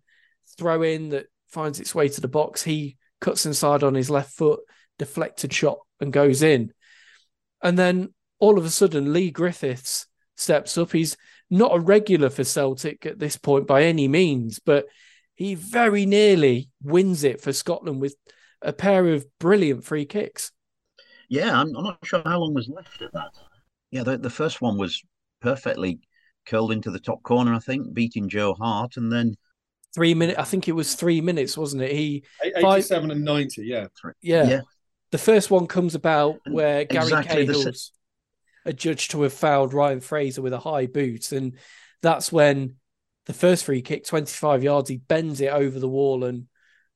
[0.57, 2.63] throw in that finds its way to the box.
[2.63, 4.61] He cuts inside on his left foot,
[4.97, 6.71] deflected shot, and goes in.
[7.61, 10.93] And then all of a sudden, Leigh Griffiths steps up.
[10.93, 11.17] He's
[11.49, 14.85] not a regular for Celtic at this point by any means, but
[15.35, 18.15] he very nearly wins it for Scotland with
[18.61, 20.51] a pair of brilliant free kicks.
[21.29, 23.31] Yeah, I'm, I'm not sure how long was left at that.
[23.89, 25.01] Yeah, the, the first one was
[25.41, 25.99] perfectly
[26.45, 29.35] curled into the top corner, I think, beating Joe Hart, and then
[29.93, 30.39] three minutes.
[30.39, 31.91] I think it was three minutes, wasn't it?
[31.91, 33.63] He eighty-seven five, and ninety.
[33.63, 33.87] Yeah.
[34.21, 34.61] yeah, yeah.
[35.11, 37.91] The first one comes about where Gary exactly Cahill's
[38.65, 41.57] adjudged to have fouled Ryan Fraser with a high boot, and
[42.01, 42.75] that's when
[43.25, 46.47] the first free kick, twenty-five yards, he bends it over the wall and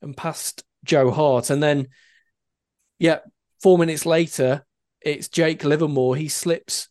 [0.01, 1.87] and past Joe Hart, and then
[2.99, 3.19] yeah,
[3.61, 4.65] four minutes later,
[5.01, 6.15] it's Jake Livermore.
[6.15, 6.87] He slips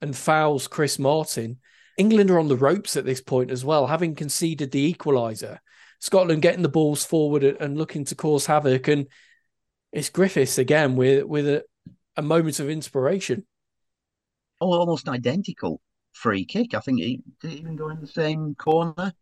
[0.00, 1.58] and fouls Chris Martin.
[1.98, 5.58] England are on the ropes at this point as well, having conceded the equaliser.
[6.00, 9.06] Scotland getting the balls forward and looking to cause havoc, and
[9.92, 11.64] it's Griffiths again with with a,
[12.16, 13.46] a moment of inspiration.
[14.60, 15.80] Oh, almost identical
[16.12, 16.74] free kick.
[16.74, 19.12] I think he didn't even go in the same corner,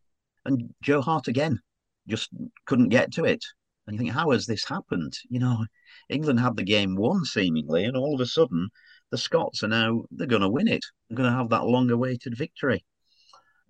[0.44, 1.60] and Joe Hart again
[2.08, 2.30] just
[2.66, 3.44] couldn't get to it.
[3.86, 5.14] And you think, how has this happened?
[5.28, 5.64] You know,
[6.08, 8.68] England had the game won seemingly, and all of a sudden
[9.10, 10.84] the Scots are now they're going to win it.
[11.08, 12.84] They're going to have that long-awaited victory.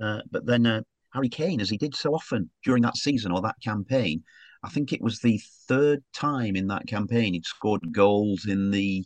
[0.00, 0.82] Uh, but then uh,
[1.12, 4.22] Harry Kane, as he did so often during that season or that campaign,
[4.62, 9.04] I think it was the third time in that campaign he'd scored goals in the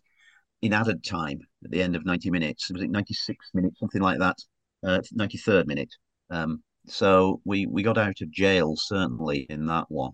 [0.62, 2.70] in added time at the end of 90 minutes.
[2.70, 4.36] Was it 96 minutes, something like that?
[4.82, 5.94] Uh, 93rd minute.
[6.30, 10.12] Um, so we we got out of jail certainly in that one.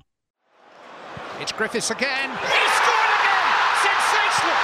[1.40, 2.28] It's Griffiths again.
[2.28, 3.48] He scored again!
[3.80, 4.60] Sensational!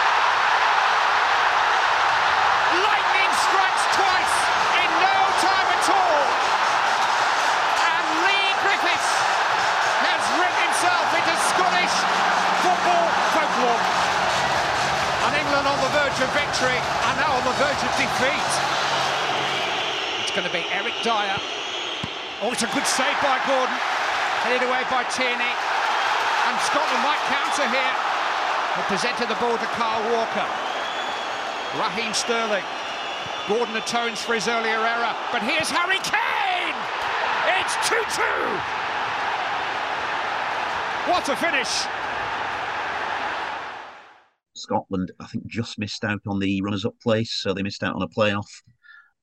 [2.84, 4.36] Lightning strikes twice
[4.84, 6.24] in no time at all.
[7.80, 9.12] And Leigh Griffiths
[10.04, 11.96] has written himself into Scottish
[12.60, 13.84] football folklore.
[15.24, 18.52] And England on the verge of victory and now on the verge of defeat.
[20.28, 21.40] It's going to be Eric Dier.
[22.44, 23.80] Oh, it's a good save by Gordon.
[24.44, 25.65] Headed away by Tierney
[26.46, 27.94] and Scotland might counter here.
[28.78, 30.46] They presented the ball to Kyle Walker.
[31.78, 32.64] Raheem Sterling.
[33.48, 36.74] Gordon atones for his earlier error, but here's Harry Kane!
[37.60, 38.22] It's 2-2!
[41.10, 41.86] What a finish!
[44.54, 48.02] Scotland, I think, just missed out on the runners-up place, so they missed out on
[48.02, 48.48] a playoff.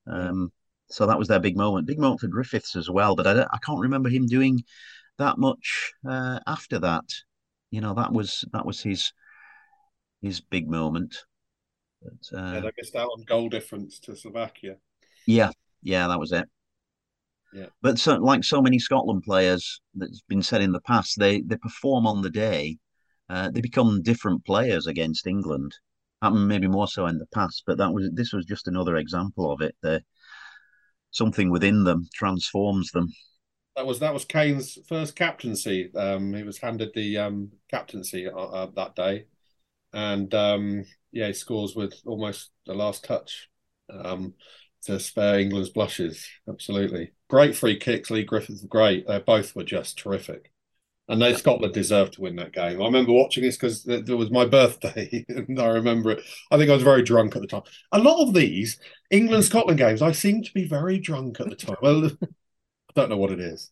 [0.08, 0.54] Um,
[0.90, 1.88] so that was their big moment.
[1.88, 4.64] Big moment for Griffiths as well, but I, I can't remember him doing
[5.18, 7.06] that much uh, after that.
[7.72, 9.14] You know, that was that was his
[10.22, 11.16] his big moment.
[12.02, 14.78] But, uh, yeah, they missed out on goal difference to Slovakia.
[15.26, 16.48] Yeah, yeah, that was it.
[17.54, 17.68] Yeah.
[17.82, 21.58] But so, like so many Scotland players that's been said in the past, they they
[21.58, 22.78] perform on the day.
[23.30, 25.74] Uh, they become different players against England.
[26.22, 29.52] Happened maybe more so in the past, but that was this was just another example
[29.52, 29.76] of it.
[29.82, 30.04] The
[31.12, 33.08] something within them transforms them.
[33.76, 35.94] That was that was Kane's first captaincy.
[35.96, 39.26] Um, he was handed the um, captaincy uh, uh, that day,
[39.94, 43.50] and um, yeah, he scores with almost the last touch
[43.90, 44.36] um,
[44.84, 46.28] to spare England's blushes.
[46.48, 48.12] Absolutely great free kicks.
[48.12, 49.08] Leigh Griffiths, great.
[49.08, 50.52] They both were just terrific,
[51.10, 52.80] and they Scotland deserved to win that game.
[52.80, 56.24] I remember watching this because it was my birthday, and I remember it.
[56.52, 57.64] I think I was very drunk at the time.
[57.92, 58.80] A lot of these
[59.10, 61.78] England Scotland games, I seem to be very drunk at the time.
[61.82, 62.12] Well.
[62.96, 63.72] Don't know what it is.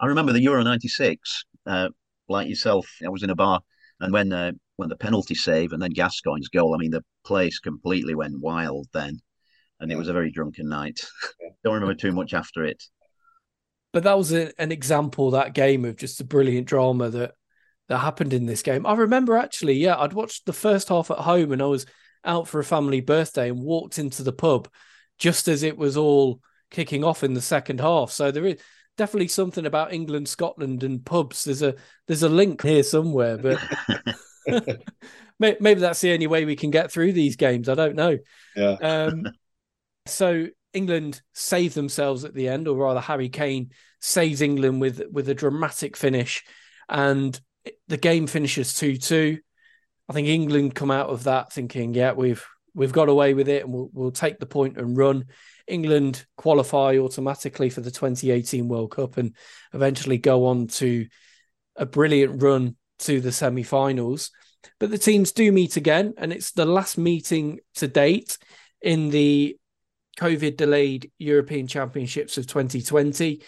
[0.00, 1.44] I remember the Euro '96.
[1.64, 1.88] Uh,
[2.28, 3.60] like yourself, I was in a bar,
[4.00, 7.58] and when uh, when the penalty save and then Gascoigne's goal, I mean, the place
[7.58, 9.18] completely went wild then,
[9.80, 11.00] and it was a very drunken night.
[11.64, 12.82] don't remember too much after it.
[13.92, 17.32] But that was a, an example that game of just the brilliant drama that
[17.88, 18.84] that happened in this game.
[18.86, 21.86] I remember actually, yeah, I'd watched the first half at home, and I was
[22.24, 24.68] out for a family birthday and walked into the pub
[25.18, 26.40] just as it was all
[26.70, 28.10] kicking off in the second half.
[28.10, 28.60] So there is
[28.96, 31.44] definitely something about England, Scotland, and pubs.
[31.44, 31.74] There's a
[32.06, 33.60] there's a link here somewhere, but
[35.38, 37.68] maybe that's the only way we can get through these games.
[37.68, 38.18] I don't know.
[38.54, 38.76] Yeah.
[38.80, 39.26] Um,
[40.06, 43.70] so England save themselves at the end, or rather, Harry Kane
[44.00, 46.44] saves England with with a dramatic finish,
[46.88, 47.38] and
[47.88, 49.38] the game finishes two two.
[50.08, 53.64] I think England come out of that thinking, yeah, we've we've got away with it,
[53.64, 55.24] and we'll we'll take the point and run.
[55.66, 59.34] England qualify automatically for the 2018 World Cup and
[59.72, 61.06] eventually go on to
[61.76, 64.30] a brilliant run to the semi finals.
[64.78, 68.38] But the teams do meet again, and it's the last meeting to date
[68.80, 69.56] in the
[70.18, 73.42] COVID delayed European Championships of 2020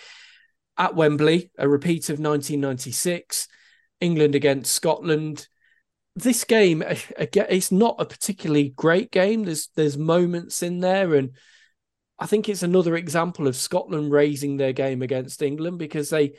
[0.76, 3.48] at Wembley, a repeat of 1996,
[4.00, 5.48] England against Scotland.
[6.14, 6.82] This game,
[7.16, 9.44] again, it's not a particularly great game.
[9.44, 11.30] There's there's moments in there, and
[12.18, 16.34] I think it's another example of Scotland raising their game against England because they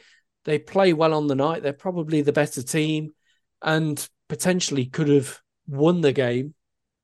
[0.46, 1.64] they play well on the night.
[1.64, 3.14] They're probably the better team
[3.62, 6.54] and potentially could have won the game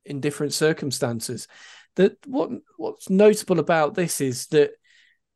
[0.04, 1.48] in different circumstances.
[1.96, 4.72] that what what's notable about this is that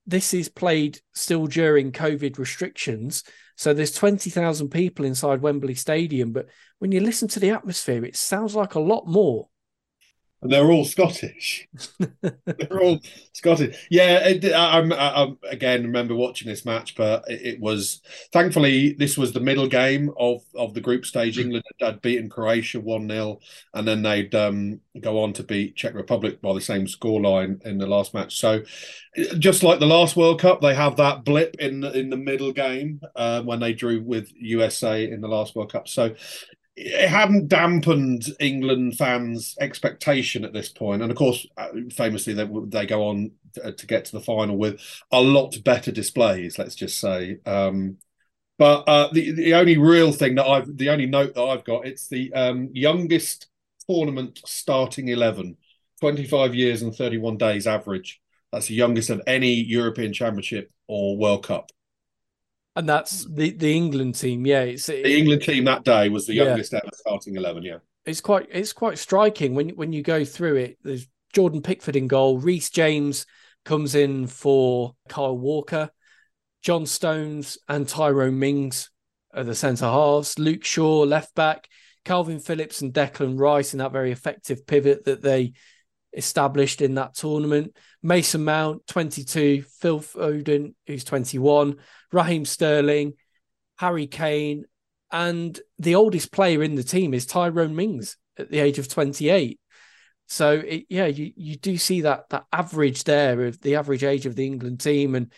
[0.06, 3.22] this is played still during COVID restrictions.
[3.56, 6.32] So there's 20,000 people inside Wembley Stadium.
[6.32, 6.48] But
[6.78, 9.48] when you listen to the atmosphere, it sounds like a lot more
[10.42, 11.68] and they're all Scottish.
[12.20, 13.00] they're all
[13.32, 13.86] Scottish.
[13.90, 18.00] Yeah, it, I, I, I, again remember watching this match, but it, it, was
[18.32, 21.36] thankfully this was the middle game of of the group stage.
[21.36, 21.42] Mm.
[21.42, 23.40] England had beaten Croatia one 0
[23.74, 27.78] and then they'd um, go on to beat Czech Republic by the same scoreline in
[27.78, 28.38] the last match.
[28.38, 28.62] So,
[29.38, 32.52] just like the last World Cup, they have that blip in the, in the middle
[32.52, 35.88] game uh, when they drew with USA in the last World Cup.
[35.88, 36.14] So
[36.82, 42.48] it hadn't dampened England fans' expectation at this point, and of course, uh, famously they
[42.66, 44.80] they go on to, to get to the final with
[45.12, 46.58] a lot better displays.
[46.58, 47.38] Let's just say.
[47.44, 47.98] Um,
[48.58, 51.86] but uh, the the only real thing that I've the only note that I've got
[51.86, 53.48] it's the um, youngest
[53.86, 55.58] tournament starting eleven,
[56.00, 58.22] 25 years and 31 days average.
[58.52, 61.70] That's the youngest of any European Championship or World Cup.
[62.76, 64.46] And that's the, the England team.
[64.46, 66.80] Yeah, it's the England team that day was the youngest yeah.
[66.82, 67.62] ever starting eleven.
[67.62, 70.78] Yeah, it's quite it's quite striking when when you go through it.
[70.82, 72.38] There's Jordan Pickford in goal.
[72.38, 73.26] Reece James
[73.64, 75.90] comes in for Kyle Walker.
[76.62, 78.90] John Stones and Tyrone Mings
[79.34, 80.38] are the centre halves.
[80.38, 81.68] Luke Shaw left back.
[82.04, 85.52] Kalvin Phillips and Declan Rice in that very effective pivot that they
[86.12, 87.76] established in that tournament.
[88.02, 91.76] Mason Mount, 22, Phil Foden, who's 21,
[92.12, 93.14] Raheem Sterling,
[93.76, 94.64] Harry Kane,
[95.12, 99.58] and the oldest player in the team is Tyrone Mings at the age of 28.
[100.28, 104.26] So it, yeah, you, you do see that that average there of the average age
[104.26, 105.32] of the England team and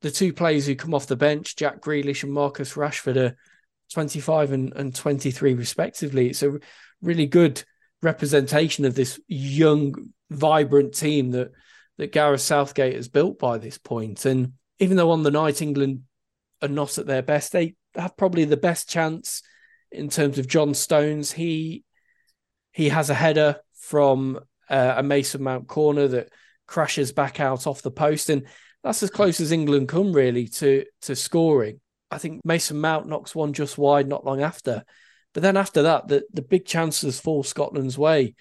[0.00, 3.36] the two players who come off the bench, Jack Grealish and Marcus Rashford, are
[3.92, 6.28] 25 and, and 23 respectively.
[6.28, 6.58] It's a
[7.00, 7.62] really good
[8.02, 9.94] representation of this young,
[10.30, 11.52] vibrant team that
[11.98, 14.24] that Gareth Southgate has built by this point.
[14.24, 16.02] And even though on the night England
[16.62, 19.42] are not at their best, they have probably the best chance
[19.90, 21.32] in terms of John Stones.
[21.32, 21.84] He
[22.72, 26.30] he has a header from uh, a Mason Mount corner that
[26.66, 28.46] crashes back out off the post, and
[28.82, 31.80] that's as close as England come really to to scoring.
[32.10, 34.84] I think Mason Mount knocks one just wide not long after.
[35.34, 38.34] But then after that, the, the big chances fall Scotland's way.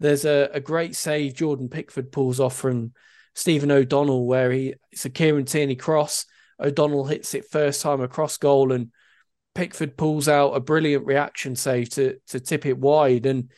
[0.00, 2.92] There's a, a great save Jordan Pickford pulls off from
[3.34, 6.26] Stephen O'Donnell, where he it's a Kieran Tierney cross.
[6.60, 8.90] O'Donnell hits it first time across goal, and
[9.54, 13.26] Pickford pulls out a brilliant reaction save to to tip it wide.
[13.26, 13.50] And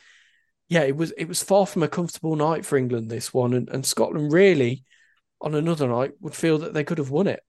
[0.69, 3.69] yeah, it was it was far from a comfortable night for England this one, and,
[3.69, 4.83] and Scotland really
[5.41, 7.41] on another night would feel that they could have won it.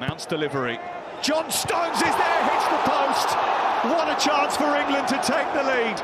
[0.00, 0.78] Mount's delivery
[1.22, 3.28] John Stones is there, hits the post.
[3.94, 6.02] What a chance for England to take the lead.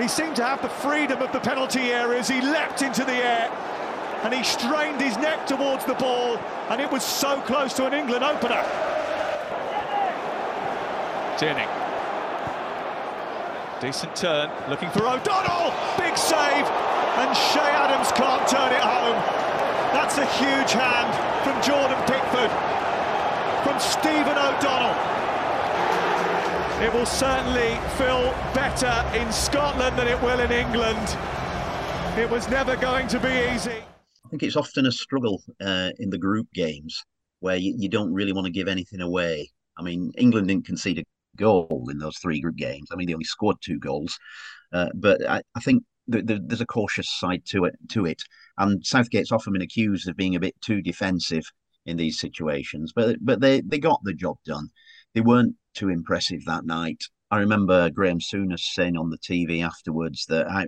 [0.00, 2.26] He seemed to have the freedom of the penalty areas.
[2.26, 3.50] He leapt into the air
[4.24, 6.38] and he strained his neck towards the ball,
[6.70, 8.64] and it was so close to an England opener.
[11.36, 11.68] Tierney.
[13.78, 15.70] Decent turn, looking for O'Donnell.
[15.98, 16.66] Big save,
[17.20, 19.20] and Che Adams can't turn it home.
[19.92, 21.12] That's a huge hand
[21.44, 22.50] from Jordan Pickford
[23.66, 24.94] from Stephen O'Donnell.
[26.80, 31.16] It will certainly feel better in Scotland than it will in England.
[32.16, 33.82] It was never going to be easy.
[34.24, 37.02] I think it's often a struggle uh, in the group games
[37.40, 39.50] where you, you don't really want to give anything away.
[39.76, 41.04] I mean, England didn't concede a
[41.36, 42.86] goal in those three group games.
[42.92, 44.16] I mean, they only scored two goals,
[44.72, 47.74] uh, but I, I think the, the, there's a cautious side to it.
[47.90, 48.22] To it,
[48.58, 51.50] and Southgate's often been accused of being a bit too defensive
[51.86, 52.92] in these situations.
[52.94, 54.68] But but they they got the job done.
[55.14, 57.02] They weren't too impressive that night.
[57.30, 60.66] I remember Graeme Souness saying on the TV afterwards that how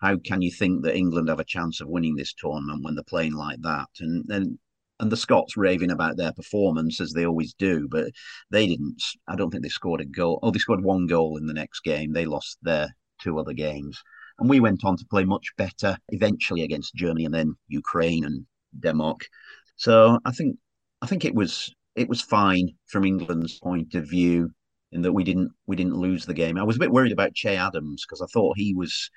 [0.00, 3.04] how can you think that England have a chance of winning this tournament when they're
[3.04, 3.88] playing like that?
[4.00, 4.58] And then
[5.00, 8.12] and the Scots raving about their performance as they always do, but
[8.50, 9.02] they didn't.
[9.26, 10.38] I don't think they scored a goal.
[10.42, 12.12] Oh, they scored one goal in the next game.
[12.12, 14.00] They lost their two other games,
[14.38, 18.46] and we went on to play much better eventually against Germany and then Ukraine and
[18.78, 19.26] Denmark.
[19.76, 20.56] So I think
[21.02, 24.50] I think it was it was fine from England's point of view
[24.92, 26.58] in that we didn't we didn't lose the game.
[26.58, 29.10] I was a bit worried about Che Adams because I thought he was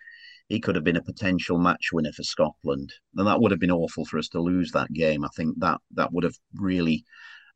[0.49, 3.71] he could have been a potential match winner for Scotland, and that would have been
[3.71, 5.23] awful for us to lose that game.
[5.23, 7.03] I think that that would have really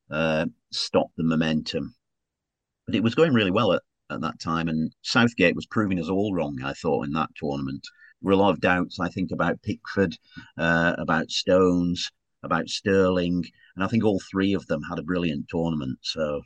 [0.10, 1.96] uh, stopped the momentum.
[2.86, 6.10] But it was going really well at, at that time, and Southgate was proving us
[6.10, 6.60] all wrong.
[6.64, 7.88] I thought in that tournament,
[8.22, 9.00] there were a lot of doubts.
[9.00, 10.18] I think about Pickford,
[10.58, 12.12] uh, about Stones,
[12.44, 13.44] about Sterling,
[13.76, 16.00] and I think all three of them had a brilliant tournament.
[16.02, 16.42] So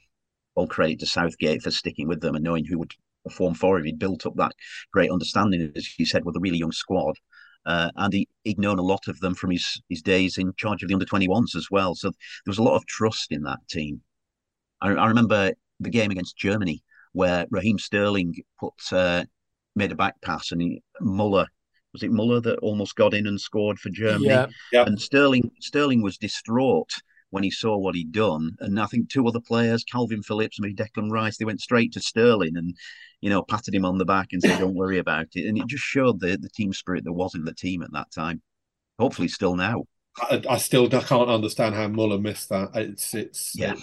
[0.56, 2.94] all credit to Southgate for sticking with them and knowing who would
[3.26, 4.54] a form four if he'd built up that
[4.94, 7.16] great understanding, as you said, with a really young squad.
[7.66, 10.84] Uh, and he, he'd known a lot of them from his, his days in charge
[10.84, 11.96] of the under 21s as well.
[11.96, 14.02] So there was a lot of trust in that team.
[14.82, 19.26] I, I remember the game against Germany where Raheem Sterling put uh,
[19.76, 21.48] made a back pass and he, Muller
[21.96, 24.26] was it Muller that almost got in and scored for Germany?
[24.26, 24.48] Yeah.
[24.74, 24.88] Yep.
[24.88, 26.92] And Sterling Sterling was distraught
[27.30, 28.52] when he saw what he'd done.
[28.60, 32.02] And I think two other players, Kalvin Phillips and Declan Rice, they went straight to
[32.02, 32.76] Sterling and
[33.22, 35.68] you know patted him on the back and said, "Don't worry about it." And it
[35.68, 38.42] just showed the the team spirit that was in the team at that time.
[39.00, 39.86] Hopefully, still now.
[40.18, 42.70] I, I still can't understand how Muller missed that.
[42.76, 43.76] It's it's Yeah.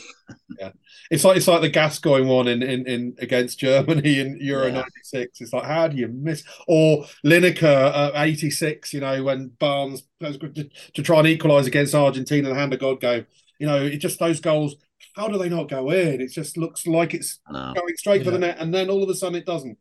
[0.59, 0.72] yeah.
[1.10, 4.72] It's like it's like the Gascoigne one in in, in against Germany in Euro Yeah.
[4.72, 5.40] '96.
[5.42, 6.42] It's like how do you miss?
[6.66, 7.62] Or Lineker
[7.94, 8.94] at '86.
[8.94, 10.50] You know when Barnes goes to,
[10.94, 13.26] to try and equalise against Argentina, the hand of God game.
[13.59, 14.76] You know, it just those goals.
[15.14, 16.22] How do they not go in?
[16.22, 19.10] It just looks like it's I going straight for the net, and then all of
[19.10, 19.76] a sudden it doesn't.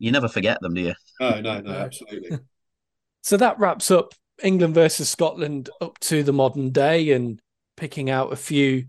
[0.00, 0.94] You never forget them, do you?
[1.20, 1.78] No, no, no, No.
[1.78, 2.38] absolutely.
[3.22, 7.40] So that wraps up England versus Scotland up to the modern day and
[7.76, 8.86] picking out a few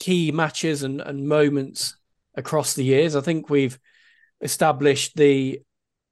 [0.00, 1.96] key matches and, and moments
[2.34, 3.14] across the years.
[3.14, 3.78] I think we've
[4.40, 5.60] established the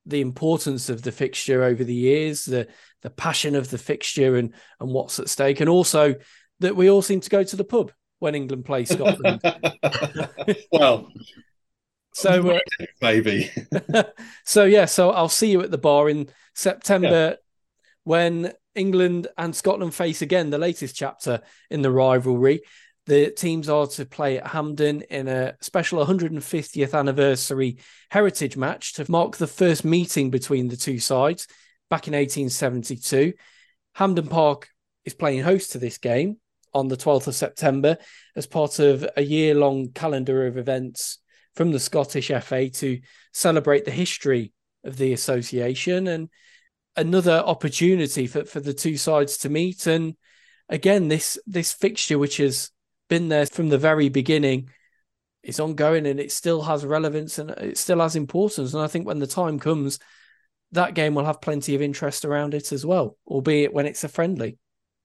[0.07, 2.69] the importance of the fixture over the years, the
[3.03, 6.15] the passion of the fixture and and what's at stake, and also
[6.61, 9.41] that we all seem to go to the pub when England play Scotland.
[10.73, 11.11] well,
[12.13, 12.59] so uh,
[13.01, 13.51] maybe.
[14.45, 17.37] so yeah, so I'll see you at the bar in September
[18.05, 21.41] when England and Scotland face again the latest chapter
[21.71, 22.63] in the rivalry.
[23.07, 27.79] The teams are to play at Hampden in a special 150th anniversary
[28.11, 31.47] heritage match to mark the first meeting between the two sides
[31.89, 33.33] back in 1872.
[33.95, 34.69] Hampden Park
[35.05, 36.37] is playing host to this game
[36.73, 37.97] on the 12th of September
[38.37, 41.19] as part of a year long calendar of events
[41.57, 43.01] from the Scottish FA to
[43.33, 44.53] celebrate the history
[44.85, 46.29] of the association and
[46.97, 49.87] another opportunity for, for the two sides to meet.
[49.87, 50.17] And
[50.69, 52.71] again, this this fixture, which has
[53.09, 54.71] been there from the very beginning,
[55.43, 58.75] is ongoing and it still has relevance and it still has importance.
[58.75, 59.99] And I think when the time comes,
[60.73, 64.09] that game will have plenty of interest around it as well, albeit when it's a
[64.09, 64.59] friendly.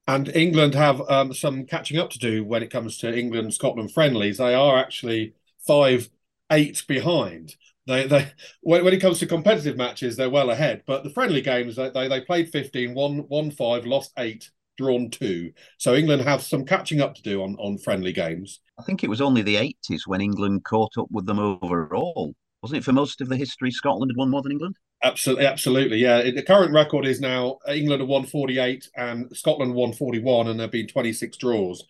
[0.07, 3.91] And England have um, some catching up to do when it comes to England Scotland
[3.91, 4.37] friendlies.
[4.37, 5.33] They are actually
[5.65, 6.09] five
[6.51, 7.55] eight behind.
[7.87, 8.31] They they
[8.61, 10.83] when, when it comes to competitive matches, they're well ahead.
[10.85, 15.09] But the friendly games, they they, they played 15, won, won five, lost eight, drawn
[15.09, 15.53] two.
[15.77, 18.59] So England have some catching up to do on on friendly games.
[18.79, 22.35] I think it was only the 80s when England caught up with them overall.
[22.61, 24.77] Wasn't it for most of the history Scotland had won more than England?
[25.03, 26.21] Absolutely, absolutely, yeah.
[26.31, 30.47] The current record is now England have won forty eight and Scotland won forty one,
[30.47, 31.85] and there've been twenty six draws.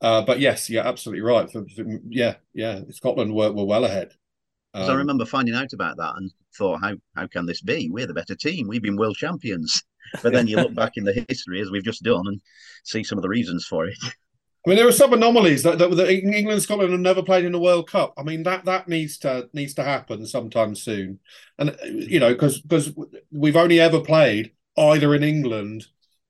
[0.00, 1.50] Uh, but yes, yeah, absolutely right.
[1.50, 4.14] For, for- yeah, yeah, Scotland were, were well ahead.
[4.76, 7.88] 'Cause I Um, remember finding out about that and thought, how how can this be?
[7.90, 8.68] We're the better team.
[8.68, 9.82] We've been world champions.
[10.22, 12.40] But then you look back in the history as we've just done and
[12.84, 13.96] see some of the reasons for it.
[14.66, 17.44] I mean, there are some anomalies that, that, that England and Scotland have never played
[17.44, 18.14] in the World Cup.
[18.18, 21.20] I mean, that that needs to needs to happen sometime soon,
[21.58, 22.92] and you know, because because
[23.30, 25.86] we've only ever played either in England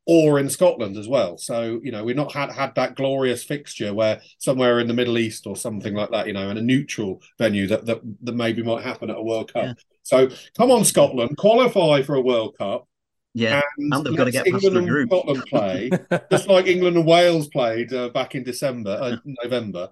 [0.06, 1.36] or in Scotland as well.
[1.36, 5.18] So you know, we've not had had that glorious fixture where somewhere in the Middle
[5.18, 8.62] East or something like that, you know, in a neutral venue that that, that maybe
[8.62, 9.64] might happen at a World Cup.
[9.64, 9.74] Yeah.
[10.02, 12.88] So come on, Scotland, qualify for a World Cup.
[13.34, 13.60] Yeah.
[13.76, 15.08] And, And they've got to get past England the and group.
[15.10, 15.90] Scotland play
[16.30, 19.90] just like England and Wales played uh, back in December, uh, November.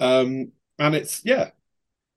[0.00, 1.50] Um, and it's yeah,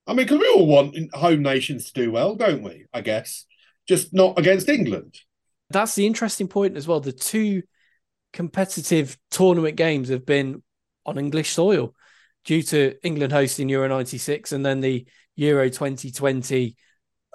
[0.08, 2.86] I mean, because we all want home nations to do well, don't we?
[2.92, 3.46] I guess
[3.88, 5.20] just not against England.
[5.76, 7.02] That's the interesting point as well.
[7.02, 7.64] The two
[8.32, 10.64] competitive tournament games have been
[11.06, 11.94] on English soil
[12.46, 16.78] due to England hosting Euro 96 and then the Euro 2020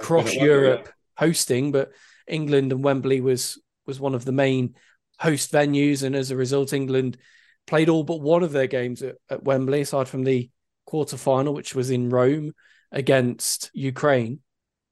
[0.01, 0.89] cross Europe
[1.19, 1.71] hosting.
[1.71, 1.93] But
[2.27, 4.75] England and Wembley was was one of the main
[5.19, 6.03] host venues.
[6.03, 7.19] And as a result, England
[7.67, 10.49] played all but one of their games at, at Wembley, aside from the
[10.87, 12.53] quarter final, which was in Rome
[12.91, 14.41] against Ukraine.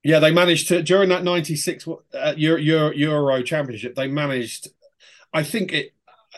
[0.04, 3.94] Yeah, they managed to during that '96 uh, Euro, Euro Euro Championship.
[3.94, 4.68] They managed.
[5.32, 5.94] I think it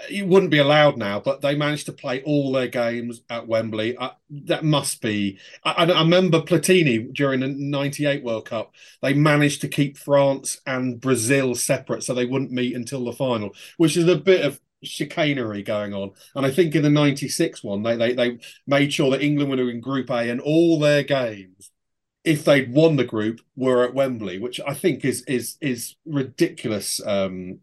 [0.08, 3.96] it wouldn't be allowed now, but they managed to play all their games at Wembley.
[3.96, 5.38] Uh, that must be.
[5.64, 8.74] I, I remember Platini during the '98 World Cup.
[9.02, 13.54] They managed to keep France and Brazil separate, so they wouldn't meet until the final,
[13.76, 16.12] which is a bit of chicanery going on.
[16.34, 19.70] And I think in the '96 one, they they they made sure that England were
[19.70, 21.70] in Group A and all their games
[22.24, 27.01] if they'd won the group were at Wembley, which I think is is is ridiculous
[27.06, 27.60] um,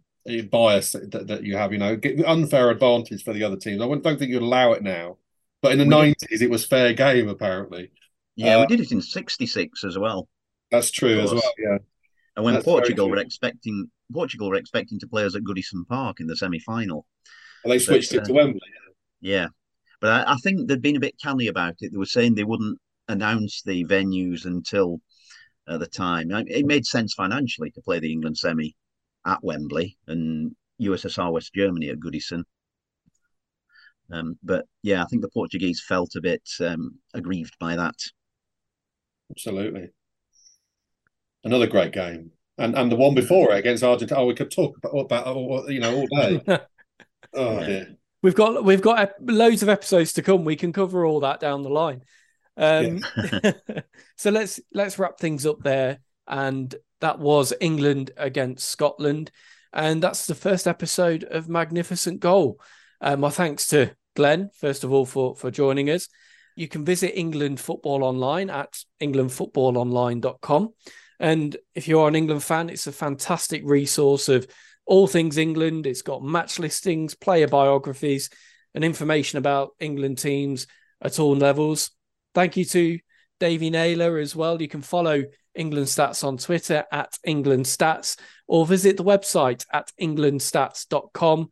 [0.52, 1.72] bias that, that you have.
[1.72, 3.82] You know, get unfair advantage for the other teams.
[3.82, 5.18] I don't think you'd allow it now,
[5.62, 7.92] but in the nineties it was fair game apparently.
[8.36, 10.28] Yeah, Uh, we did it in '66 as well.
[10.72, 11.54] That's true as well.
[11.58, 11.78] Yeah.
[12.36, 16.20] And when That's Portugal were expecting Portugal were expecting to play us at Goodison Park
[16.20, 17.06] in the semi-final.
[17.64, 18.62] And they switched But, it to uh, Wembley.
[19.22, 19.48] Yeah,
[20.00, 21.92] but I, I think they'd been a bit canny about it.
[21.92, 25.00] They were saying they wouldn't announce the venues until
[25.68, 26.32] uh, the time.
[26.32, 28.76] It made sense financially to play the England semi
[29.26, 32.44] at Wembley and USSR West Germany at Goodison.
[34.12, 37.96] Um, but yeah, I think the Portuguese felt a bit um, aggrieved by that.
[39.32, 39.90] Absolutely.
[41.44, 42.32] Another great game.
[42.58, 44.22] And and the one before it against Argentina.
[44.22, 46.42] Oh, we could talk about, about you know all day.
[47.34, 47.98] Oh dear.
[48.24, 50.44] We've got we've got loads of episodes to come.
[50.44, 52.02] We can cover all that down the line.
[52.58, 53.00] Um,
[54.18, 56.00] so let's let's wrap things up there.
[56.28, 59.32] And that was England against Scotland,
[59.72, 62.60] and that's the first episode of Magnificent Goal.
[63.00, 66.10] Uh, my thanks to Glen first of all for for joining us.
[66.56, 70.74] You can visit England Football Online at englandfootballonline.com.
[71.20, 74.48] And if you are an England fan, it's a fantastic resource of
[74.86, 75.86] all things England.
[75.86, 78.32] It's got match listings, player biographies,
[78.74, 80.66] and information about England teams
[81.00, 81.92] at all levels.
[82.38, 83.00] Thank you to
[83.40, 84.62] Davey Naylor as well.
[84.62, 85.24] You can follow
[85.56, 88.16] England Stats on Twitter at England Stats
[88.48, 91.50] or visit the website at englandstats.com.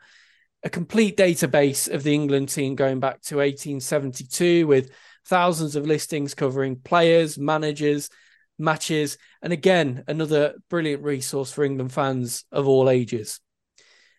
[0.61, 4.91] A complete database of the England team going back to 1872 with
[5.25, 8.11] thousands of listings covering players, managers,
[8.59, 13.39] matches, and again, another brilliant resource for England fans of all ages.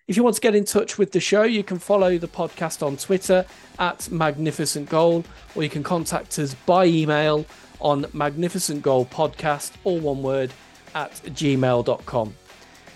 [0.09, 2.87] If you want to get in touch with the show, you can follow the podcast
[2.87, 3.45] on Twitter
[3.81, 5.25] at Magnificent Goal,
[5.57, 7.45] or you can contact us by email
[7.81, 10.53] on Magnificent Goal Podcast, all one word,
[10.95, 12.35] at gmail.com.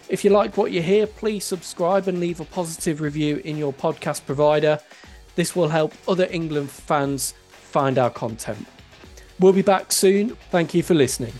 [0.08, 3.72] If you like what you hear, please subscribe and leave a positive review in your
[3.72, 4.78] podcast provider.
[5.34, 8.68] This will help other England fans find our content.
[9.40, 10.36] We'll be back soon.
[10.52, 11.32] Thank you for listening.